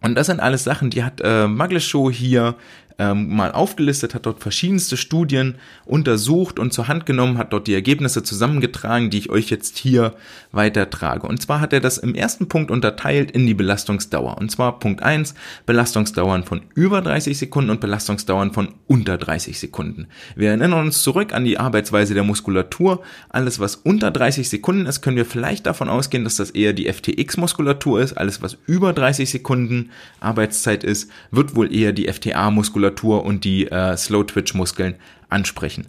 Und 0.00 0.14
das 0.14 0.28
sind 0.28 0.38
alles 0.38 0.62
Sachen, 0.62 0.90
die 0.90 1.02
hat 1.02 1.20
äh, 1.20 1.48
Magleshow 1.48 2.08
hier 2.10 2.54
ähm, 2.98 3.34
mal 3.34 3.52
aufgelistet, 3.52 4.14
hat 4.14 4.26
dort 4.26 4.40
verschiedenste 4.40 4.96
Studien 4.96 5.54
untersucht 5.84 6.58
und 6.58 6.72
zur 6.72 6.88
Hand 6.88 7.06
genommen, 7.06 7.38
hat 7.38 7.52
dort 7.52 7.68
die 7.68 7.74
Ergebnisse 7.74 8.24
zusammengetragen, 8.24 9.08
die 9.10 9.18
ich 9.18 9.30
euch 9.30 9.50
jetzt 9.50 9.78
hier 9.78 10.14
weitertrage. 10.50 11.26
Und 11.26 11.40
zwar 11.40 11.60
hat 11.60 11.72
er 11.72 11.80
das 11.80 11.98
im 11.98 12.16
ersten 12.16 12.48
Punkt 12.48 12.72
unterteilt 12.72 13.30
in 13.30 13.46
die 13.46 13.54
Belastungsdauer. 13.54 14.36
Und 14.38 14.50
zwar 14.50 14.80
Punkt 14.80 15.02
eins 15.02 15.34
Belastungsdauern 15.64 16.42
von 16.42 16.62
über 16.74 17.00
30 17.00 17.38
Sekunden 17.38 17.70
und 17.70 17.80
Belastungsdauern 17.80 18.52
von 18.52 18.74
unter 18.88 19.16
30 19.16 19.60
Sekunden. 19.60 20.08
Wir 20.34 20.48
erinnern 20.48 20.72
uns 20.72 21.02
zurück 21.02 21.32
an 21.32 21.44
die 21.44 21.58
Arbeitsweise 21.58 22.14
der 22.14 22.24
Muskulatur. 22.24 23.02
Alles, 23.28 23.60
was 23.60 23.76
unter 23.76 24.10
30 24.10 24.48
Sekunden 24.48 24.86
ist, 24.86 25.02
können 25.02 25.16
wir 25.16 25.24
vielleicht 25.24 25.66
davon 25.66 25.88
ausgehen, 25.88 26.24
dass 26.24 26.36
das 26.36 26.50
eher 26.50 26.72
die 26.72 26.92
FTX-Muskulatur 26.92 28.00
ist. 28.00 28.14
Alles, 28.14 28.42
was 28.42 28.56
über 28.66 28.92
30 28.92 29.30
Sekunden 29.30 29.90
Arbeitszeit 30.18 30.82
ist, 30.82 31.10
wird 31.30 31.54
wohl 31.54 31.72
eher 31.72 31.92
die 31.92 32.12
FTA-Muskulatur 32.12 32.87
und 33.24 33.44
die 33.44 33.66
äh, 33.66 33.96
Slow-Twitch-Muskeln 33.96 34.96
ansprechen. 35.28 35.86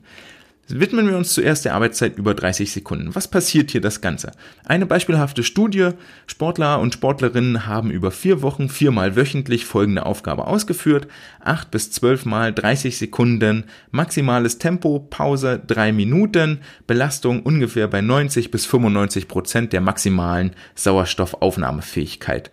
Widmen 0.72 1.10
wir 1.10 1.18
uns 1.18 1.34
zuerst 1.34 1.66
der 1.66 1.74
Arbeitszeit 1.74 2.16
über 2.20 2.36
30 2.36 2.72
Sekunden. 2.72 3.16
Was 3.16 3.28
passiert 3.28 3.72
hier 3.72 3.82
das 3.82 4.02
Ganze? 4.02 4.34
Eine 4.66 4.86
beispielhafte 4.86 5.42
Studie. 5.42 5.90
Sportler 6.28 6.80
und 6.80 6.94
Sportlerinnen 6.94 7.66
haben 7.66 7.90
über 7.90 8.12
vier 8.12 8.44
Wochen 8.44 8.70
viermal 8.70 9.16
wöchentlich 9.16 9.66
folgende 9.66 10.06
Aufgabe 10.06 10.46
ausgeführt. 10.46 11.08
Acht 11.40 11.72
bis 11.72 11.90
zwölf 11.90 12.24
Mal 12.26 12.54
30 12.54 13.00
Sekunden, 13.00 13.64
maximales 13.90 14.60
Tempo, 14.60 15.00
Pause 15.00 15.60
drei 15.66 15.92
Minuten, 15.92 16.60
Belastung 16.86 17.42
ungefähr 17.42 17.88
bei 17.88 18.02
90 18.02 18.52
bis 18.52 18.68
95 18.68 19.28
Prozent 19.28 19.74
der 19.74 19.82
maximalen 19.82 20.52
Sauerstoffaufnahmefähigkeit. 20.76 22.52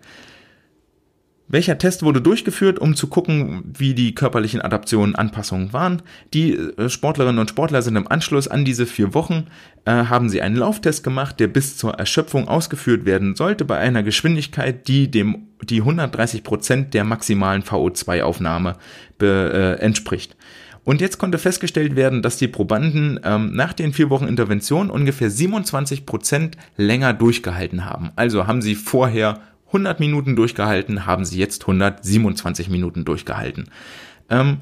Welcher 1.49 1.79
Test 1.79 2.03
wurde 2.03 2.21
durchgeführt, 2.21 2.81
um 2.81 2.97
zu 2.97 3.07
gucken, 3.07 3.63
wie 3.79 3.95
die 3.95 4.15
körperlichen 4.15 4.61
Adaptionen, 4.61 5.15
Anpassungen 5.15 5.73
waren? 5.73 6.03
Die 6.35 6.55
äh, 6.55 6.89
Sportlerinnen 6.89 7.39
und 7.39 7.51
Sportler 7.51 7.83
sind 7.83 7.95
im 7.95 8.09
Anschluss 8.09 8.49
an 8.49 8.65
diese 8.65 8.85
vier 8.85 9.15
Wochen, 9.15 9.47
äh, 9.85 9.93
haben 9.93 10.29
sie 10.29 10.43
einen 10.43 10.57
Lauftest 10.57 11.05
gemacht, 11.05 11.39
der 11.39 11.47
bis 11.47 11.77
zur 11.77 11.95
Erschöpfung 11.95 12.49
ausgeführt 12.49 13.05
werden 13.05 13.37
sollte 13.37 13.65
bei 13.65 13.79
einer 13.79 14.03
Geschwindigkeit, 14.03 14.89
die 14.89 15.09
dem 15.09 15.47
die 15.63 15.81
130 15.81 16.43
Prozent 16.43 16.95
der 16.95 17.05
maximalen 17.05 17.63
VO2-Aufnahme 17.63 18.75
äh, 19.23 19.75
entspricht. 19.75 20.37
Und 20.83 21.01
jetzt 21.01 21.19
konnte 21.19 21.39
festgestellt 21.39 21.97
werden, 21.97 22.23
dass 22.23 22.37
die 22.37 22.47
Probanden 22.47 23.19
ähm, 23.25 23.53
nach 23.55 23.73
den 23.73 23.93
vier 23.93 24.11
Wochen 24.11 24.29
Intervention 24.29 24.91
ungefähr 24.91 25.31
27 25.31 26.07
Prozent 26.07 26.57
länger 26.77 27.13
durchgehalten 27.13 27.85
haben. 27.85 28.11
Also 28.15 28.47
haben 28.47 28.63
sie 28.63 28.77
vorher 28.77 29.41
100 29.77 30.01
Minuten 30.01 30.37
durchgehalten, 30.37 31.07
haben 31.07 31.25
sie 31.25 31.39
jetzt 31.39 31.63
127 31.63 32.69
Minuten 32.71 33.05
durchgehalten. 33.05 33.69
Ähm, 34.31 34.59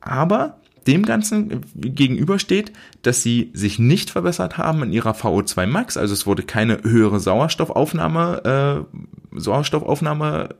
aber 0.00 0.58
dem 0.86 1.04
Ganzen 1.04 1.62
gegenübersteht, 1.74 2.72
dass 3.02 3.22
sie 3.22 3.50
sich 3.54 3.78
nicht 3.78 4.10
verbessert 4.10 4.58
haben 4.58 4.82
in 4.82 4.92
ihrer 4.92 5.12
VO2 5.12 5.66
Max, 5.66 5.96
also 5.96 6.12
es 6.12 6.26
wurde 6.26 6.42
keine 6.42 6.82
höhere 6.82 7.20
Sauerstoffaufnahme, 7.20 8.86
äh, 9.32 9.38
Sauerstoffaufnahme 9.38 10.50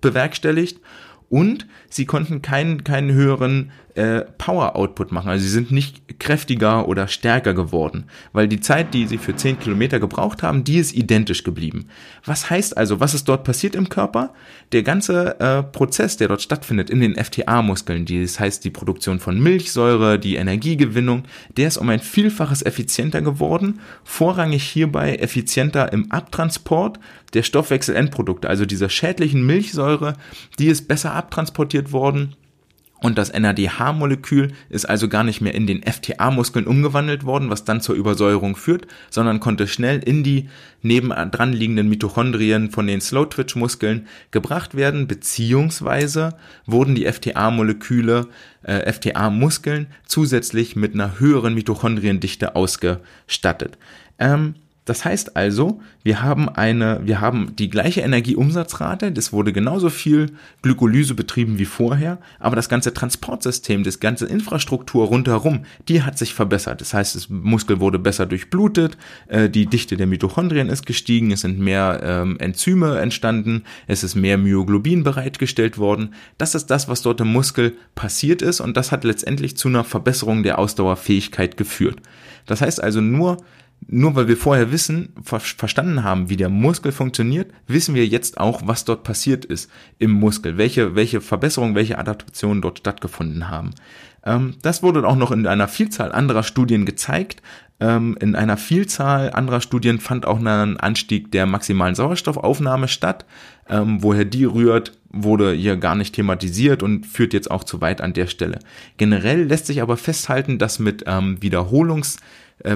bewerkstelligt 0.00 0.80
und 1.28 1.66
sie 1.88 2.04
konnten 2.04 2.42
keinen, 2.42 2.84
keinen 2.84 3.12
höheren 3.12 3.70
äh, 3.94 4.22
Power-Output 4.38 5.12
machen. 5.12 5.30
Also 5.30 5.44
sie 5.44 5.50
sind 5.50 5.70
nicht 5.70 6.18
kräftiger 6.18 6.88
oder 6.88 7.06
stärker 7.08 7.54
geworden, 7.54 8.04
weil 8.32 8.48
die 8.48 8.60
Zeit, 8.60 8.92
die 8.92 9.06
sie 9.06 9.18
für 9.18 9.36
10 9.36 9.58
Kilometer 9.60 10.00
gebraucht 10.00 10.42
haben, 10.42 10.64
die 10.64 10.78
ist 10.78 10.94
identisch 10.94 11.44
geblieben. 11.44 11.86
Was 12.24 12.50
heißt 12.50 12.76
also, 12.76 13.00
was 13.00 13.14
ist 13.14 13.28
dort 13.28 13.44
passiert 13.44 13.74
im 13.74 13.88
Körper? 13.88 14.32
Der 14.72 14.82
ganze 14.82 15.38
äh, 15.40 15.62
Prozess, 15.62 16.16
der 16.16 16.28
dort 16.28 16.42
stattfindet 16.42 16.90
in 16.90 17.00
den 17.00 17.14
FTA-Muskeln, 17.14 18.04
das 18.06 18.40
heißt 18.40 18.64
die 18.64 18.70
Produktion 18.70 19.20
von 19.20 19.40
Milchsäure, 19.40 20.18
die 20.18 20.36
Energiegewinnung, 20.36 21.24
der 21.56 21.68
ist 21.68 21.76
um 21.76 21.88
ein 21.88 22.00
Vielfaches 22.00 22.62
effizienter 22.62 23.22
geworden, 23.22 23.80
vorrangig 24.02 24.64
hierbei 24.64 25.16
effizienter 25.16 25.92
im 25.92 26.10
Abtransport 26.10 26.98
der 27.32 27.42
Stoffwechselendprodukte, 27.42 28.48
also 28.48 28.64
dieser 28.64 28.88
schädlichen 28.88 29.44
Milchsäure, 29.44 30.14
die 30.58 30.66
ist 30.66 30.88
besser 30.88 31.14
abtransportiert 31.14 31.92
worden 31.92 32.34
und 33.04 33.18
das 33.18 33.34
NADH-Molekül 33.34 34.52
ist 34.70 34.88
also 34.88 35.10
gar 35.10 35.24
nicht 35.24 35.42
mehr 35.42 35.54
in 35.54 35.66
den 35.66 35.82
FTA-Muskeln 35.82 36.66
umgewandelt 36.66 37.26
worden, 37.26 37.50
was 37.50 37.66
dann 37.66 37.82
zur 37.82 37.96
Übersäuerung 37.96 38.56
führt, 38.56 38.86
sondern 39.10 39.40
konnte 39.40 39.66
schnell 39.66 39.98
in 39.98 40.22
die 40.22 40.48
nebendran 40.80 41.52
liegenden 41.52 41.90
Mitochondrien 41.90 42.70
von 42.70 42.86
den 42.86 43.02
Slow-Twitch-Muskeln 43.02 44.06
gebracht 44.30 44.74
werden, 44.74 45.06
beziehungsweise 45.06 46.38
wurden 46.64 46.94
die 46.94 47.04
FTA-Moleküle, 47.04 48.26
äh, 48.62 48.90
FTA-Muskeln 48.90 49.88
zusätzlich 50.06 50.74
mit 50.74 50.94
einer 50.94 51.20
höheren 51.20 51.52
Mitochondriendichte 51.52 52.56
ausgestattet. 52.56 53.76
Ähm, 54.18 54.54
das 54.84 55.04
heißt 55.04 55.34
also, 55.34 55.80
wir 56.02 56.20
haben 56.20 56.50
eine, 56.50 57.00
wir 57.04 57.22
haben 57.22 57.56
die 57.56 57.70
gleiche 57.70 58.02
Energieumsatzrate, 58.02 59.12
das 59.12 59.32
wurde 59.32 59.54
genauso 59.54 59.88
viel 59.88 60.32
Glykolyse 60.60 61.14
betrieben 61.14 61.58
wie 61.58 61.64
vorher, 61.64 62.18
aber 62.38 62.54
das 62.54 62.68
ganze 62.68 62.92
Transportsystem, 62.92 63.82
das 63.82 63.98
ganze 63.98 64.26
Infrastruktur 64.26 65.06
rundherum, 65.06 65.64
die 65.88 66.02
hat 66.02 66.18
sich 66.18 66.34
verbessert. 66.34 66.82
Das 66.82 66.92
heißt, 66.92 67.14
das 67.16 67.30
Muskel 67.30 67.80
wurde 67.80 67.98
besser 67.98 68.26
durchblutet, 68.26 68.98
äh, 69.28 69.48
die 69.48 69.64
Dichte 69.66 69.96
der 69.96 70.06
Mitochondrien 70.06 70.68
ist 70.68 70.84
gestiegen, 70.84 71.30
es 71.30 71.40
sind 71.40 71.58
mehr 71.58 72.00
ähm, 72.02 72.38
Enzyme 72.38 72.98
entstanden, 72.98 73.64
es 73.86 74.04
ist 74.04 74.16
mehr 74.16 74.36
Myoglobin 74.36 75.02
bereitgestellt 75.02 75.78
worden. 75.78 76.14
Das 76.36 76.54
ist 76.54 76.66
das, 76.66 76.88
was 76.88 77.00
dort 77.00 77.22
im 77.22 77.32
Muskel 77.32 77.74
passiert 77.94 78.42
ist 78.42 78.60
und 78.60 78.76
das 78.76 78.92
hat 78.92 79.04
letztendlich 79.04 79.56
zu 79.56 79.68
einer 79.68 79.84
Verbesserung 79.84 80.42
der 80.42 80.58
Ausdauerfähigkeit 80.58 81.56
geführt. 81.56 82.02
Das 82.44 82.60
heißt 82.60 82.82
also 82.82 83.00
nur 83.00 83.38
nur 83.86 84.14
weil 84.14 84.28
wir 84.28 84.36
vorher 84.36 84.72
wissen, 84.72 85.12
ver 85.22 85.40
verstanden 85.40 86.04
haben, 86.04 86.28
wie 86.28 86.36
der 86.36 86.48
Muskel 86.48 86.92
funktioniert, 86.92 87.52
wissen 87.66 87.94
wir 87.94 88.06
jetzt 88.06 88.38
auch, 88.38 88.62
was 88.64 88.84
dort 88.84 89.04
passiert 89.04 89.44
ist 89.44 89.70
im 89.98 90.10
Muskel, 90.10 90.56
welche, 90.56 90.94
welche 90.94 91.20
Verbesserungen, 91.20 91.74
welche 91.74 91.98
Adaptationen 91.98 92.62
dort 92.62 92.78
stattgefunden 92.78 93.48
haben. 93.48 93.70
Ähm, 94.24 94.54
das 94.62 94.82
wurde 94.82 95.06
auch 95.06 95.16
noch 95.16 95.30
in 95.30 95.46
einer 95.46 95.68
Vielzahl 95.68 96.12
anderer 96.12 96.42
Studien 96.42 96.86
gezeigt. 96.86 97.42
Ähm, 97.80 98.16
in 98.20 98.36
einer 98.36 98.56
Vielzahl 98.56 99.32
anderer 99.32 99.60
Studien 99.60 100.00
fand 100.00 100.26
auch 100.26 100.38
ein 100.38 100.78
Anstieg 100.78 101.32
der 101.32 101.46
maximalen 101.46 101.94
Sauerstoffaufnahme 101.94 102.88
statt. 102.88 103.26
Ähm, 103.68 104.02
woher 104.02 104.24
die 104.24 104.44
rührt, 104.44 104.92
wurde 105.10 105.52
hier 105.52 105.76
gar 105.76 105.94
nicht 105.94 106.14
thematisiert 106.14 106.82
und 106.82 107.06
führt 107.06 107.32
jetzt 107.32 107.50
auch 107.50 107.64
zu 107.64 107.80
weit 107.80 108.00
an 108.00 108.12
der 108.12 108.26
Stelle. 108.26 108.58
Generell 108.96 109.44
lässt 109.44 109.66
sich 109.66 109.80
aber 109.80 109.96
festhalten, 109.96 110.58
dass 110.58 110.78
mit 110.78 111.04
ähm, 111.06 111.40
Wiederholungs 111.40 112.18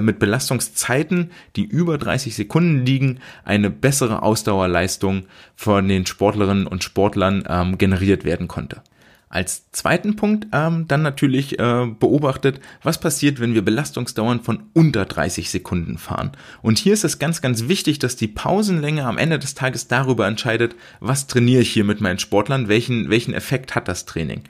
mit 0.01 0.19
Belastungszeiten, 0.19 1.31
die 1.55 1.65
über 1.65 1.97
30 1.97 2.35
Sekunden 2.35 2.85
liegen, 2.85 3.19
eine 3.43 3.69
bessere 3.69 4.23
Ausdauerleistung 4.23 5.25
von 5.55 5.87
den 5.87 6.05
Sportlerinnen 6.05 6.67
und 6.67 6.83
Sportlern 6.83 7.43
ähm, 7.47 7.77
generiert 7.77 8.25
werden 8.25 8.47
konnte. 8.47 8.81
Als 9.31 9.69
zweiten 9.71 10.15
Punkt 10.15 10.47
ähm, 10.53 10.87
dann 10.87 11.03
natürlich 11.03 11.59
äh, 11.59 11.85
beobachtet, 11.99 12.59
was 12.81 12.99
passiert, 12.99 13.39
wenn 13.39 13.53
wir 13.53 13.61
Belastungsdauern 13.61 14.41
von 14.41 14.63
unter 14.73 15.05
30 15.05 15.51
Sekunden 15.51 15.99
fahren. 15.99 16.31
Und 16.63 16.79
hier 16.79 16.93
ist 16.93 17.03
es 17.03 17.19
ganz, 17.19 17.39
ganz 17.39 17.67
wichtig, 17.67 17.99
dass 17.99 18.15
die 18.15 18.27
Pausenlänge 18.27 19.05
am 19.05 19.19
Ende 19.19 19.37
des 19.37 19.53
Tages 19.53 19.87
darüber 19.87 20.25
entscheidet, 20.25 20.75
was 20.99 21.27
trainiere 21.27 21.61
ich 21.61 21.69
hier 21.69 21.83
mit 21.83 22.01
meinen 22.01 22.17
Sportlern, 22.17 22.69
welchen, 22.69 23.11
welchen 23.11 23.35
Effekt 23.35 23.75
hat 23.75 23.87
das 23.87 24.05
Training. 24.05 24.41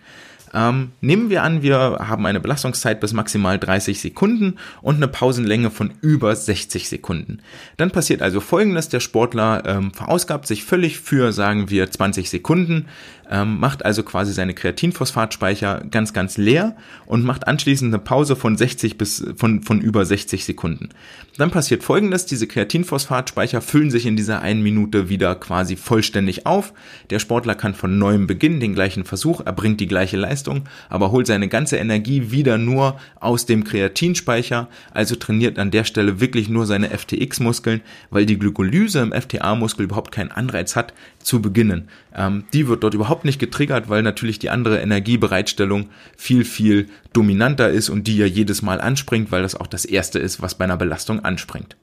Ähm, 0.53 0.91
nehmen 1.01 1.29
wir 1.29 1.43
an, 1.43 1.61
wir 1.61 1.77
haben 1.77 2.25
eine 2.25 2.39
Belastungszeit 2.39 2.99
bis 2.99 3.13
maximal 3.13 3.59
30 3.59 3.99
Sekunden 3.99 4.57
und 4.81 4.95
eine 4.95 5.07
Pausenlänge 5.07 5.71
von 5.71 5.93
über 6.01 6.35
60 6.35 6.89
Sekunden. 6.89 7.41
Dann 7.77 7.91
passiert 7.91 8.21
also 8.21 8.39
folgendes, 8.39 8.89
der 8.89 8.99
Sportler 8.99 9.63
ähm, 9.65 9.93
verausgabt 9.93 10.47
sich 10.47 10.63
völlig 10.63 10.99
für, 10.99 11.31
sagen 11.31 11.69
wir, 11.69 11.89
20 11.89 12.29
Sekunden, 12.29 12.85
ähm, 13.29 13.59
macht 13.59 13.85
also 13.85 14.03
quasi 14.03 14.33
seine 14.33 14.53
Kreatinphosphatspeicher 14.53 15.85
ganz, 15.91 16.13
ganz 16.13 16.37
leer 16.37 16.75
und 17.05 17.23
macht 17.23 17.47
anschließend 17.47 17.93
eine 17.93 18.03
Pause 18.03 18.35
von 18.35 18.57
60 18.57 18.97
bis 18.97 19.25
von, 19.35 19.61
von 19.61 19.81
über 19.81 20.05
60 20.05 20.45
Sekunden. 20.45 20.89
Dann 21.37 21.51
passiert 21.51 21.83
folgendes, 21.83 22.25
diese 22.25 22.47
Kreatinphosphatspeicher 22.47 23.61
füllen 23.61 23.91
sich 23.91 24.05
in 24.05 24.15
dieser 24.15 24.41
einen 24.41 24.63
Minute 24.63 25.09
wieder 25.09 25.35
quasi 25.35 25.75
vollständig 25.75 26.45
auf. 26.45 26.73
Der 27.09 27.19
Sportler 27.19 27.55
kann 27.55 27.73
von 27.73 27.97
neuem 27.97 28.27
beginnen, 28.27 28.59
den 28.59 28.75
gleichen 28.75 29.05
Versuch, 29.05 29.41
er 29.45 29.53
bringt 29.53 29.79
die 29.79 29.87
gleiche 29.87 30.17
Leistung, 30.17 30.63
aber 30.89 31.11
holt 31.11 31.27
seine 31.27 31.47
ganze 31.47 31.77
Energie 31.77 32.31
wieder 32.31 32.57
nur 32.57 32.99
aus 33.19 33.45
dem 33.45 33.63
Kreatinspeicher, 33.63 34.67
also 34.91 35.15
trainiert 35.15 35.59
an 35.59 35.71
der 35.71 35.83
Stelle 35.83 36.19
wirklich 36.19 36.49
nur 36.49 36.65
seine 36.65 36.89
FTX-Muskeln, 36.89 37.81
weil 38.09 38.25
die 38.25 38.37
Glykolyse 38.37 38.99
im 38.99 39.13
FTA-Muskel 39.13 39.85
überhaupt 39.85 40.11
keinen 40.11 40.31
Anreiz 40.31 40.75
hat, 40.75 40.93
zu 41.29 41.41
beginnen. 41.41 41.87
Ähm, 42.13 42.45
die 42.53 42.67
wird 42.67 42.83
dort 42.83 42.95
überhaupt 42.95 43.23
nicht 43.23 43.37
getriggert, 43.37 43.87
weil 43.87 44.01
natürlich 44.01 44.39
die 44.39 44.49
andere 44.49 44.79
Energiebereitstellung 44.79 45.89
viel, 46.17 46.43
viel 46.43 46.87
dominanter 47.13 47.69
ist 47.69 47.89
und 47.89 48.07
die 48.07 48.17
ja 48.17 48.25
jedes 48.25 48.63
Mal 48.63 48.81
anspringt, 48.81 49.31
weil 49.31 49.43
das 49.43 49.53
auch 49.53 49.67
das 49.67 49.85
erste 49.85 50.17
ist, 50.17 50.41
was 50.41 50.55
bei 50.55 50.65
einer 50.65 50.77
Belastung 50.77 51.23
anspringt. 51.23 51.77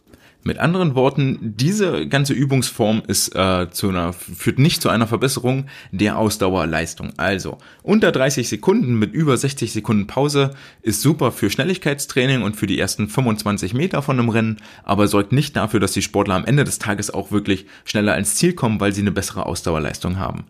Mit 0.47 0.61
anderen 0.61 0.95
Worten, 0.95 1.57
diese 1.57 2.07
ganze 2.07 2.33
Übungsform 2.33 3.03
ist 3.09 3.35
äh, 3.35 3.69
zu 3.69 3.89
einer, 3.89 4.13
führt 4.13 4.61
nicht 4.61 4.81
zu 4.81 4.89
einer 4.89 5.09
Verbesserung 5.09 5.67
der 5.91 6.19
Ausdauerleistung. 6.19 7.13
Also 7.17 7.59
unter 7.83 8.13
30 8.13 8.49
Sekunden 8.49 8.97
mit 8.97 9.13
über 9.13 9.37
60 9.37 9.73
Sekunden 9.73 10.07
Pause 10.07 10.53
ist 10.83 11.03
super 11.03 11.33
für 11.33 11.51
Schnelligkeitstraining 11.51 12.43
und 12.43 12.55
für 12.55 12.69
die 12.69 12.79
ersten 12.79 13.09
25 13.09 13.75
Meter 13.75 14.03
von 14.03 14.21
einem 14.21 14.29
Rennen, 14.29 14.59
aber 14.85 15.09
sorgt 15.09 15.33
nicht 15.33 15.57
dafür, 15.57 15.81
dass 15.81 15.91
die 15.91 16.03
Sportler 16.03 16.37
am 16.37 16.45
Ende 16.45 16.63
des 16.63 16.79
Tages 16.79 17.11
auch 17.11 17.33
wirklich 17.33 17.67
schneller 17.85 18.17
ins 18.17 18.37
Ziel 18.37 18.53
kommen, 18.53 18.79
weil 18.79 18.93
sie 18.93 19.01
eine 19.01 19.11
bessere 19.11 19.47
Ausdauerleistung 19.47 20.17
haben. 20.21 20.45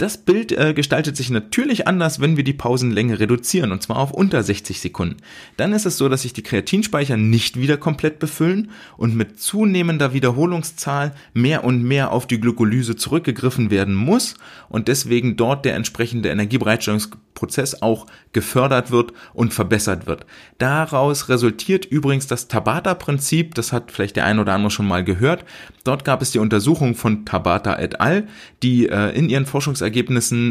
Das 0.00 0.16
Bild 0.16 0.50
äh, 0.52 0.72
gestaltet 0.72 1.14
sich 1.14 1.28
natürlich 1.28 1.86
anders, 1.86 2.20
wenn 2.20 2.38
wir 2.38 2.42
die 2.42 2.54
Pausenlänge 2.54 3.20
reduzieren, 3.20 3.70
und 3.70 3.82
zwar 3.82 3.98
auf 3.98 4.12
unter 4.12 4.42
60 4.42 4.80
Sekunden. 4.80 5.18
Dann 5.58 5.74
ist 5.74 5.84
es 5.84 5.98
so, 5.98 6.08
dass 6.08 6.22
sich 6.22 6.32
die 6.32 6.42
Kreatinspeicher 6.42 7.18
nicht 7.18 7.60
wieder 7.60 7.76
komplett 7.76 8.18
befüllen 8.18 8.70
und 8.96 9.14
mit 9.14 9.38
zunehmender 9.38 10.14
Wiederholungszahl 10.14 11.14
mehr 11.34 11.64
und 11.64 11.82
mehr 11.82 12.12
auf 12.12 12.26
die 12.26 12.40
Glykolyse 12.40 12.96
zurückgegriffen 12.96 13.70
werden 13.70 13.94
muss 13.94 14.36
und 14.70 14.88
deswegen 14.88 15.36
dort 15.36 15.66
der 15.66 15.74
entsprechende 15.74 16.30
Energiebereitstellungsprozess 16.30 17.82
auch 17.82 18.06
gefördert 18.32 18.90
wird 18.90 19.12
und 19.34 19.52
verbessert 19.52 20.06
wird. 20.06 20.24
Daraus 20.56 21.28
resultiert 21.28 21.84
übrigens 21.84 22.26
das 22.26 22.48
Tabata-Prinzip, 22.48 23.54
das 23.54 23.74
hat 23.74 23.92
vielleicht 23.92 24.16
der 24.16 24.24
ein 24.24 24.38
oder 24.38 24.54
andere 24.54 24.70
schon 24.70 24.88
mal 24.88 25.04
gehört. 25.04 25.44
Dort 25.84 26.06
gab 26.06 26.22
es 26.22 26.30
die 26.30 26.38
Untersuchung 26.38 26.94
von 26.94 27.26
Tabata 27.26 27.78
et 27.78 28.00
al., 28.00 28.28
die 28.62 28.88
äh, 28.88 29.10
in 29.10 29.28
ihren 29.28 29.46
Forschungsergebnissen 29.46 29.89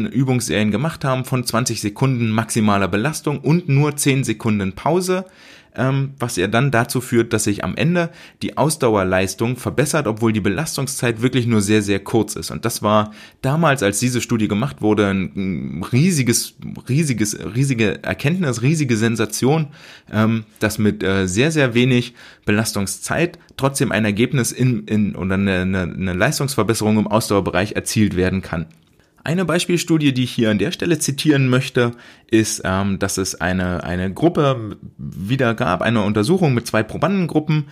Übungsserien 0.06 0.70
gemacht 0.70 1.04
haben 1.04 1.24
von 1.24 1.44
20 1.44 1.80
Sekunden 1.80 2.30
maximaler 2.30 2.88
Belastung 2.88 3.40
und 3.40 3.68
nur 3.68 3.96
10 3.96 4.24
Sekunden 4.24 4.72
Pause 4.74 5.24
ähm, 5.76 6.14
was 6.18 6.36
ja 6.36 6.46
dann 6.46 6.70
dazu 6.70 7.00
führt, 7.00 7.32
dass 7.32 7.44
sich 7.44 7.64
am 7.64 7.76
Ende 7.76 8.10
die 8.42 8.56
Ausdauerleistung 8.56 9.56
verbessert, 9.56 10.06
obwohl 10.06 10.32
die 10.32 10.40
Belastungszeit 10.40 11.22
wirklich 11.22 11.46
nur 11.46 11.60
sehr, 11.60 11.82
sehr 11.82 12.00
kurz 12.00 12.36
ist. 12.36 12.50
Und 12.50 12.64
das 12.64 12.82
war 12.82 13.12
damals, 13.42 13.82
als 13.82 14.00
diese 14.00 14.20
Studie 14.20 14.48
gemacht 14.48 14.82
wurde, 14.82 15.08
ein 15.08 15.84
riesiges, 15.92 16.54
riesiges, 16.88 17.38
riesige 17.54 18.02
Erkenntnis, 18.02 18.62
riesige 18.62 18.96
Sensation, 18.96 19.68
ähm, 20.12 20.44
dass 20.58 20.78
mit 20.78 21.02
äh, 21.02 21.26
sehr, 21.26 21.52
sehr 21.52 21.74
wenig 21.74 22.14
Belastungszeit 22.44 23.38
trotzdem 23.56 23.92
ein 23.92 24.04
Ergebnis 24.04 24.52
in, 24.52 24.84
in 24.86 25.14
oder 25.14 25.34
eine, 25.34 25.60
eine, 25.60 25.82
eine 25.82 26.12
Leistungsverbesserung 26.14 26.98
im 26.98 27.06
Ausdauerbereich 27.06 27.72
erzielt 27.72 28.16
werden 28.16 28.42
kann. 28.42 28.66
Eine 29.22 29.44
Beispielstudie, 29.44 30.14
die 30.14 30.24
ich 30.24 30.32
hier 30.32 30.50
an 30.50 30.58
der 30.58 30.72
Stelle 30.72 30.98
zitieren 30.98 31.48
möchte, 31.48 31.92
ist, 32.30 32.62
ähm, 32.64 32.98
dass 32.98 33.18
es 33.18 33.40
eine, 33.40 33.84
eine 33.84 34.12
Gruppe 34.12 34.76
wieder 34.96 35.54
gab, 35.54 35.82
eine 35.82 36.02
Untersuchung 36.02 36.54
mit 36.54 36.66
zwei 36.66 36.82
Probandengruppen, 36.82 37.66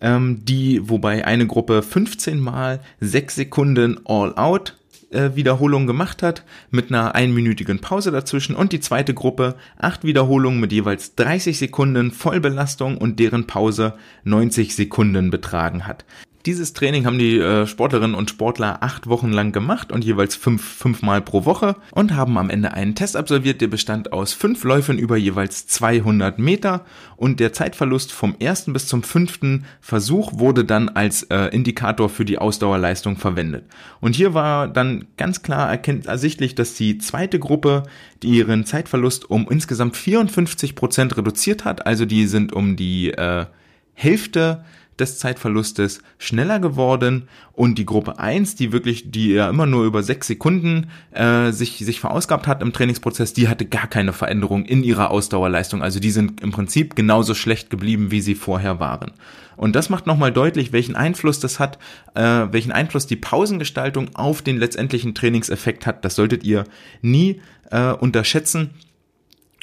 ähm, 0.00 0.44
die, 0.44 0.88
wobei 0.88 1.26
eine 1.26 1.46
Gruppe 1.46 1.82
15 1.82 2.40
mal 2.40 2.80
6 3.00 3.34
Sekunden 3.34 4.00
All-Out 4.06 4.76
äh, 5.10 5.34
Wiederholungen 5.34 5.86
gemacht 5.86 6.22
hat, 6.22 6.42
mit 6.70 6.88
einer 6.88 7.14
einminütigen 7.14 7.80
Pause 7.80 8.10
dazwischen 8.10 8.56
und 8.56 8.72
die 8.72 8.80
zweite 8.80 9.12
Gruppe 9.12 9.56
acht 9.76 10.04
Wiederholungen 10.04 10.60
mit 10.60 10.72
jeweils 10.72 11.14
30 11.16 11.58
Sekunden 11.58 12.12
Vollbelastung 12.12 12.96
und 12.96 13.20
deren 13.20 13.46
Pause 13.46 13.94
90 14.24 14.74
Sekunden 14.74 15.30
betragen 15.30 15.86
hat. 15.86 16.04
Dieses 16.46 16.74
Training 16.74 17.06
haben 17.06 17.18
die 17.18 17.38
äh, 17.38 17.66
Sportlerinnen 17.66 18.14
und 18.14 18.28
Sportler 18.28 18.82
acht 18.82 19.06
Wochen 19.06 19.32
lang 19.32 19.50
gemacht 19.52 19.90
und 19.90 20.04
jeweils 20.04 20.36
fünf, 20.36 20.62
fünfmal 20.62 21.22
pro 21.22 21.46
Woche 21.46 21.74
und 21.92 22.14
haben 22.14 22.36
am 22.36 22.50
Ende 22.50 22.74
einen 22.74 22.94
Test 22.94 23.16
absolviert, 23.16 23.62
der 23.62 23.68
bestand 23.68 24.12
aus 24.12 24.34
fünf 24.34 24.62
Läufen 24.62 24.98
über 24.98 25.16
jeweils 25.16 25.66
200 25.68 26.38
Meter 26.38 26.84
und 27.16 27.40
der 27.40 27.54
Zeitverlust 27.54 28.12
vom 28.12 28.36
ersten 28.40 28.74
bis 28.74 28.86
zum 28.86 29.02
fünften 29.02 29.64
Versuch 29.80 30.32
wurde 30.34 30.66
dann 30.66 30.90
als 30.90 31.22
äh, 31.22 31.46
Indikator 31.46 32.10
für 32.10 32.26
die 32.26 32.36
Ausdauerleistung 32.36 33.16
verwendet. 33.16 33.64
Und 34.02 34.14
hier 34.14 34.34
war 34.34 34.68
dann 34.68 35.06
ganz 35.16 35.40
klar 35.40 35.70
ersichtlich, 36.04 36.54
dass 36.54 36.74
die 36.74 36.98
zweite 36.98 37.38
Gruppe 37.38 37.84
ihren 38.22 38.66
Zeitverlust 38.66 39.30
um 39.30 39.48
insgesamt 39.48 39.96
54 39.96 40.74
Prozent 40.74 41.16
reduziert 41.16 41.64
hat, 41.64 41.86
also 41.86 42.04
die 42.04 42.26
sind 42.26 42.52
um 42.52 42.76
die 42.76 43.12
äh, 43.12 43.46
Hälfte 43.94 44.64
des 44.98 45.18
Zeitverlustes 45.18 46.02
schneller 46.18 46.60
geworden 46.60 47.28
und 47.52 47.78
die 47.78 47.86
Gruppe 47.86 48.18
1, 48.18 48.56
die 48.56 48.72
wirklich, 48.72 49.10
die 49.10 49.32
ja 49.32 49.48
immer 49.48 49.66
nur 49.66 49.84
über 49.84 50.02
sechs 50.02 50.26
Sekunden 50.26 50.88
äh, 51.12 51.52
sich, 51.52 51.78
sich 51.78 52.00
verausgabt 52.00 52.46
hat 52.46 52.62
im 52.62 52.72
Trainingsprozess, 52.72 53.32
die 53.32 53.48
hatte 53.48 53.66
gar 53.66 53.86
keine 53.86 54.12
Veränderung 54.12 54.64
in 54.64 54.84
ihrer 54.84 55.10
Ausdauerleistung. 55.10 55.82
Also 55.82 56.00
die 56.00 56.10
sind 56.10 56.40
im 56.40 56.52
Prinzip 56.52 56.96
genauso 56.96 57.34
schlecht 57.34 57.70
geblieben, 57.70 58.10
wie 58.10 58.20
sie 58.20 58.34
vorher 58.34 58.80
waren. 58.80 59.12
Und 59.56 59.76
das 59.76 59.88
macht 59.88 60.06
nochmal 60.06 60.32
deutlich, 60.32 60.72
welchen 60.72 60.96
Einfluss 60.96 61.38
das 61.40 61.60
hat, 61.60 61.78
äh, 62.14 62.22
welchen 62.50 62.72
Einfluss 62.72 63.06
die 63.06 63.16
Pausengestaltung 63.16 64.14
auf 64.14 64.42
den 64.42 64.58
letztendlichen 64.58 65.14
Trainingseffekt 65.14 65.86
hat. 65.86 66.04
Das 66.04 66.16
solltet 66.16 66.44
ihr 66.44 66.64
nie 67.02 67.40
äh, 67.70 67.92
unterschätzen 67.92 68.70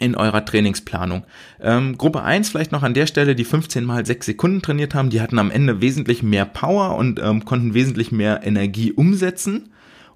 in 0.01 0.15
eurer 0.15 0.43
Trainingsplanung. 0.43 1.23
Ähm, 1.61 1.97
Gruppe 1.97 2.23
1 2.23 2.49
vielleicht 2.49 2.71
noch 2.71 2.83
an 2.83 2.93
der 2.93 3.07
Stelle, 3.07 3.35
die 3.35 3.45
15 3.45 3.85
mal 3.85 4.05
6 4.05 4.25
Sekunden 4.25 4.61
trainiert 4.61 4.95
haben, 4.95 5.09
die 5.09 5.21
hatten 5.21 5.39
am 5.39 5.51
Ende 5.51 5.79
wesentlich 5.79 6.23
mehr 6.23 6.45
Power 6.45 6.97
und 6.97 7.19
ähm, 7.23 7.45
konnten 7.45 7.73
wesentlich 7.73 8.11
mehr 8.11 8.41
Energie 8.43 8.91
umsetzen. 8.91 9.69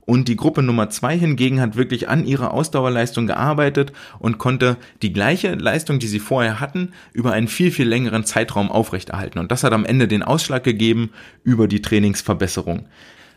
Und 0.06 0.28
die 0.28 0.36
Gruppe 0.36 0.62
Nummer 0.62 0.90
2 0.90 1.18
hingegen 1.18 1.60
hat 1.60 1.76
wirklich 1.76 2.10
an 2.10 2.26
ihrer 2.26 2.54
Ausdauerleistung 2.54 3.26
gearbeitet 3.26 3.92
und 4.20 4.38
konnte 4.38 4.78
die 5.02 5.12
gleiche 5.12 5.56
Leistung, 5.56 5.98
die 5.98 6.08
sie 6.08 6.20
vorher 6.20 6.60
hatten, 6.60 6.92
über 7.14 7.34
einen 7.34 7.48
viel, 7.48 7.72
viel 7.72 7.88
längeren 7.88 8.24
Zeitraum 8.24 8.72
aufrechterhalten. 8.72 9.40
Und 9.40 9.52
das 9.52 9.64
hat 9.64 9.74
am 9.74 9.86
Ende 9.86 10.08
den 10.08 10.22
Ausschlag 10.22 10.64
gegeben 10.64 11.10
über 11.44 11.68
die 11.68 11.82
Trainingsverbesserung. 11.82 12.86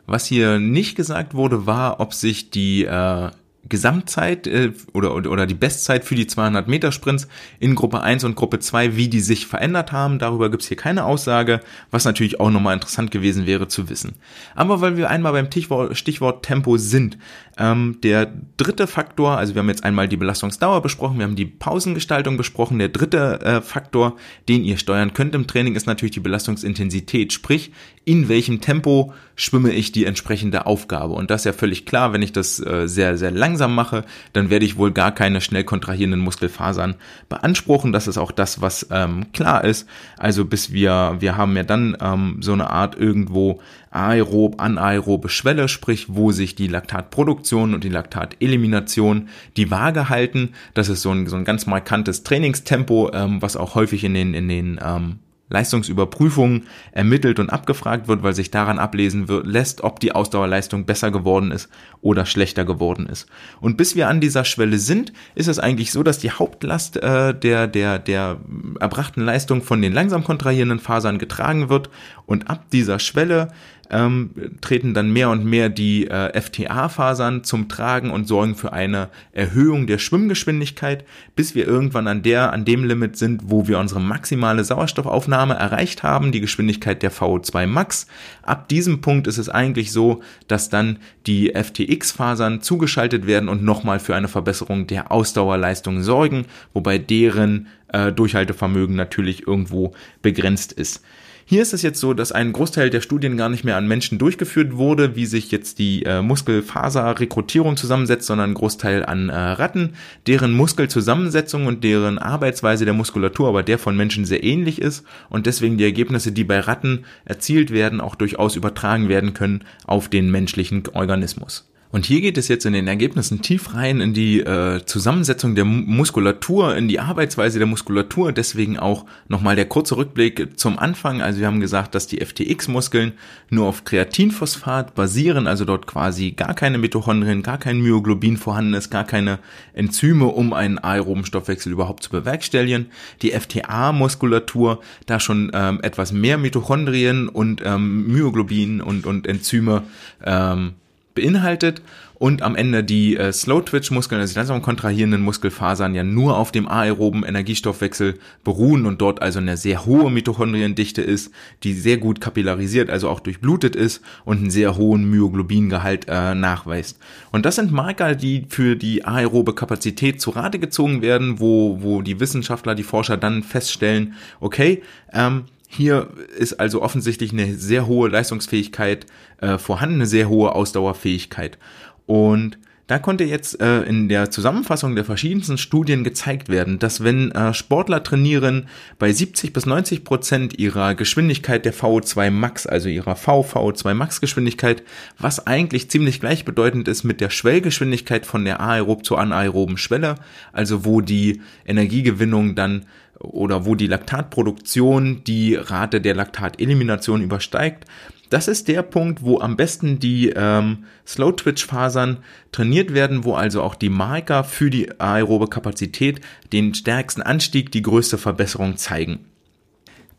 Was 0.07 0.26
hier 0.26 0.59
nicht 0.59 0.94
gesagt 0.94 1.34
wurde, 1.34 1.66
war, 1.66 2.01
ob 2.01 2.14
sich 2.14 2.51
die 2.51 2.84
äh, 2.84 3.30
Gesamtzeit 3.68 4.46
äh, 4.46 4.72
oder, 4.92 5.14
oder 5.14 5.46
die 5.46 5.54
Bestzeit 5.54 6.04
für 6.04 6.14
die 6.14 6.26
200 6.26 6.68
Meter 6.68 6.92
Sprints 6.92 7.28
in 7.61 7.74
Gruppe 7.74 8.00
1 8.00 8.24
und 8.24 8.36
Gruppe 8.36 8.61
2, 8.61 8.96
wie 8.96 9.09
die 9.09 9.20
sich 9.20 9.46
verändert 9.46 9.92
haben. 9.92 10.18
Darüber 10.18 10.50
gibt's 10.50 10.68
hier 10.68 10.76
keine 10.76 11.04
Aussage, 11.04 11.61
was 11.90 12.04
natürlich 12.04 12.40
auch 12.40 12.50
nochmal 12.50 12.74
interessant 12.74 13.11
gewesen 13.11 13.46
wäre 13.46 13.68
zu 13.68 13.88
wissen. 13.88 14.14
Aber 14.54 14.80
weil 14.80 14.96
wir 14.96 15.11
einmal 15.11 15.32
beim 15.32 15.46
Stichwort, 15.46 15.96
Stichwort 15.96 16.44
Tempo 16.44 16.76
sind, 16.76 17.18
ähm, 17.59 17.98
der 18.02 18.32
dritte 18.56 18.86
Faktor, 18.86 19.36
also 19.36 19.54
wir 19.54 19.61
haben 19.61 19.68
jetzt 19.68 19.84
einmal 19.84 20.09
die 20.09 20.16
Belastungsdauer 20.16 20.80
besprochen, 20.80 21.18
wir 21.18 21.24
haben 21.24 21.36
die 21.36 21.46
Pausengestaltung 21.46 22.36
besprochen. 22.36 22.78
Der 22.78 22.88
dritte 22.88 23.40
äh, 23.40 23.61
Faktor, 23.61 24.16
den 24.48 24.64
ihr 24.64 24.78
steuern 24.78 25.12
könnt 25.12 25.34
im 25.34 25.46
Training, 25.46 25.74
ist 25.74 25.86
natürlich 25.86 26.12
die 26.12 26.20
Belastungsintensität, 26.20 27.32
sprich 27.32 27.72
in 28.09 28.30
welchem 28.30 28.62
Tempo 28.62 29.12
schwimme 29.36 29.70
ich 29.70 29.92
die 29.92 30.06
entsprechende 30.06 30.64
Aufgabe. 30.64 31.12
Und 31.12 31.30
das 31.30 31.42
ist 31.42 31.44
ja 31.44 31.52
völlig 31.52 31.84
klar, 31.84 32.14
wenn 32.14 32.22
ich 32.22 32.32
das 32.32 32.59
äh, 32.59 32.88
sehr, 32.88 33.18
sehr 33.18 33.30
langsam 33.30 33.74
mache, 33.74 34.06
dann 34.32 34.48
werde 34.48 34.64
ich 34.64 34.78
wohl 34.78 34.92
gar 34.92 35.12
keine 35.12 35.42
schnell 35.42 35.64
kontrahierenden 35.64 36.20
Muskelfasern 36.20 36.94
beanspruchen. 37.28 37.92
Das 37.92 38.09
ist 38.09 38.16
auch 38.16 38.32
das, 38.32 38.62
was 38.62 38.86
ähm, 38.90 39.26
klar 39.34 39.62
ist. 39.62 39.86
Also 40.16 40.46
bis 40.46 40.72
wir, 40.72 41.16
wir 41.18 41.36
haben 41.36 41.54
ja 41.54 41.64
dann 41.64 41.98
ähm, 42.00 42.38
so 42.40 42.54
eine 42.54 42.70
Art 42.70 42.96
irgendwo 42.96 43.61
aerob, 43.90 44.59
anaerobe 44.59 45.28
Schwelle, 45.28 45.68
sprich, 45.68 46.06
wo 46.09 46.32
sich 46.32 46.54
die 46.54 46.66
Laktatproduktion 46.66 47.74
und 47.74 47.84
die 47.84 47.90
Laktatelimination 47.90 49.28
die 49.59 49.70
Waage 49.70 50.09
halten. 50.09 50.54
Das 50.72 50.88
ist 50.88 51.02
so 51.02 51.11
ein, 51.11 51.26
so 51.26 51.36
ein 51.36 51.44
ganz 51.44 51.66
markantes 51.66 52.22
Trainingstempo, 52.22 53.11
ähm, 53.12 53.42
was 53.42 53.59
auch 53.59 53.74
häufig 53.74 54.02
in 54.02 54.14
den, 54.14 54.32
in 54.32 54.48
den 54.48 54.80
ähm, 54.82 55.18
Leistungsüberprüfungen 55.49 56.66
ermittelt 56.92 57.38
und 57.38 57.51
abgefragt 57.51 58.09
wird, 58.09 58.22
weil 58.22 58.34
sich 58.34 58.51
daran 58.51 58.78
ablesen 58.78 59.28
wird, 59.28 59.46
lässt, 59.46 59.82
ob 59.82 60.01
die 60.01 60.12
Ausdauerleistung 60.12 60.84
besser 60.84 61.11
geworden 61.11 61.51
ist 61.51 61.68
oder 62.01 62.26
schlechter 62.26 62.64
geworden 62.64 63.07
ist. 63.07 63.26
Und 63.61 63.76
bis 63.76 63.96
wir 63.96 64.09
an 64.09 64.20
dieser 64.20 64.44
Schwelle 64.44 64.78
sind, 64.78 65.12
ist 65.34 65.49
es 65.49 65.59
eigentlich 65.59 65.92
so, 65.92 66.03
dass 66.03 66.18
die 66.18 66.30
Hauptlast 66.30 66.96
äh, 66.96 67.34
der, 67.34 67.66
der, 67.66 67.99
der 67.99 68.38
erbrachten 68.80 69.24
Leistung 69.24 69.62
von 69.62 69.80
den 69.80 69.92
langsam 69.92 70.24
kontrahierenden 70.24 70.80
Fasern 70.80 71.18
getragen 71.18 71.68
wird 71.68 71.90
und 72.26 72.51
ab 72.51 72.66
dieser 72.70 72.99
Schwelle 72.99 73.49
ähm, 73.91 74.30
treten 74.61 74.95
dann 74.95 75.12
mehr 75.12 75.30
und 75.30 75.45
mehr 75.45 75.68
die 75.68 76.07
äh, 76.07 76.39
FTA-Fasern 76.41 77.45
zum 77.45 77.68
Tragen 77.68 78.11
und 78.11 78.26
sorgen 78.26 78.55
für 78.55 78.72
eine 78.72 79.09
Erhöhung 79.32 79.86
der 79.86 79.99
Schwimmgeschwindigkeit, 79.99 81.05
bis 81.36 81.55
wir 81.55 81.66
irgendwann 81.66 82.07
an 82.07 82.22
der, 82.22 82.53
an 82.53 82.64
dem 82.64 82.84
Limit 82.84 83.16
sind, 83.16 83.43
wo 83.47 83.66
wir 83.66 83.78
unsere 83.78 84.01
maximale 84.01 84.64
Sauerstoffaufnahme 84.64 85.55
erreicht 85.55 86.03
haben, 86.03 86.32
die 86.32 86.41
Geschwindigkeit 86.41 87.03
der 87.03 87.12
VO2 87.12 87.66
Max. 87.66 88.07
Ab 88.43 88.68
diesem 88.68 89.01
Punkt 89.01 89.26
ist 89.26 89.39
es 89.39 89.49
eigentlich 89.49 89.93
so, 89.93 90.22
dass 90.47 90.68
dann 90.68 90.99
die 91.26 91.53
FTX-Fasern 91.55 92.61
zugeschaltet 92.61 93.26
werden 93.26 93.49
und 93.49 93.62
nochmal 93.62 94.01
für 94.01 94.14
eine 94.14 94.28
Verbesserung 94.28 94.86
der 94.86 95.11
Ausdauerleistung 95.11 96.03
sorgen, 96.03 96.47
wobei 96.72 96.99
deren 96.99 97.68
äh, 97.89 98.12
Durchhaltevermögen 98.12 98.97
natürlich 98.97 99.47
irgendwo 99.47 99.93
begrenzt 100.22 100.72
ist. 100.72 101.03
Hier 101.51 101.62
ist 101.62 101.72
es 101.72 101.80
jetzt 101.80 101.99
so, 101.99 102.12
dass 102.12 102.30
ein 102.30 102.53
Großteil 102.53 102.90
der 102.90 103.01
Studien 103.01 103.38
gar 103.38 103.49
nicht 103.49 103.64
mehr 103.64 103.78
an 103.78 103.88
Menschen 103.88 104.18
durchgeführt 104.18 104.76
wurde, 104.76 105.16
wie 105.16 105.24
sich 105.24 105.51
jetzt 105.51 105.78
die 105.78 106.03
äh, 106.03 106.20
Muskelfaserrekrutierung 106.20 107.78
zusammensetzt, 107.78 108.26
sondern 108.26 108.51
ein 108.51 108.55
Großteil 108.55 109.03
an 109.03 109.30
äh, 109.30 109.34
Ratten, 109.34 109.94
deren 110.26 110.53
Muskelzusammensetzung 110.53 111.64
und 111.64 111.84
deren 111.84 112.18
Arbeitsweise 112.18 112.84
der 112.84 112.92
Muskulatur 112.92 113.49
aber 113.49 113.62
der 113.62 113.78
von 113.78 113.96
Menschen 113.96 114.26
sehr 114.26 114.44
ähnlich 114.44 114.78
ist 114.78 115.07
und 115.30 115.46
deswegen 115.46 115.78
die 115.78 115.84
Ergebnisse, 115.84 116.32
die 116.32 116.44
bei 116.44 116.61
Ratten 116.61 117.07
erzielt 117.24 117.70
werden, 117.70 118.03
auch 118.03 118.14
durchaus 118.14 118.55
übertragen 118.55 119.09
werden 119.09 119.32
können 119.32 119.64
auf 119.86 120.11
den 120.11 120.30
menschlichen 120.30 120.82
Organismus. 120.92 121.66
Und 121.91 122.05
hier 122.05 122.20
geht 122.20 122.36
es 122.36 122.49
jetzt 122.49 122.66
in 122.66 122.74
den 122.74 122.86
Ergebnissen 122.86 123.41
tief 123.41 123.74
rein 123.74 124.03
in 124.03 124.12
die 124.12 124.41
äh, 124.41 124.84
Zusammensetzung 124.84 125.55
der 125.55 125.64
Muskulatur, 125.64 126.76
in 126.76 126.86
die 126.86 127.01
Arbeitsweise 127.01 127.59
der 127.59 127.66
Muskulatur. 127.66 128.32
Deswegen 128.32 128.78
auch 128.78 129.07
nochmal 129.28 129.57
der 129.57 129.64
kurze 129.64 129.97
Rückblick 129.97 130.59
zum 130.59 130.78
Anfang. 130.78 131.22
Also 131.22 131.41
wir 131.41 131.47
haben 131.47 131.61
gesagt, 131.61 131.95
dass 131.95 132.07
die 132.07 132.20
FTX-Muskeln 132.20 133.14
nur 133.49 133.66
auf 133.66 133.84
Kreatinphosphat 133.84 134.95
basieren, 134.95 135.47
also 135.47 135.64
dort 135.64 135.86
quasi 135.86 136.32
gar 136.32 136.53
keine 136.53 136.76
Mitochondrien, 136.76 137.43
gar 137.43 137.59
kein 137.59 137.80
Myoglobin 137.80 138.36
vorhanden 138.36 138.74
ist, 138.74 138.91
gar 138.91 139.05
keine 139.05 139.39
Enzyme, 139.72 140.26
um 140.26 140.53
einen 140.53 140.78
aeroben 140.78 141.24
Stoffwechsel 141.24 141.72
überhaupt 141.72 142.03
zu 142.03 142.11
bewerkstelligen. 142.11 142.86
Die 143.22 143.30
FTA-Muskulatur, 143.30 144.80
da 145.07 145.20
schon 145.20 145.51
ähm, 145.55 145.80
etwas 145.82 146.12
mehr 146.12 146.36
Mitochondrien 146.36 147.30
und 147.30 147.62
ähm, 147.64 148.09
Myoglobin 148.09 148.82
und, 148.82 149.07
und 149.07 149.26
Enzyme 149.26 149.84
ähm, 150.22 150.74
beinhaltet 151.18 151.82
und 152.14 152.42
am 152.42 152.56
Ende 152.56 152.82
die 152.82 153.16
äh, 153.16 153.32
Slow-Twitch-Muskeln, 153.32 154.20
also 154.20 154.32
die 154.32 154.38
langsam 154.38 154.60
kontrahierenden 154.62 155.22
Muskelfasern, 155.22 155.94
ja 155.94 156.02
nur 156.02 156.36
auf 156.36 156.50
dem 156.50 156.68
aeroben 156.68 157.24
Energiestoffwechsel 157.24 158.18
beruhen 158.44 158.86
und 158.86 159.00
dort 159.00 159.22
also 159.22 159.38
eine 159.38 159.56
sehr 159.56 159.86
hohe 159.86 160.10
Mitochondriendichte 160.10 161.02
ist, 161.02 161.32
die 161.62 161.74
sehr 161.74 161.98
gut 161.98 162.20
kapillarisiert, 162.20 162.90
also 162.90 163.08
auch 163.08 163.20
durchblutet 163.20 163.76
ist 163.76 164.02
und 164.24 164.38
einen 164.38 164.50
sehr 164.50 164.76
hohen 164.76 165.08
Myoglobingehalt 165.10 166.06
äh, 166.08 166.34
nachweist. 166.34 166.98
Und 167.30 167.46
das 167.46 167.56
sind 167.56 167.72
Marker, 167.72 168.14
die 168.14 168.46
für 168.48 168.74
die 168.74 169.04
aerobe 169.04 169.54
Kapazität 169.54 170.20
zu 170.20 170.30
Rate 170.30 170.58
gezogen 170.58 171.02
werden, 171.02 171.38
wo, 171.38 171.78
wo 171.82 172.02
die 172.02 172.18
Wissenschaftler, 172.18 172.74
die 172.74 172.82
Forscher 172.82 173.16
dann 173.16 173.42
feststellen, 173.42 174.14
okay, 174.40 174.82
ähm, 175.12 175.44
hier 175.68 176.08
ist 176.36 176.54
also 176.54 176.82
offensichtlich 176.82 177.32
eine 177.32 177.54
sehr 177.54 177.86
hohe 177.86 178.08
Leistungsfähigkeit 178.08 179.06
äh, 179.40 179.58
vorhanden, 179.58 179.96
eine 179.96 180.06
sehr 180.06 180.28
hohe 180.28 180.54
Ausdauerfähigkeit. 180.54 181.58
Und 182.06 182.58
da 182.88 182.98
konnte 182.98 183.24
jetzt 183.24 183.60
äh, 183.60 183.82
in 183.82 184.08
der 184.08 184.30
Zusammenfassung 184.30 184.94
der 184.94 185.04
verschiedensten 185.04 185.58
Studien 185.58 186.04
gezeigt 186.04 186.48
werden, 186.48 186.78
dass 186.78 187.04
wenn 187.04 187.30
äh, 187.32 187.52
Sportler 187.52 188.02
trainieren, 188.02 188.66
bei 188.98 189.12
70 189.12 189.52
bis 189.52 189.66
90 189.66 190.04
Prozent 190.04 190.58
ihrer 190.58 190.94
Geschwindigkeit 190.94 191.66
der 191.66 191.74
VO2 191.74 192.30
Max, 192.30 192.66
also 192.66 192.88
ihrer 192.88 193.12
VVO2 193.12 193.92
Max 193.92 194.22
Geschwindigkeit, 194.22 194.82
was 195.18 195.46
eigentlich 195.46 195.90
ziemlich 195.90 196.18
gleichbedeutend 196.18 196.88
ist 196.88 197.04
mit 197.04 197.20
der 197.20 197.28
Schwellgeschwindigkeit 197.28 198.24
von 198.24 198.46
der 198.46 198.60
aerob 198.60 199.04
zur 199.04 199.20
anaeroben 199.20 199.76
Schwelle, 199.76 200.14
also 200.54 200.86
wo 200.86 201.02
die 201.02 201.42
Energiegewinnung 201.66 202.54
dann 202.54 202.86
oder 203.20 203.66
wo 203.66 203.74
die 203.74 203.86
Laktatproduktion 203.86 205.22
die 205.24 205.54
Rate 205.54 206.00
der 206.00 206.14
Laktatelimination 206.14 207.22
übersteigt. 207.22 207.84
Das 208.30 208.46
ist 208.46 208.68
der 208.68 208.82
Punkt, 208.82 209.22
wo 209.22 209.40
am 209.40 209.56
besten 209.56 209.98
die 209.98 210.30
ähm, 210.36 210.84
Slow-Twitch-Fasern 211.06 212.18
trainiert 212.52 212.92
werden, 212.92 213.24
wo 213.24 213.34
also 213.34 213.62
auch 213.62 213.74
die 213.74 213.88
Marker 213.88 214.44
für 214.44 214.68
die 214.68 215.00
aerobe 215.00 215.48
Kapazität 215.48 216.20
den 216.52 216.74
stärksten 216.74 217.22
Anstieg, 217.22 217.72
die 217.72 217.82
größte 217.82 218.18
Verbesserung 218.18 218.76
zeigen. 218.76 219.20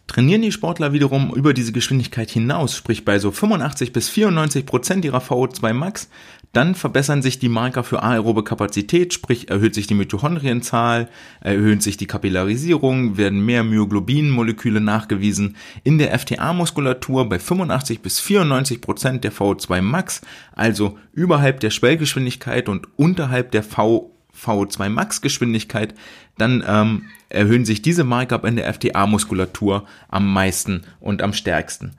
Trainieren 0.08 0.42
die 0.42 0.52
Sportler 0.52 0.92
wiederum 0.92 1.32
über 1.36 1.54
diese 1.54 1.72
Geschwindigkeit 1.72 2.32
hinaus, 2.32 2.76
sprich 2.76 3.06
bei 3.06 3.20
so 3.20 3.30
85 3.30 3.94
bis 3.94 4.10
94 4.10 4.66
Prozent 4.66 5.06
ihrer 5.06 5.20
VO2 5.22 5.72
Max, 5.74 6.10
dann 6.52 6.74
verbessern 6.74 7.22
sich 7.22 7.38
die 7.40 7.50
Marker 7.50 7.84
für 7.84 8.02
aerobe 8.02 8.44
Kapazität, 8.44 9.14
sprich 9.14 9.50
erhöht 9.50 9.76
sich 9.76 9.88
die 9.88 9.94
Mitochondrienzahl, 9.94 11.08
erhöht 11.42 11.84
sich 11.84 11.98
die 11.98 12.08
Kapillarisierung, 12.08 13.18
werden 13.18 13.46
mehr 13.46 13.64
Myoglobin-Moleküle 13.64 14.82
nachgewiesen. 14.82 15.56
In 15.84 16.00
der 16.00 16.18
FTA-Muskulatur 16.18 17.30
bei 17.30 17.40
85 17.40 18.02
bis 18.02 18.20
94 18.20 18.82
Prozent 18.82 19.24
der 19.24 19.32
VO2 19.32 19.82
Max, 19.82 20.22
also 20.54 20.98
überhalb 21.14 21.60
der 21.60 21.70
Schwellgeschwindigkeit 21.70 22.68
und 22.68 22.88
unterhalb 22.98 23.52
der 23.52 23.64
V 23.64 24.12
VO2 24.44 24.90
Max 24.90 25.22
Geschwindigkeit, 25.22 25.94
dann 26.38 26.64
ähm, 26.68 27.06
erhöhen 27.30 27.66
sich 27.66 27.82
diese 27.82 28.04
Markup 28.04 28.46
in 28.46 28.56
der 28.56 28.74
FTA-Muskulatur 28.74 29.86
am 30.08 30.32
meisten 30.32 30.84
und 31.00 31.22
am 31.22 31.34
stärksten. 31.34 31.92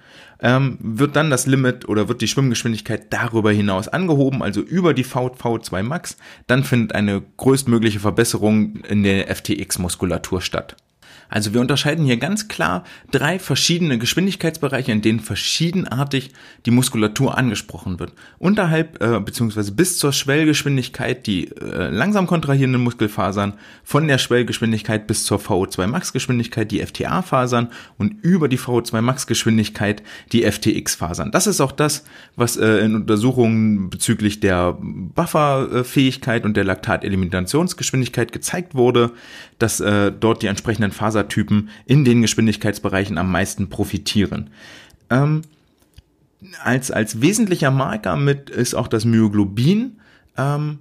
Ähm, 0.42 0.78
wird 0.80 1.16
dann 1.16 1.30
das 1.30 1.46
Limit 1.46 1.88
oder 1.88 2.08
wird 2.08 2.22
die 2.22 2.28
Schwimmgeschwindigkeit 2.28 3.12
darüber 3.12 3.52
hinaus 3.52 3.88
angehoben, 3.88 4.42
also 4.42 4.60
über 4.60 4.94
die 4.94 5.04
VO2 5.04 5.82
Max, 5.82 6.16
dann 6.46 6.64
findet 6.64 6.94
eine 6.94 7.22
größtmögliche 7.36 8.00
Verbesserung 8.00 8.76
in 8.88 9.02
der 9.02 9.34
FTX-Muskulatur 9.34 10.40
statt. 10.40 10.76
Also 11.30 11.54
wir 11.54 11.60
unterscheiden 11.60 12.04
hier 12.04 12.16
ganz 12.16 12.48
klar 12.48 12.84
drei 13.12 13.38
verschiedene 13.38 13.98
Geschwindigkeitsbereiche, 13.98 14.90
in 14.90 15.00
denen 15.00 15.20
verschiedenartig 15.20 16.32
die 16.66 16.72
Muskulatur 16.72 17.38
angesprochen 17.38 18.00
wird. 18.00 18.12
Unterhalb 18.38 19.00
äh, 19.02 19.20
bzw. 19.20 19.70
bis 19.70 19.98
zur 19.98 20.12
Schwellgeschwindigkeit 20.12 21.26
die 21.26 21.48
äh, 21.56 21.88
langsam 21.88 22.26
kontrahierenden 22.26 22.82
Muskelfasern, 22.82 23.54
von 23.84 24.08
der 24.08 24.18
Schwellgeschwindigkeit 24.18 25.06
bis 25.06 25.24
zur 25.24 25.38
VO2 25.38 25.86
Max 25.86 26.12
Geschwindigkeit 26.12 26.70
die 26.70 26.84
FTA-Fasern 26.84 27.68
und 27.96 28.22
über 28.22 28.48
die 28.48 28.58
VO2 28.58 29.00
Max 29.00 29.26
Geschwindigkeit 29.26 30.02
die 30.32 30.42
FTX-Fasern. 30.50 31.30
Das 31.30 31.46
ist 31.46 31.60
auch 31.60 31.72
das, 31.72 32.04
was 32.34 32.56
äh, 32.56 32.78
in 32.78 32.96
Untersuchungen 32.96 33.88
bezüglich 33.88 34.40
der 34.40 34.76
Bufferfähigkeit 34.80 36.44
und 36.44 36.56
der 36.56 36.64
Laktateliminationsgeschwindigkeit 36.64 38.32
gezeigt 38.32 38.74
wurde, 38.74 39.12
dass 39.58 39.78
äh, 39.78 40.10
dort 40.10 40.42
die 40.42 40.48
entsprechenden 40.48 40.90
Fasern 40.90 41.19
Fasertypen 41.20 41.70
in 41.86 42.04
den 42.04 42.22
Geschwindigkeitsbereichen 42.22 43.18
am 43.18 43.30
meisten 43.30 43.68
profitieren. 43.68 44.50
Ähm, 45.10 45.42
als, 46.62 46.90
als 46.90 47.20
wesentlicher 47.20 47.70
Marker 47.70 48.16
mit 48.16 48.48
ist 48.50 48.74
auch 48.74 48.88
das 48.88 49.04
Myoglobin 49.04 49.98
ähm, 50.36 50.78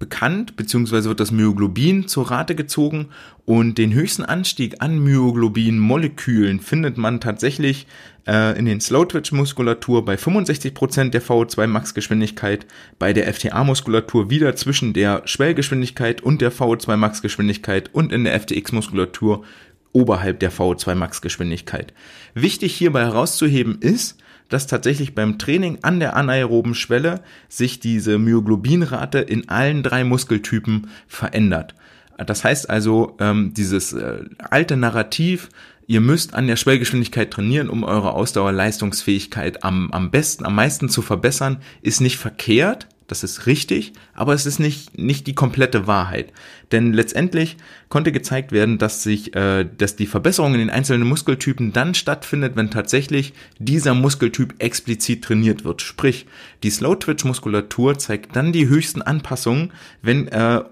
bekannt, 0.00 0.56
beziehungsweise 0.56 1.08
wird 1.08 1.20
das 1.20 1.30
Myoglobin 1.30 2.08
zur 2.08 2.30
Rate 2.30 2.56
gezogen 2.56 3.10
und 3.44 3.78
den 3.78 3.92
höchsten 3.92 4.24
Anstieg 4.24 4.76
an 4.80 4.98
Myoglobin-Molekülen 4.98 6.58
findet 6.58 6.96
man 6.96 7.20
tatsächlich 7.20 7.86
äh, 8.26 8.58
in 8.58 8.64
den 8.64 8.80
Slow-Twitch-Muskulatur 8.80 10.04
bei 10.04 10.14
65% 10.14 11.10
der 11.10 11.22
VO2-Max-Geschwindigkeit, 11.22 12.66
bei 12.98 13.12
der 13.12 13.32
FTA-Muskulatur 13.32 14.30
wieder 14.30 14.56
zwischen 14.56 14.94
der 14.94 15.22
Schwellgeschwindigkeit 15.26 16.22
und 16.22 16.40
der 16.40 16.50
VO2-Max-Geschwindigkeit 16.50 17.94
und 17.94 18.10
in 18.10 18.24
der 18.24 18.40
FTX-Muskulatur 18.40 19.44
oberhalb 19.92 20.40
der 20.40 20.50
VO2-Max-Geschwindigkeit. 20.50 21.92
Wichtig 22.34 22.74
hierbei 22.74 23.02
herauszuheben 23.02 23.78
ist, 23.80 24.18
dass 24.50 24.66
tatsächlich 24.66 25.14
beim 25.14 25.38
Training 25.38 25.78
an 25.82 25.98
der 25.98 26.16
anaeroben 26.16 26.74
Schwelle 26.74 27.22
sich 27.48 27.80
diese 27.80 28.18
Myoglobinrate 28.18 29.18
in 29.20 29.48
allen 29.48 29.82
drei 29.82 30.04
Muskeltypen 30.04 30.90
verändert. 31.08 31.74
Das 32.18 32.44
heißt 32.44 32.68
also, 32.68 33.16
ähm, 33.18 33.54
dieses 33.54 33.94
äh, 33.94 34.24
alte 34.38 34.76
Narrativ, 34.76 35.48
ihr 35.86 36.02
müsst 36.02 36.34
an 36.34 36.46
der 36.46 36.56
Schwellgeschwindigkeit 36.56 37.30
trainieren, 37.30 37.70
um 37.70 37.82
eure 37.82 38.12
Ausdauerleistungsfähigkeit 38.12 39.64
am, 39.64 39.90
am 39.92 40.10
besten, 40.10 40.44
am 40.44 40.54
meisten 40.54 40.90
zu 40.90 41.00
verbessern, 41.00 41.58
ist 41.80 42.00
nicht 42.00 42.18
verkehrt, 42.18 42.86
das 43.10 43.24
ist 43.24 43.46
richtig, 43.46 43.92
aber 44.14 44.34
es 44.34 44.46
ist 44.46 44.60
nicht, 44.60 44.96
nicht 44.96 45.26
die 45.26 45.34
komplette 45.34 45.86
Wahrheit. 45.86 46.32
Denn 46.70 46.92
letztendlich 46.92 47.56
konnte 47.88 48.12
gezeigt 48.12 48.52
werden, 48.52 48.78
dass 48.78 49.02
sich, 49.02 49.34
äh, 49.34 49.66
dass 49.76 49.96
die 49.96 50.06
Verbesserung 50.06 50.54
in 50.54 50.60
den 50.60 50.70
einzelnen 50.70 51.08
Muskeltypen 51.08 51.72
dann 51.72 51.94
stattfindet, 51.94 52.54
wenn 52.54 52.70
tatsächlich 52.70 53.32
dieser 53.58 53.94
Muskeltyp 53.94 54.54
explizit 54.58 55.24
trainiert 55.24 55.64
wird. 55.64 55.82
Sprich, 55.82 56.26
die 56.62 56.70
Slow-Twitch-Muskulatur 56.70 57.98
zeigt 57.98 58.36
dann 58.36 58.52
die 58.52 58.68
höchsten 58.68 59.02
Anpassungen, 59.02 59.72
wenn 60.02 60.28
äh, 60.28 60.62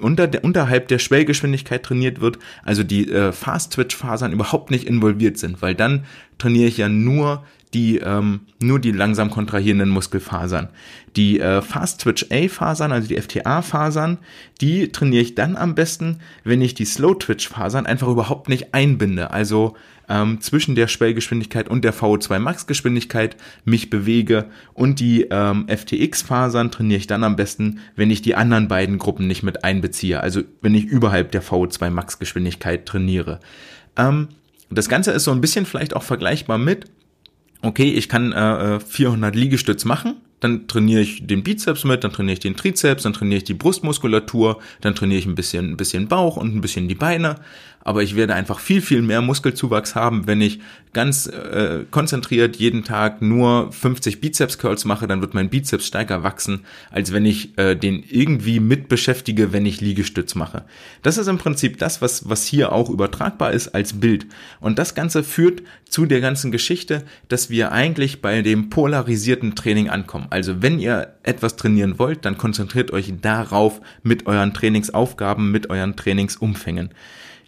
unter 0.00 0.26
der, 0.26 0.44
unterhalb 0.44 0.88
der 0.88 0.98
Schwellgeschwindigkeit 0.98 1.82
trainiert 1.82 2.20
wird, 2.20 2.38
also 2.62 2.82
die 2.82 3.10
äh, 3.10 3.32
Fast-Twitch-Fasern 3.32 4.32
überhaupt 4.32 4.70
nicht 4.70 4.86
involviert 4.86 5.38
sind, 5.38 5.62
weil 5.62 5.74
dann 5.74 6.04
trainiere 6.38 6.68
ich 6.68 6.78
ja 6.78 6.88
nur 6.88 7.44
die 7.74 7.98
ähm, 7.98 8.40
nur 8.60 8.78
die 8.78 8.92
langsam 8.92 9.30
kontrahierenden 9.30 9.88
Muskelfasern. 9.88 10.68
Die 11.16 11.40
äh, 11.40 11.62
Fast 11.62 12.00
Twitch 12.02 12.26
A 12.30 12.48
Fasern, 12.48 12.92
also 12.92 13.08
die 13.08 13.20
FTA 13.20 13.62
Fasern, 13.62 14.18
die 14.60 14.90
trainiere 14.90 15.22
ich 15.22 15.34
dann 15.34 15.56
am 15.56 15.74
besten, 15.74 16.20
wenn 16.44 16.62
ich 16.62 16.74
die 16.74 16.84
Slow 16.84 17.14
Twitch 17.18 17.48
Fasern 17.48 17.86
einfach 17.86 18.08
überhaupt 18.08 18.48
nicht 18.48 18.74
einbinde. 18.74 19.30
Also 19.30 19.74
ähm, 20.08 20.40
zwischen 20.40 20.74
der 20.74 20.88
Schwellgeschwindigkeit 20.88 21.68
und 21.68 21.84
der 21.84 21.94
VO2 21.94 22.38
Max 22.38 22.66
Geschwindigkeit 22.66 23.36
mich 23.64 23.90
bewege 23.90 24.46
und 24.72 25.00
die 25.00 25.26
ähm, 25.30 25.66
FTX 25.68 26.22
Fasern 26.22 26.70
trainiere 26.70 26.98
ich 26.98 27.06
dann 27.06 27.24
am 27.24 27.36
besten, 27.36 27.80
wenn 27.94 28.10
ich 28.10 28.22
die 28.22 28.34
anderen 28.34 28.68
beiden 28.68 28.98
Gruppen 28.98 29.26
nicht 29.26 29.42
mit 29.42 29.64
einbeziehe. 29.64 30.20
Also 30.20 30.42
wenn 30.62 30.74
ich 30.74 30.84
überhalb 30.84 31.32
der 31.32 31.42
VO2 31.42 31.90
Max 31.90 32.18
Geschwindigkeit 32.18 32.86
trainiere. 32.86 33.40
Ähm, 33.96 34.28
Das 34.70 34.88
Ganze 34.88 35.12
ist 35.12 35.24
so 35.24 35.32
ein 35.32 35.40
bisschen 35.40 35.64
vielleicht 35.66 35.96
auch 35.96 36.02
vergleichbar 36.02 36.58
mit, 36.58 36.86
okay, 37.62 37.90
ich 37.90 38.08
kann 38.08 38.32
äh, 38.32 38.80
400 38.80 39.34
äh, 39.34 39.38
Liegestütz 39.38 39.84
machen, 39.84 40.16
dann 40.40 40.68
trainiere 40.68 41.00
ich 41.00 41.26
den 41.26 41.42
Bizeps 41.42 41.84
mit, 41.84 42.04
dann 42.04 42.12
trainiere 42.12 42.34
ich 42.34 42.40
den 42.40 42.56
Trizeps, 42.56 43.02
dann 43.02 43.12
trainiere 43.12 43.38
ich 43.38 43.44
die 43.44 43.54
Brustmuskulatur, 43.54 44.60
dann 44.80 44.94
trainiere 44.94 45.18
ich 45.18 45.26
ein 45.26 45.34
bisschen, 45.34 45.72
ein 45.72 45.76
bisschen 45.76 46.08
Bauch 46.08 46.36
und 46.36 46.54
ein 46.54 46.60
bisschen 46.60 46.88
die 46.88 46.94
Beine 46.94 47.36
aber 47.88 48.02
ich 48.02 48.16
werde 48.16 48.34
einfach 48.34 48.58
viel, 48.58 48.82
viel 48.82 49.00
mehr 49.00 49.22
Muskelzuwachs 49.22 49.94
haben, 49.94 50.26
wenn 50.26 50.42
ich 50.42 50.60
ganz 50.92 51.26
äh, 51.26 51.86
konzentriert 51.90 52.56
jeden 52.56 52.84
Tag 52.84 53.22
nur 53.22 53.72
50 53.72 54.20
Bizeps-Curls 54.20 54.84
mache, 54.84 55.06
dann 55.06 55.22
wird 55.22 55.32
mein 55.32 55.48
Bizeps 55.48 55.86
stärker 55.86 56.22
wachsen, 56.22 56.66
als 56.90 57.14
wenn 57.14 57.24
ich 57.24 57.56
äh, 57.56 57.76
den 57.76 58.04
irgendwie 58.06 58.60
mit 58.60 58.90
beschäftige, 58.90 59.54
wenn 59.54 59.64
ich 59.64 59.80
Liegestütz 59.80 60.34
mache. 60.34 60.66
Das 61.02 61.16
ist 61.16 61.28
im 61.28 61.38
Prinzip 61.38 61.78
das, 61.78 62.02
was, 62.02 62.28
was 62.28 62.44
hier 62.44 62.72
auch 62.72 62.90
übertragbar 62.90 63.52
ist 63.52 63.68
als 63.68 63.94
Bild. 63.94 64.26
Und 64.60 64.78
das 64.78 64.94
Ganze 64.94 65.22
führt 65.22 65.62
zu 65.88 66.04
der 66.04 66.20
ganzen 66.20 66.52
Geschichte, 66.52 67.04
dass 67.28 67.48
wir 67.48 67.72
eigentlich 67.72 68.20
bei 68.20 68.42
dem 68.42 68.68
polarisierten 68.68 69.54
Training 69.54 69.88
ankommen. 69.88 70.26
Also 70.28 70.60
wenn 70.60 70.78
ihr 70.78 71.14
etwas 71.22 71.56
trainieren 71.56 71.98
wollt, 71.98 72.26
dann 72.26 72.36
konzentriert 72.36 72.90
euch 72.90 73.14
darauf 73.22 73.80
mit 74.02 74.26
euren 74.26 74.52
Trainingsaufgaben, 74.52 75.50
mit 75.50 75.70
euren 75.70 75.96
Trainingsumfängen. 75.96 76.90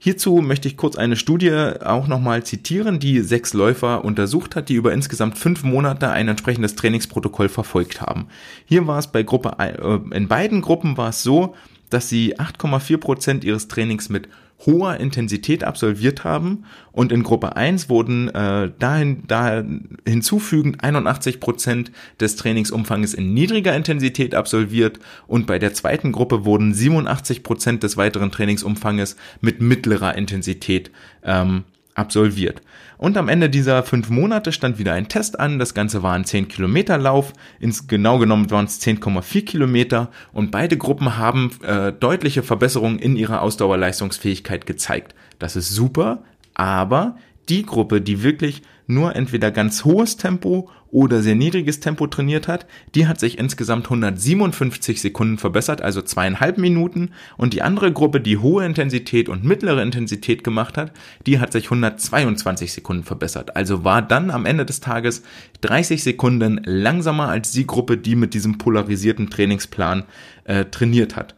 Hierzu 0.02 0.36
möchte 0.36 0.66
ich 0.66 0.78
kurz 0.78 0.96
eine 0.96 1.14
Studie 1.14 1.52
auch 1.84 2.08
nochmal 2.08 2.42
zitieren, 2.42 3.00
die 3.00 3.20
sechs 3.20 3.52
Läufer 3.52 4.02
untersucht 4.02 4.56
hat, 4.56 4.70
die 4.70 4.74
über 4.74 4.94
insgesamt 4.94 5.36
fünf 5.36 5.62
Monate 5.62 6.08
ein 6.08 6.26
entsprechendes 6.26 6.74
Trainingsprotokoll 6.74 7.50
verfolgt 7.50 8.00
haben. 8.00 8.28
Hier 8.64 8.86
war 8.86 8.98
es 8.98 9.08
bei 9.08 9.22
Gruppe, 9.22 9.56
äh, 9.58 10.16
in 10.16 10.26
beiden 10.26 10.62
Gruppen 10.62 10.96
war 10.96 11.10
es 11.10 11.22
so, 11.22 11.54
dass 11.90 12.08
sie 12.08 12.38
8,4 12.38 12.96
Prozent 12.96 13.44
ihres 13.44 13.68
Trainings 13.68 14.08
mit 14.08 14.28
hoher 14.66 14.98
Intensität 14.98 15.64
absolviert 15.64 16.24
haben. 16.24 16.64
Und 16.92 17.12
in 17.12 17.22
Gruppe 17.22 17.56
1 17.56 17.88
wurden 17.88 18.28
äh, 18.28 18.70
dahin, 18.78 19.22
da 19.26 19.64
hinzufügend 20.06 20.82
81 20.82 21.40
Prozent 21.40 21.92
des 22.20 22.36
Trainingsumfanges 22.36 23.14
in 23.14 23.32
niedriger 23.32 23.74
Intensität 23.74 24.34
absolviert. 24.34 24.98
Und 25.26 25.46
bei 25.46 25.58
der 25.58 25.74
zweiten 25.74 26.12
Gruppe 26.12 26.44
wurden 26.44 26.74
87 26.74 27.42
Prozent 27.42 27.82
des 27.82 27.96
weiteren 27.96 28.30
Trainingsumfanges 28.30 29.16
mit 29.40 29.60
mittlerer 29.60 30.16
Intensität 30.16 30.90
ähm, 31.22 31.64
absolviert. 32.00 32.62
Und 32.98 33.16
am 33.16 33.28
Ende 33.28 33.48
dieser 33.48 33.82
fünf 33.82 34.10
Monate 34.10 34.52
stand 34.52 34.78
wieder 34.78 34.92
ein 34.92 35.08
Test 35.08 35.38
an. 35.38 35.58
Das 35.58 35.72
Ganze 35.72 36.02
war 36.02 36.14
ein 36.14 36.24
10 36.24 36.48
Kilometer 36.48 36.98
Lauf. 36.98 37.32
Ins, 37.58 37.86
genau 37.86 38.18
genommen 38.18 38.50
waren 38.50 38.66
es 38.66 38.80
10,4 38.82 39.44
Kilometer. 39.44 40.10
Und 40.32 40.50
beide 40.50 40.76
Gruppen 40.76 41.16
haben 41.16 41.50
äh, 41.62 41.92
deutliche 41.92 42.42
Verbesserungen 42.42 42.98
in 42.98 43.16
ihrer 43.16 43.42
Ausdauerleistungsfähigkeit 43.42 44.66
gezeigt. 44.66 45.14
Das 45.38 45.56
ist 45.56 45.70
super, 45.70 46.22
aber 46.54 47.16
die 47.48 47.64
Gruppe, 47.64 48.00
die 48.00 48.22
wirklich 48.22 48.62
nur 48.86 49.14
entweder 49.16 49.50
ganz 49.50 49.84
hohes 49.84 50.16
Tempo 50.16 50.68
oder 50.90 51.22
sehr 51.22 51.36
niedriges 51.36 51.78
Tempo 51.78 52.08
trainiert 52.08 52.48
hat, 52.48 52.66
die 52.94 53.06
hat 53.06 53.20
sich 53.20 53.38
insgesamt 53.38 53.86
157 53.86 55.00
Sekunden 55.00 55.38
verbessert, 55.38 55.82
also 55.82 56.02
zweieinhalb 56.02 56.58
Minuten. 56.58 57.10
Und 57.36 57.54
die 57.54 57.62
andere 57.62 57.92
Gruppe, 57.92 58.20
die 58.20 58.38
hohe 58.38 58.66
Intensität 58.66 59.28
und 59.28 59.44
mittlere 59.44 59.82
Intensität 59.82 60.42
gemacht 60.42 60.76
hat, 60.76 60.92
die 61.26 61.38
hat 61.38 61.52
sich 61.52 61.66
122 61.66 62.72
Sekunden 62.72 63.04
verbessert. 63.04 63.56
Also 63.56 63.84
war 63.84 64.02
dann 64.02 64.30
am 64.30 64.46
Ende 64.46 64.66
des 64.66 64.80
Tages 64.80 65.22
30 65.60 66.02
Sekunden 66.02 66.60
langsamer 66.64 67.28
als 67.28 67.52
die 67.52 67.66
Gruppe, 67.66 67.96
die 67.96 68.16
mit 68.16 68.34
diesem 68.34 68.58
polarisierten 68.58 69.30
Trainingsplan 69.30 70.04
äh, 70.44 70.64
trainiert 70.64 71.14
hat. 71.14 71.36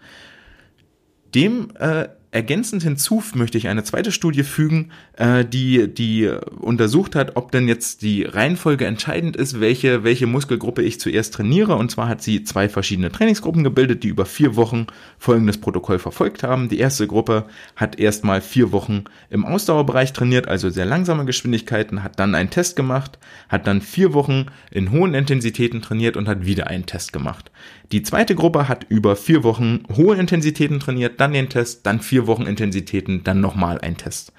Dem 1.35 1.69
äh, 1.79 2.09
Ergänzend 2.35 2.83
hinzu 2.83 3.23
möchte 3.35 3.59
ich 3.59 3.69
eine 3.69 3.85
zweite 3.85 4.11
Studie 4.11 4.43
fügen, 4.43 4.91
äh, 5.19 5.45
die, 5.45 5.93
die 5.93 6.31
untersucht 6.61 7.15
hat, 7.15 7.37
ob 7.37 7.53
denn 7.53 7.69
jetzt 7.69 8.01
die 8.01 8.23
Reihenfolge 8.23 8.87
entscheidend 8.87 9.37
ist, 9.37 9.61
welche, 9.61 10.03
welche 10.03 10.27
Muskelgruppe 10.27 10.81
ich 10.81 10.99
zuerst 10.99 11.35
trainiere. 11.35 11.77
Und 11.77 11.91
zwar 11.91 12.09
hat 12.09 12.23
sie 12.23 12.43
zwei 12.43 12.71
verschiedene 12.71 13.13
Trainingsgruppen 13.13 13.63
gebildet, 13.65 14.03
die 14.03 14.09
über 14.09 14.25
vier 14.25 14.57
Wochen 14.57 14.87
folgendes 15.19 15.59
Protokoll 15.59 15.99
verfolgt 15.99 16.43
haben. 16.43 16.71
Die 16.71 16.79
erste 16.79 17.07
Gruppe 17.07 17.45
hat 17.77 17.99
erstmal 18.01 18.41
vier 18.41 18.73
Wochen 18.73 19.05
im 19.29 19.45
Ausdauerbereich 19.45 20.15
trainiert, 20.15 20.49
also 20.49 20.71
sehr 20.71 20.87
langsame 20.87 21.27
Geschwindigkeiten, 21.27 22.03
hat 22.03 22.19
dann 22.19 22.35
einen 22.35 22.49
Test 22.49 22.77
gemacht, 22.77 23.19
hat 23.51 23.67
dann 23.67 23.83
vier 23.83 24.15
Wochen 24.15 24.47
in 24.71 24.91
hohen 24.91 25.13
Intensitäten 25.13 25.83
trainiert 25.83 26.17
und 26.17 26.29
hat 26.29 26.47
wieder 26.47 26.69
einen 26.69 26.87
Test 26.87 27.13
gemacht. 27.13 27.51
Die 27.93 28.03
zweite 28.03 28.35
Gruppe 28.35 28.69
hat 28.69 28.87
über 28.89 29.17
vier 29.17 29.45
Wochen 29.45 29.83
hohe 29.95 30.17
Intensitäten 30.17 30.81
trainiert, 30.81 31.21
dann 31.21 31.35
den 31.35 31.51
Test, 31.51 31.85
dann 31.85 32.01
vier 32.01 32.22
Wochen 32.27 32.47
Intensitäten, 32.47 33.25
dann 33.25 33.41
nochmal 33.41 33.81
ein 33.81 33.97
Test. 33.97 34.33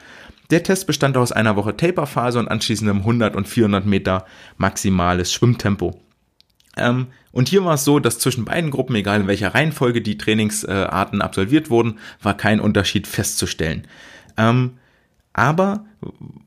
Der 0.50 0.64
Test 0.64 0.88
bestand 0.88 1.18
aus 1.18 1.32
einer 1.32 1.56
Woche 1.56 1.76
Taperphase 1.76 2.40
und 2.40 2.48
anschließendem 2.48 2.98
100 2.98 3.36
und 3.36 3.48
400 3.48 3.86
Meter 3.86 4.26
maximales 4.58 5.32
Schwimmtempo. 5.32 6.00
Ähm, 6.76 7.08
und 7.32 7.50
hier 7.50 7.64
war 7.66 7.76
es 7.76 7.84
so, 7.84 8.00
dass 8.00 8.20
zwischen 8.20 8.46
beiden 8.46 8.72
Gruppen, 8.72 8.96
egal 8.96 9.22
in 9.22 9.28
welcher 9.28 9.54
Reihenfolge 9.54 10.02
die 10.02 10.18
Trainingsarten 10.18 11.22
absolviert 11.22 11.70
wurden, 11.70 12.00
war 12.22 12.36
kein 12.36 12.60
Unterschied 12.60 13.08
festzustellen. 13.08 13.88
Ähm, 14.38 14.78
aber 15.34 15.86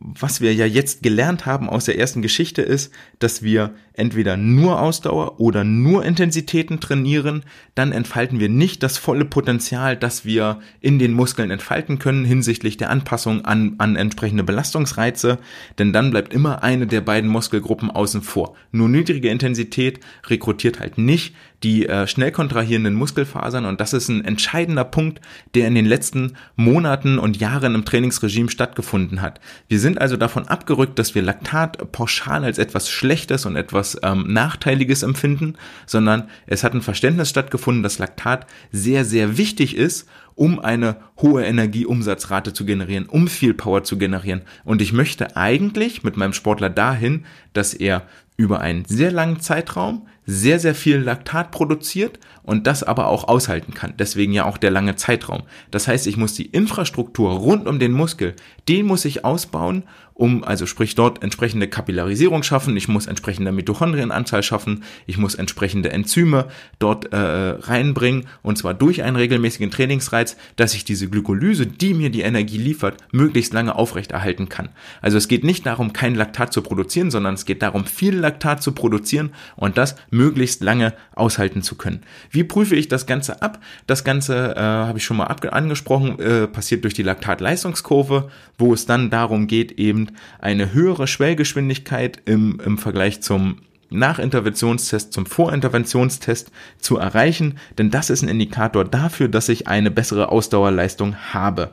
was 0.01 0.41
wir 0.41 0.55
ja 0.55 0.67
jetzt 0.67 1.03
gelernt 1.03 1.47
haben 1.47 1.69
aus 1.69 1.85
der 1.85 1.99
ersten 1.99 2.23
Geschichte 2.23 2.63
ist, 2.63 2.93
dass 3.19 3.43
wir 3.43 3.75
entweder 3.93 4.37
nur 4.37 4.81
Ausdauer 4.81 5.41
oder 5.41 5.65
nur 5.65 6.05
Intensitäten 6.05 6.81
trainieren, 6.81 7.45
dann 7.75 7.93
entfalten 7.93 8.39
wir 8.41 8.49
nicht 8.49 8.83
das 8.83 8.99
volle 8.99 9.25
Potenzial, 9.25 9.97
das 9.97 10.25
wir 10.25 10.61
in 10.81 10.99
den 10.99 11.13
Muskeln 11.13 11.51
entfalten 11.51 11.99
können 11.99 12.25
hinsichtlich 12.25 12.77
der 12.77 12.91
Anpassung 12.91 13.45
an, 13.45 13.75
an 13.79 13.97
entsprechende 13.97 14.45
Belastungsreize, 14.45 15.39
denn 15.79 15.93
dann 15.93 16.11
bleibt 16.11 16.33
immer 16.33 16.63
eine 16.63 16.87
der 16.87 17.01
beiden 17.01 17.31
Muskelgruppen 17.31 17.91
außen 17.91 18.23
vor. 18.23 18.55
Nur 18.71 18.89
niedrige 18.89 19.31
Intensität 19.31 20.01
rekrutiert 20.27 20.81
halt 20.81 20.99
nicht 20.99 21.35
die 21.63 21.87
äh, 21.87 22.07
schnell 22.07 22.33
kontrahierenden 22.33 22.95
Muskelfasern 22.95 23.65
und 23.65 23.81
das 23.81 23.95
ist 23.95 24.09
ein 24.09 24.25
entscheidender 24.25 24.85
Punkt, 24.85 25.21
der 25.55 25.67
in 25.67 25.75
den 25.75 25.87
letzten 25.87 26.37
Monaten 26.55 27.19
und 27.19 27.39
Jahren 27.39 27.75
im 27.75 27.85
Trainingsregime 27.85 28.51
stattgefunden 28.51 29.23
hat. 29.23 29.41
Wir 29.69 29.81
sind 29.81 30.01
also 30.01 30.17
davon 30.17 30.49
abgerückt, 30.49 30.99
dass 30.99 31.15
wir 31.15 31.23
Laktat 31.23 31.93
pauschal 31.93 32.45
als 32.45 32.59
etwas 32.59 32.91
Schlechtes 32.91 33.47
und 33.47 33.57
etwas 33.57 33.99
ähm, 34.03 34.33
Nachteiliges 34.33 35.03
empfinden, 35.03 35.55
sondern 35.87 36.29
es 36.47 36.65
hat 36.65 36.75
ein 36.75 36.83
Verständnis 36.83 37.31
stattgefunden, 37.31 37.83
dass 37.83 37.99
Laktat 37.99 38.47
sehr, 38.73 39.05
sehr 39.05 39.39
wichtig 39.39 39.77
ist, 39.77 40.09
um 40.35 40.61
eine 40.61 40.97
hohe 41.21 41.45
Energieumsatzrate 41.45 42.53
zu 42.53 42.65
generieren, 42.67 43.07
um 43.07 43.27
viel 43.27 43.55
Power 43.55 43.85
zu 43.85 43.99
generieren. 43.99 44.43
Und 44.65 44.83
ich 44.83 44.93
möchte 44.93 45.37
eigentlich 45.37 46.03
mit 46.03 46.17
meinem 46.17 46.35
Sportler 46.35 46.71
dahin, 46.71 47.25
dass 47.55 47.75
er 47.75 48.03
über 48.37 48.61
einen 48.61 48.85
sehr 48.85 49.11
langen 49.11 49.41
Zeitraum 49.41 50.07
sehr, 50.27 50.59
sehr 50.59 50.75
viel 50.75 50.99
Laktat 50.99 51.53
produziert 51.53 52.19
und 52.43 52.67
das 52.67 52.83
aber 52.83 53.07
auch 53.07 53.29
aushalten 53.29 53.73
kann. 53.75 53.95
Deswegen 53.99 54.33
ja 54.33 54.45
auch 54.45 54.59
der 54.59 54.71
lange 54.71 54.97
Zeitraum. 54.97 55.43
Das 55.71 55.89
heißt, 55.89 56.07
ich 56.07 56.17
muss 56.17 56.35
die 56.35 56.47
Infrastruktur 56.47 57.33
rund 57.33 57.67
um 57.67 57.79
den 57.79 57.93
Muskel, 57.93 58.35
den 58.69 58.87
muss 58.87 59.05
ich 59.05 59.25
ausbauen 59.25 59.85
um, 60.17 60.45
also 60.45 60.65
sprich 60.65 60.95
dort 60.95 61.23
entsprechende 61.23 61.69
Kapillarisierung 61.69 62.43
schaffen, 62.43 62.77
ich 62.77 62.89
muss 62.89 63.07
entsprechende 63.07 63.53
Mitochondrienanzahl 63.53 64.43
schaffen, 64.43 64.83
ich 65.07 65.19
muss 65.19 65.35
entsprechende 65.35 65.93
Enzyme 65.93 66.47
dort 66.79 67.13
äh, 67.13 67.17
reinbringen 67.17 68.27
und 68.43 68.57
zwar 68.57 68.73
durch 68.73 69.03
einen 69.03 69.17
regelmäßigen 69.17 69.71
Trainingsreiz, 69.71 70.37
dass 70.57 70.75
ich 70.75 70.85
diese 70.85 71.09
Glykolyse, 71.09 71.67
die 71.67 71.93
mir 71.93 72.09
die 72.09 72.23
Energie 72.23 72.57
liefert, 72.57 72.97
möglichst 73.13 73.53
lange 73.53 73.77
aufrechterhalten 73.77 74.49
kann. 74.49 74.71
Also 75.03 75.19
es 75.19 75.29
geht 75.29 75.45
nicht 75.45 75.67
darum, 75.67 75.93
kein 75.93 76.15
Laktat 76.15 76.51
zu 76.51 76.63
produzieren, 76.63 77.11
sondern 77.11 77.35
es 77.35 77.45
geht 77.45 77.61
darum, 77.61 77.85
viel 77.85 78.17
Laktat 78.17 78.63
zu 78.63 78.73
produzieren 78.73 79.35
und 79.55 79.77
das 79.77 79.97
möglichst 80.11 80.63
lange 80.63 80.95
aushalten 81.15 81.61
zu 81.61 81.77
können. 81.77 82.01
Wie 82.31 82.45
prüfe 82.45 82.75
ich 82.75 82.89
das 82.89 83.07
Ganze 83.07 83.43
ab? 83.43 83.61
Das 83.87 84.03
Ganze 84.03 84.57
äh, 84.57 84.61
habe 84.61 84.97
ich 84.97 85.05
schon 85.05 85.19
mal 85.19 85.25
angesprochen, 85.27 86.19
äh, 86.21 86.47
passiert 86.47 86.85
durch 86.85 86.95
die 86.95 87.03
Laktatleistungskurve, 87.03 88.31
wo 88.57 88.73
es 88.73 88.87
dann 88.87 89.11
darum 89.11 89.47
geht, 89.47 89.73
eben 89.73 90.06
eine 90.39 90.73
höhere 90.73 91.07
Schwellgeschwindigkeit 91.07 92.23
im, 92.25 92.61
im 92.65 92.79
Vergleich 92.79 93.23
zum 93.23 93.59
Nachinterventionstest 93.91 95.13
zum 95.13 95.27
Vorinterventionstest 95.27 96.51
zu 96.79 96.99
erreichen, 96.99 97.59
denn 97.79 97.91
das 97.91 98.11
ist 98.11 98.23
ein 98.23 98.29
Indikator 98.29 98.85
dafür, 98.85 99.29
dass 99.29 99.49
ich 99.49 99.69
eine 99.69 99.91
bessere 99.91 100.31
Ausdauerleistung 100.31 101.17
habe. 101.33 101.71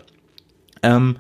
Ähm, 0.84 1.17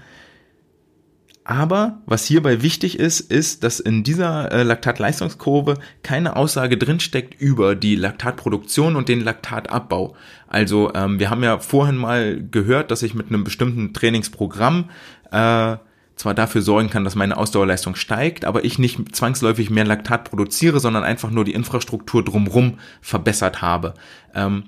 aber 1.45 2.01
was 2.05 2.25
hierbei 2.25 2.61
wichtig 2.61 2.97
ist, 2.97 3.19
ist, 3.19 3.63
dass 3.63 3.81
in 3.81 4.03
dieser 4.03 4.51
äh, 4.51 4.63
Laktatleistungskurve 4.63 5.77
keine 6.01 6.37
Aussage 6.37 6.77
drinsteckt 6.77 7.39
über 7.41 7.75
die 7.75 7.95
Laktatproduktion 7.95 8.95
und 8.95 9.09
den 9.09 9.19
Laktatabbau. 9.19 10.15
Also 10.47 10.93
ähm, 10.93 11.19
wir 11.19 11.29
haben 11.29 11.43
ja 11.43 11.59
vorhin 11.59 11.97
mal 11.97 12.41
gehört, 12.49 12.91
dass 12.91 13.03
ich 13.03 13.13
mit 13.13 13.27
einem 13.27 13.43
bestimmten 13.43 13.93
Trainingsprogramm 13.93 14.89
äh, 15.31 15.75
zwar 16.15 16.33
dafür 16.33 16.61
sorgen 16.61 16.89
kann, 16.89 17.03
dass 17.03 17.15
meine 17.15 17.37
Ausdauerleistung 17.37 17.95
steigt, 17.95 18.45
aber 18.45 18.63
ich 18.63 18.79
nicht 18.79 19.15
zwangsläufig 19.15 19.69
mehr 19.69 19.85
Laktat 19.85 20.25
produziere, 20.25 20.79
sondern 20.79 21.03
einfach 21.03 21.31
nur 21.31 21.45
die 21.45 21.53
Infrastruktur 21.53 22.23
drumrum 22.23 22.77
verbessert 23.01 23.61
habe. 23.61 23.93
Ähm, 24.35 24.63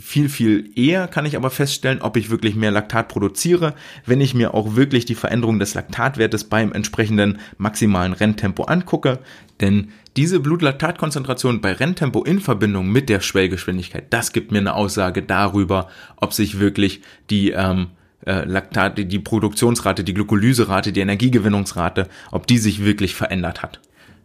viel, 0.00 0.28
viel 0.28 0.70
eher 0.76 1.08
kann 1.08 1.26
ich 1.26 1.36
aber 1.36 1.50
feststellen, 1.50 2.02
ob 2.02 2.16
ich 2.16 2.30
wirklich 2.30 2.54
mehr 2.54 2.70
Laktat 2.70 3.08
produziere, 3.08 3.74
wenn 4.06 4.20
ich 4.20 4.34
mir 4.34 4.54
auch 4.54 4.76
wirklich 4.76 5.04
die 5.04 5.14
Veränderung 5.14 5.58
des 5.58 5.74
Laktatwertes 5.74 6.44
beim 6.44 6.72
entsprechenden 6.72 7.38
maximalen 7.56 8.12
Renntempo 8.12 8.64
angucke. 8.64 9.18
Denn 9.60 9.88
diese 10.16 10.40
Blutlaktatkonzentration 10.40 11.60
bei 11.60 11.72
Renntempo 11.72 12.22
in 12.22 12.40
Verbindung 12.40 12.90
mit 12.90 13.08
der 13.08 13.20
Schwellgeschwindigkeit, 13.20 14.06
das 14.10 14.32
gibt 14.32 14.52
mir 14.52 14.58
eine 14.58 14.74
Aussage 14.74 15.22
darüber, 15.22 15.88
ob 16.16 16.32
sich 16.32 16.60
wirklich 16.60 17.02
die 17.30 17.50
ähm, 17.50 17.88
äh, 18.26 18.44
Laktat, 18.44 18.98
die 18.98 19.18
Produktionsrate, 19.18 20.04
die 20.04 20.14
Glykolyserate, 20.14 20.92
die 20.92 21.00
Energiegewinnungsrate, 21.00 22.08
ob 22.30 22.46
die 22.46 22.58
sich 22.58 22.84
wirklich 22.84 23.14
verändert 23.14 23.62
hat 23.62 23.80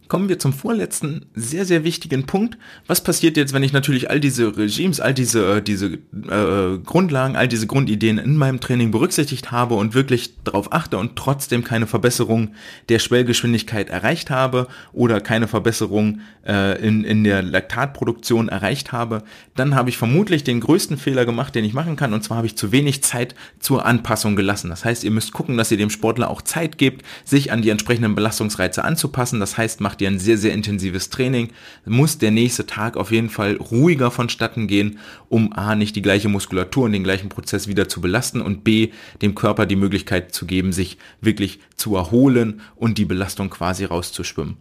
kommen 0.08 0.28
wir 0.28 0.38
zum 0.38 0.52
vorletzten 0.52 1.26
sehr, 1.34 1.64
sehr 1.64 1.84
wichtigen 1.84 2.24
Punkt. 2.26 2.58
Was 2.86 3.02
passiert 3.02 3.36
jetzt, 3.36 3.52
wenn 3.52 3.62
ich 3.62 3.72
natürlich 3.72 4.10
all 4.10 4.20
diese 4.20 4.56
Regimes, 4.56 5.00
all 5.00 5.14
diese, 5.14 5.56
äh, 5.56 5.62
diese 5.62 5.86
äh, 5.94 6.78
Grundlagen, 6.84 7.36
all 7.36 7.48
diese 7.48 7.66
Grundideen 7.66 8.18
in 8.18 8.36
meinem 8.36 8.60
Training 8.60 8.90
berücksichtigt 8.90 9.50
habe 9.50 9.74
und 9.74 9.94
wirklich 9.94 10.42
darauf 10.44 10.72
achte 10.72 10.98
und 10.98 11.16
trotzdem 11.16 11.64
keine 11.64 11.86
Verbesserung 11.86 12.54
der 12.88 12.98
Schwellgeschwindigkeit 12.98 13.88
erreicht 13.88 14.30
habe 14.30 14.68
oder 14.92 15.20
keine 15.20 15.48
Verbesserung 15.48 16.20
äh, 16.46 16.80
in, 16.86 17.04
in 17.04 17.24
der 17.24 17.42
Laktatproduktion 17.42 18.48
erreicht 18.48 18.92
habe, 18.92 19.22
dann 19.54 19.74
habe 19.74 19.88
ich 19.88 19.96
vermutlich 19.96 20.44
den 20.44 20.60
größten 20.60 20.98
Fehler 20.98 21.24
gemacht, 21.24 21.54
den 21.54 21.64
ich 21.64 21.72
machen 21.72 21.96
kann. 21.96 22.12
Und 22.12 22.22
zwar 22.22 22.38
habe 22.38 22.46
ich 22.46 22.56
zu 22.56 22.72
wenig 22.72 23.02
Zeit 23.02 23.34
zur 23.58 23.86
Anpassung 23.86 24.36
gelassen. 24.36 24.70
Das 24.70 24.84
heißt, 24.84 25.04
ihr 25.04 25.10
müsst 25.10 25.32
gucken, 25.32 25.56
dass 25.56 25.70
ihr 25.70 25.78
dem 25.78 25.90
Sportler 25.90 26.30
auch 26.30 26.42
Zeit 26.42 26.78
gebt, 26.78 27.04
sich 27.24 27.52
an 27.52 27.62
die 27.62 27.70
entsprechenden 27.70 28.14
Belastungsreize 28.14 28.84
anzupassen. 28.84 29.40
Das 29.40 29.56
heißt, 29.56 29.80
macht 29.80 29.93
ihr 30.00 30.08
ein 30.08 30.18
sehr, 30.18 30.38
sehr 30.38 30.52
intensives 30.52 31.10
Training, 31.10 31.48
muss 31.84 32.18
der 32.18 32.30
nächste 32.30 32.66
Tag 32.66 32.96
auf 32.96 33.10
jeden 33.10 33.30
Fall 33.30 33.56
ruhiger 33.56 34.10
vonstatten 34.10 34.66
gehen, 34.66 34.98
um 35.28 35.52
A, 35.52 35.74
nicht 35.74 35.96
die 35.96 36.02
gleiche 36.02 36.28
Muskulatur 36.28 36.84
und 36.84 36.92
den 36.92 37.04
gleichen 37.04 37.28
Prozess 37.28 37.68
wieder 37.68 37.88
zu 37.88 38.00
belasten 38.00 38.40
und 38.40 38.64
B, 38.64 38.90
dem 39.22 39.34
Körper 39.34 39.66
die 39.66 39.76
Möglichkeit 39.76 40.34
zu 40.34 40.46
geben, 40.46 40.72
sich 40.72 40.98
wirklich 41.20 41.60
zu 41.76 41.96
erholen 41.96 42.60
und 42.76 42.98
die 42.98 43.04
Belastung 43.04 43.50
quasi 43.50 43.84
rauszuschwimmen. 43.84 44.56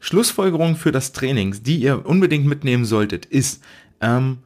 Schlussfolgerung 0.00 0.76
für 0.76 0.90
das 0.90 1.12
Training, 1.12 1.62
die 1.62 1.76
ihr 1.76 2.04
unbedingt 2.04 2.44
mitnehmen 2.44 2.84
solltet, 2.84 3.24
ist, 3.24 3.62
ähm, 4.00 4.38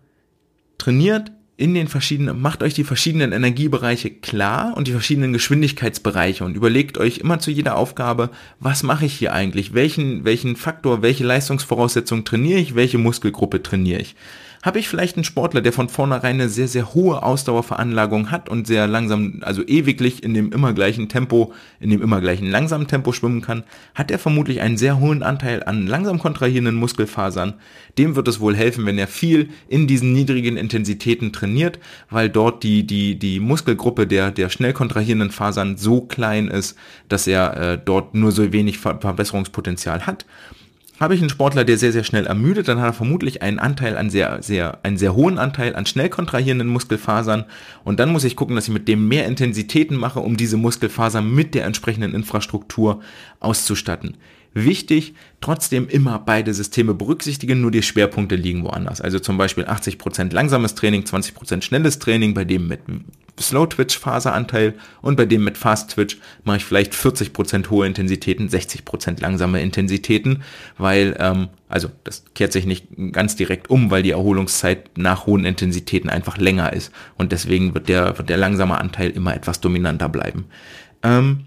trainiert 0.77 1.33
in 1.59 1.73
den 1.73 1.89
verschiedenen, 1.89 2.41
macht 2.41 2.63
euch 2.63 2.75
die 2.75 2.85
verschiedenen 2.85 3.33
Energiebereiche 3.33 4.11
klar 4.11 4.77
und 4.77 4.89
die 4.89 4.93
verschiedenen 4.93 5.33
Geschwindigkeitsbereiche 5.33 6.45
und 6.45 6.55
überlegt 6.55 6.99
euch 6.99 7.19
immer 7.19 7.39
zu 7.39 7.51
jeder 7.51 7.77
Aufgabe, 7.77 8.31
was 8.61 8.83
mache 8.83 9.07
ich 9.07 9.15
hier 9.15 9.33
eigentlich? 9.33 9.73
Welchen, 9.73 10.25
welchen 10.25 10.57
Faktor, 10.57 11.01
welche 11.01 11.25
Leistungsvoraussetzung 11.25 12.25
trainiere 12.25 12.61
ich? 12.61 12.75
Welche 12.75 12.99
Muskelgruppe 12.99 13.63
trainiere 13.63 14.03
ich? 14.03 14.17
Habe 14.63 14.79
ich 14.79 14.89
vielleicht 14.89 15.17
einen 15.17 15.25
Sportler, 15.25 15.61
der 15.61 15.73
von 15.73 15.89
vornherein 15.89 16.37
eine 16.37 16.49
sehr, 16.49 16.69
sehr 16.69 16.95
hohe 16.95 17.23
Ausdauerveranlagung 17.23 18.31
hat 18.31 18.49
und 18.49 18.67
sehr 18.67 18.87
langsam, 18.87 19.41
also 19.43 19.63
ewiglich 19.67 20.23
in 20.23 20.35
dem 20.35 20.53
immer 20.53 20.73
gleichen 20.73 21.09
Tempo, 21.09 21.53
in 21.81 21.91
dem 21.91 22.03
immer 22.03 22.21
gleichen 22.21 22.51
langsamen 22.51 22.87
Tempo 22.87 23.13
schwimmen 23.13 23.43
kann, 23.43 23.65
hat 23.95 24.11
er 24.11 24.19
vermutlich 24.19 24.61
einen 24.61 24.77
sehr 24.77 24.99
hohen 24.99 25.23
Anteil 25.23 25.63
an 25.63 25.87
langsam 25.87 26.19
kontrahierenden 26.19 26.75
Muskelfasern. 26.75 27.55
Dem 27.99 28.17
wird 28.17 28.29
es 28.29 28.41
wohl 28.41 28.57
helfen, 28.57 28.87
wenn 28.87 28.99
er 28.99 29.09
viel 29.09 29.51
in 29.69 29.87
diesen 29.87 30.13
niedrigen 30.13 30.57
Intensitäten 30.57 31.33
trainiert, 31.33 31.79
weil 32.11 32.29
dort 32.29 32.63
die, 32.63 32.87
die, 32.87 33.19
die 33.19 33.41
Muskelgruppe 33.41 34.07
der, 34.07 34.31
der 34.31 34.49
schnell 34.49 34.73
kontrahierenden 34.73 35.31
Fasern 35.31 35.77
so 35.77 36.01
klein 36.01 36.49
ist, 36.49 36.77
dass 37.09 37.27
er 37.27 37.57
äh, 37.57 37.79
dort 37.83 38.15
nur 38.15 38.33
so 38.33 38.53
wenig 38.53 38.79
Verbesserungspotenzial 38.79 40.07
hat. 40.07 40.27
Habe 40.99 41.15
ich 41.15 41.21
einen 41.21 41.29
Sportler, 41.29 41.65
der 41.65 41.77
sehr, 41.77 41.93
sehr 41.93 42.05
schnell 42.05 42.27
ermüdet, 42.27 42.69
dann 42.69 42.81
hat 42.81 42.89
er 42.89 42.93
vermutlich 42.95 43.43
einen 43.43 43.59
Anteil 43.59 43.99
an 43.99 44.09
sehr, 44.09 44.43
sehr, 44.43 44.79
einen 44.83 44.97
sehr 44.97 45.15
hohen 45.15 45.37
Anteil 45.37 45.77
an 45.77 45.85
schnell 45.85 46.09
kontrahierenden 46.09 46.69
Muskelfasern. 46.69 47.45
Und 47.85 48.01
dann 48.01 48.11
muss 48.11 48.25
ich 48.25 48.35
gucken, 48.35 48.57
dass 48.57 48.67
ich 48.69 48.73
mit 48.73 48.89
dem 48.89 49.07
mehr 49.07 49.27
Intensitäten 49.27 49.97
mache, 49.97 50.21
um 50.21 50.39
diese 50.39 50.57
Muskelfasern 50.57 51.31
mit 51.31 51.55
der 51.55 51.67
entsprechenden 51.67 52.15
Infrastruktur 52.15 53.03
auszustatten. 53.41 54.17
Wichtig, 54.59 55.13
trotzdem 55.43 55.87
immer 55.87 56.19
beide 56.19 56.55
Systeme 56.55 56.95
berücksichtigen, 56.95 57.61
nur 57.61 57.71
die 57.71 57.83
Schwerpunkte 57.83 58.37
liegen 58.37 58.65
woanders. 58.65 59.03
Also 59.03 59.19
zum 59.19 59.37
Beispiel 59.37 59.67
80% 59.67 60.33
langsames 60.33 60.75
Training, 60.75 61.03
20% 61.03 61.61
schnelles 61.61 61.99
Training, 61.99 62.33
bei 62.33 62.47
dem 62.47 62.67
mit 62.67 62.81
Slow 63.39 63.67
Twitch 63.67 63.99
Faseranteil 63.99 64.73
und 65.03 65.17
bei 65.17 65.27
dem 65.27 65.45
mit 65.45 65.59
Fast 65.59 65.91
Twitch 65.91 66.17
mache 66.45 66.57
ich 66.57 66.65
vielleicht 66.65 66.95
40% 66.95 67.69
hohe 67.69 67.87
Intensitäten, 67.87 68.49
60% 68.49 69.21
langsame 69.21 69.61
Intensitäten, 69.61 70.43
weil, 70.79 71.15
ähm, 71.19 71.49
also 71.69 71.91
das 72.05 72.25
kehrt 72.35 72.55
sich 72.55 72.65
nicht 72.65 72.87
ganz 73.13 73.37
direkt 73.37 73.69
um, 73.69 73.91
weil 73.91 74.03
die 74.03 74.13
Erholungszeit 74.13 74.97
nach 74.97 75.27
hohen 75.27 75.45
Intensitäten 75.45 76.09
einfach 76.09 76.39
länger 76.39 76.73
ist 76.73 76.93
und 77.19 77.31
deswegen 77.31 77.75
wird 77.75 77.91
der, 77.91 78.17
wird 78.17 78.31
der 78.31 78.39
langsame 78.39 78.81
Anteil 78.81 79.11
immer 79.11 79.37
etwas 79.37 79.61
dominanter 79.61 80.09
bleiben. 80.09 80.47
Ähm, 81.03 81.41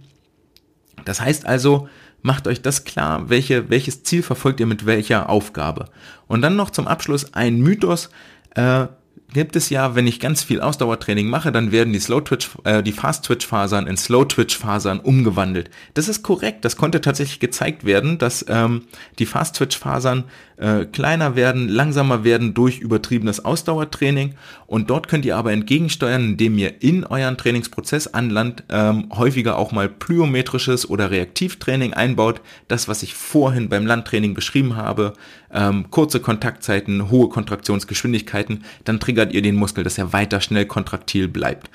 das 1.05 1.22
heißt 1.22 1.47
also, 1.47 1.89
macht 2.22 2.47
euch 2.47 2.61
das 2.61 2.84
klar, 2.84 3.30
welche, 3.30 3.70
welches 3.70 4.03
Ziel 4.03 4.24
verfolgt 4.24 4.59
ihr 4.59 4.65
mit 4.65 4.86
welcher 4.86 5.30
Aufgabe. 5.30 5.86
Und 6.28 6.41
dann 6.41 6.55
noch 6.55 6.70
zum 6.70 6.88
Abschluss 6.88 7.34
ein 7.34 7.59
Mythos, 7.59 8.09
äh, 8.55 8.88
gibt 9.34 9.55
es 9.55 9.70
ja, 9.70 9.95
wenn 9.95 10.07
ich 10.07 10.20
ganz 10.20 10.43
viel 10.43 10.61
Ausdauertraining 10.61 11.28
mache, 11.28 11.51
dann 11.51 11.72
werden 11.72 11.93
die 11.93 11.99
Slow 11.99 12.22
Twitch, 12.22 12.49
äh, 12.63 12.82
die 12.82 12.91
Fast 12.91 13.26
Twitch 13.26 13.45
Fasern 13.45 13.88
in 13.88 13.97
Slow 13.97 14.26
Twitch 14.26 14.57
Fasern 14.57 14.99
umgewandelt. 14.99 15.70
Das 15.93 16.07
ist 16.07 16.24
korrekt. 16.24 16.65
Das 16.65 16.78
konnte 16.78 17.01
tatsächlich 17.01 17.39
gezeigt 17.39 17.86
werden, 17.86 18.17
dass 18.17 18.45
ähm, 18.47 18.84
die 19.20 19.26
Fast 19.26 19.55
Twitch 19.55 19.78
Fasern 19.78 20.26
äh, 20.57 20.86
kleiner 20.86 21.36
werden, 21.36 21.70
langsamer 21.70 22.24
werden 22.24 22.53
durch 22.53 22.80
übertriebenes 22.80 23.45
Ausdauertraining. 23.45 24.36
Und 24.70 24.91
dort 24.91 25.07
könnt 25.07 25.26
ihr 25.26 25.36
aber 25.36 25.51
entgegensteuern, 25.51 26.24
indem 26.24 26.55
ihr 26.59 26.84
in 26.84 27.03
euren 27.03 27.38
Trainingsprozess 27.38 28.05
an 28.05 28.30
Land 28.30 28.63
ähm, 28.70 29.09
häufiger 29.11 29.57
auch 29.57 29.72
mal 29.72 29.89
plyometrisches 29.89 30.88
oder 30.88 31.09
Reaktivtraining 31.09 31.95
einbaut. 31.95 32.39
Das, 32.67 32.88
was 32.88 33.01
ich 33.01 33.15
vorhin 33.15 33.67
beim 33.67 33.88
Landtraining 33.88 34.36
beschrieben 34.36 34.76
habe, 34.76 35.13
ähm, 35.51 35.89
kurze 35.89 36.20
Kontaktzeiten, 36.20 37.09
hohe 37.09 37.30
Kontraktionsgeschwindigkeiten, 37.30 38.63
dann 38.84 38.99
triggert 38.99 39.34
ihr 39.34 39.41
den 39.41 39.55
Muskel, 39.55 39.84
dass 39.84 39.97
er 39.97 40.13
weiter 40.13 40.39
schnell 40.39 40.67
kontraktil 40.67 41.28
bleibt. 41.28 41.72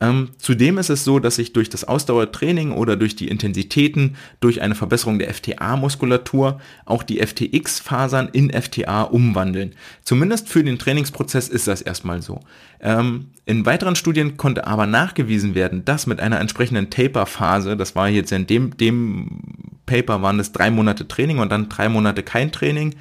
Ähm, 0.00 0.30
zudem 0.38 0.78
ist 0.78 0.90
es 0.90 1.04
so, 1.04 1.18
dass 1.18 1.36
sich 1.36 1.52
durch 1.52 1.70
das 1.70 1.84
Ausdauertraining 1.84 2.72
oder 2.72 2.96
durch 2.96 3.14
die 3.16 3.28
Intensitäten, 3.28 4.16
durch 4.40 4.60
eine 4.60 4.74
Verbesserung 4.74 5.18
der 5.18 5.32
FTA-Muskulatur 5.32 6.60
auch 6.84 7.02
die 7.02 7.24
FTX-Fasern 7.24 8.28
in 8.32 8.50
FTA 8.50 9.02
umwandeln. 9.02 9.74
Zumindest 10.02 10.48
für 10.48 10.64
den 10.64 10.78
Trainingsprozess 10.78 11.48
ist 11.48 11.68
das 11.68 11.80
erstmal 11.80 12.22
so. 12.22 12.40
Ähm, 12.80 13.28
in 13.46 13.66
weiteren 13.66 13.94
Studien 13.94 14.36
konnte 14.36 14.66
aber 14.66 14.86
nachgewiesen 14.86 15.54
werden, 15.54 15.84
dass 15.84 16.06
mit 16.06 16.18
einer 16.18 16.40
entsprechenden 16.40 16.90
Taper-Phase, 16.90 17.76
das 17.76 17.94
war 17.94 18.08
jetzt 18.08 18.32
in 18.32 18.46
dem, 18.46 18.76
dem 18.76 19.40
Paper 19.86 20.22
waren 20.22 20.40
es 20.40 20.52
drei 20.52 20.70
Monate 20.70 21.06
Training 21.06 21.38
und 21.38 21.52
dann 21.52 21.68
drei 21.68 21.88
Monate 21.88 22.22
kein 22.22 22.52
Training, 22.52 22.94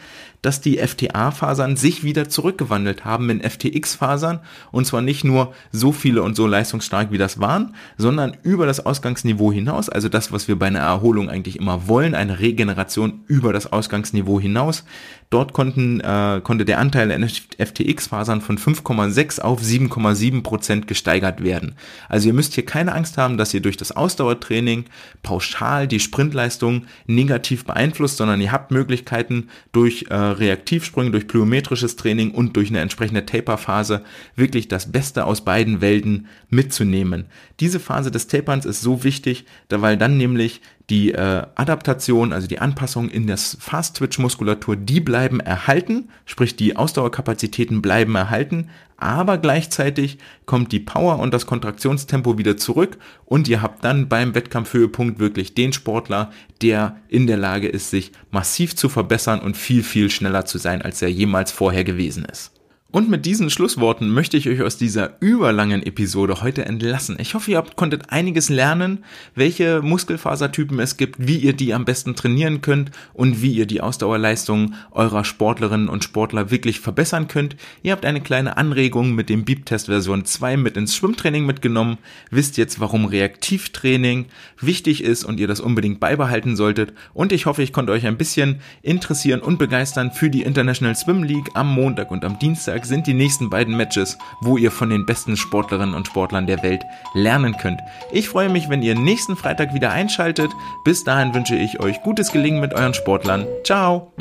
dass 0.44 0.62
die 0.62 0.78
FTA-Fasern 0.78 1.76
sich 1.76 2.04
wieder 2.04 2.30
zurückgewandelt 2.30 3.06
haben 3.06 3.30
in 3.32 3.41
FTX-Fasern 3.41 4.41
und 4.72 4.86
zwar 4.86 5.02
nicht 5.02 5.24
nur 5.24 5.54
so 5.72 5.91
viele 5.91 6.22
und 6.22 6.36
so 6.36 6.46
leistungsstark 6.46 7.12
wie 7.12 7.18
das 7.18 7.39
waren, 7.39 7.74
sondern 7.98 8.38
über 8.44 8.68
das 8.68 8.86
Ausgangsniveau 8.86 9.52
hinaus, 9.52 9.89
also 9.89 10.10
das, 10.10 10.32
was 10.32 10.48
wir 10.48 10.60
bei 10.60 10.68
einer 10.68 10.80
Erholung 10.80 11.30
eigentlich 11.30 11.58
immer 11.58 11.88
wollen, 11.88 12.14
eine 12.14 12.39
Regeneration 12.39 13.22
über 13.28 13.54
das 13.54 13.72
Ausgangsniveau 13.72 14.39
hinaus. 14.39 14.84
Dort 15.30 15.54
konnten, 15.54 16.00
äh, 16.02 16.41
konnte 16.44 16.64
der 16.64 16.78
Anteil 16.78 17.08
der 17.08 17.20
FTX-Fasern 17.20 18.41
von 18.41 18.60
5,6 18.60 19.39
auf 19.39 19.62
7,7 19.62 20.44
Prozent 20.44 20.86
gesteigert 20.86 21.44
werden. 21.44 21.74
Also 22.08 22.28
ihr 22.28 22.36
müsst 22.36 22.54
hier 22.54 22.66
keine 22.66 22.94
Angst 22.94 23.18
haben, 23.18 23.38
dass 23.38 23.52
ihr 23.52 23.62
durch 23.62 23.76
das 23.76 23.91
Ausdauertraining 23.94 24.86
pauschal 25.24 25.88
die 25.88 26.00
Sprintleistung 26.00 26.86
negativ 27.08 27.66
beeinflusst, 27.66 28.18
sondern 28.18 28.41
ihr 28.41 28.52
habt 28.52 28.70
Möglichkeiten 28.70 29.48
durch 29.72 30.06
äh, 30.12 30.33
Reaktivsprünge, 30.40 31.12
durch 31.12 31.28
plyometrisches 31.28 31.96
Training 31.96 32.32
und 32.32 32.56
durch 32.56 32.70
eine 32.70 32.80
entsprechende 32.80 33.26
Taper-Phase 33.26 34.04
wirklich 34.36 34.68
das 34.68 34.92
Beste 34.92 35.26
aus 35.26 35.46
beiden 35.46 35.82
Welten 35.82 36.28
mitzunehmen. 36.50 37.26
Diese 37.60 37.80
Phase 37.80 38.12
des 38.12 38.28
Taperns 38.28 38.66
ist 38.66 38.82
so 38.82 39.04
wichtig, 39.04 39.46
da 39.68 39.82
weil 39.82 39.98
dann 39.98 40.18
nämlich 40.18 40.62
die 40.90 41.14
äh, 41.14 41.44
Adaptation, 41.56 42.34
also 42.34 42.48
die 42.48 42.60
Anpassung 42.60 43.10
in 43.10 43.26
das 43.28 43.58
Fast-Twitch-Muskulatur, 43.60 44.76
die 44.76 45.00
bleiben 45.00 45.40
erhalten, 45.40 46.10
sprich 46.26 46.56
die 46.56 46.76
Ausdauerkapazitäten 46.76 47.82
bleiben 47.82 48.16
erhalten, 48.16 48.70
aber 48.98 49.38
gleichzeitig 49.38 50.18
kommt 50.46 50.72
die 50.72 50.80
Power 50.80 51.20
und 51.20 51.34
das 51.34 51.46
Kontraktionstempo 51.46 52.38
wieder 52.38 52.58
zurück 52.58 52.98
und 53.26 53.48
ihr 53.48 53.62
habt 53.62 53.84
dann 53.84 54.08
beim 54.08 54.36
Wettkampfhöhepunkt 54.36 55.20
wirklich 55.20 55.56
den 55.56 55.74
Sportler, 55.74 56.32
der 56.62 56.98
in 57.08 57.28
der 57.28 57.38
Lage 57.38 57.68
ist, 57.68 57.90
sich 57.90 58.12
massiv 58.32 58.76
zu 58.76 58.90
verbessern 58.90 59.40
und 59.40 59.58
viel, 59.58 59.84
viel 59.84 60.10
schneller 60.10 60.46
zu 60.46 60.58
sein, 60.58 60.82
als 60.82 61.02
er 61.02 61.10
jemals 61.10 61.52
vorher 61.52 61.84
gewesen 61.84 62.26
ist. 62.26 62.53
Und 62.94 63.10
mit 63.10 63.26
diesen 63.26 63.50
Schlussworten 63.50 64.14
möchte 64.14 64.38
ich 64.38 64.48
euch 64.48 64.62
aus 64.62 64.78
dieser 64.78 65.20
überlangen 65.20 65.82
Episode 65.82 66.44
heute 66.44 66.64
entlassen. 66.66 67.18
Ich 67.20 67.34
hoffe, 67.34 67.50
ihr 67.50 67.58
habt, 67.58 67.76
konntet 67.76 68.12
einiges 68.12 68.50
lernen, 68.50 69.04
welche 69.34 69.82
Muskelfasertypen 69.82 70.78
es 70.78 70.96
gibt, 70.96 71.16
wie 71.18 71.38
ihr 71.38 71.54
die 71.54 71.74
am 71.74 71.86
besten 71.86 72.14
trainieren 72.14 72.62
könnt 72.62 72.91
und 73.14 73.41
wie 73.41 73.54
ihr 73.54 73.66
die 73.66 73.82
Ausdauerleistung 73.82 74.76
eurer 74.91 75.24
Sportlerinnen 75.24 75.89
und 75.89 76.04
Sportler 76.04 76.52
wirklich 76.52 76.82
verbessern 76.82 77.28
könnt. 77.28 77.56
Ihr 77.82 77.94
habt 77.94 78.06
eine 78.06 78.22
kleine 78.22 78.58
Anregung 78.58 79.16
mit 79.16 79.28
dem 79.28 79.44
Beep-Test 79.44 79.88
Version 79.88 80.24
2 80.24 80.58
mit 80.58 80.78
ins 80.78 80.96
Schwimmtraining 80.96 81.48
mitgenommen, 81.48 81.98
wisst 82.30 82.58
jetzt, 82.58 82.80
warum 82.80 83.06
Reaktivtraining 83.06 84.28
wichtig 84.62 85.04
ist 85.04 85.24
und 85.24 85.39
ihr 85.39 85.48
das 85.48 85.62
unbedingt 85.62 86.00
beibehalten 86.00 86.56
solltet. 86.56 86.94
Und 87.16 87.32
ich 87.32 87.48
hoffe, 87.48 87.64
ich 87.64 87.74
konnte 87.74 87.91
euch 87.91 88.06
ein 88.06 88.18
bisschen 88.18 88.62
interessieren 88.84 89.41
und 89.41 89.58
begeistern 89.58 90.12
für 90.12 90.30
die 90.30 90.44
International 90.44 90.96
Swim 90.96 91.24
League 91.24 91.50
am 91.56 91.74
Montag 91.74 92.12
und 92.12 92.24
am 92.24 92.38
Dienstag 92.38 92.83
Freitag 92.84 92.86
sind 92.86 93.08
die 93.08 93.14
nächsten 93.14 93.50
beiden 93.50 93.78
Matches, 93.78 94.18
wo 94.42 94.58
ihr 94.58 94.70
von 94.70 94.90
den 94.90 95.06
besten 95.06 95.38
Sportlerinnen 95.38 95.96
und 95.96 96.08
Sportlern 96.08 96.48
der 96.48 96.64
Welt 96.64 96.84
lernen 97.14 97.56
könnt. 97.56 97.80
Ich 98.12 98.28
freue 98.28 98.50
mich, 98.50 98.68
wenn 98.70 98.82
ihr 98.82 98.94
nächsten 98.94 99.38
Freitag 99.38 99.74
wieder 99.74 99.92
einschaltet. 99.92 100.52
Bis 100.84 101.06
dahin 101.06 101.34
wünsche 101.34 101.56
ich 101.56 101.80
euch 101.80 102.02
gutes 102.02 102.32
Gelingen 102.32 102.60
mit 102.60 102.74
euren 102.74 102.94
Sportlern. 102.94 103.48
Ciao! 103.64 104.12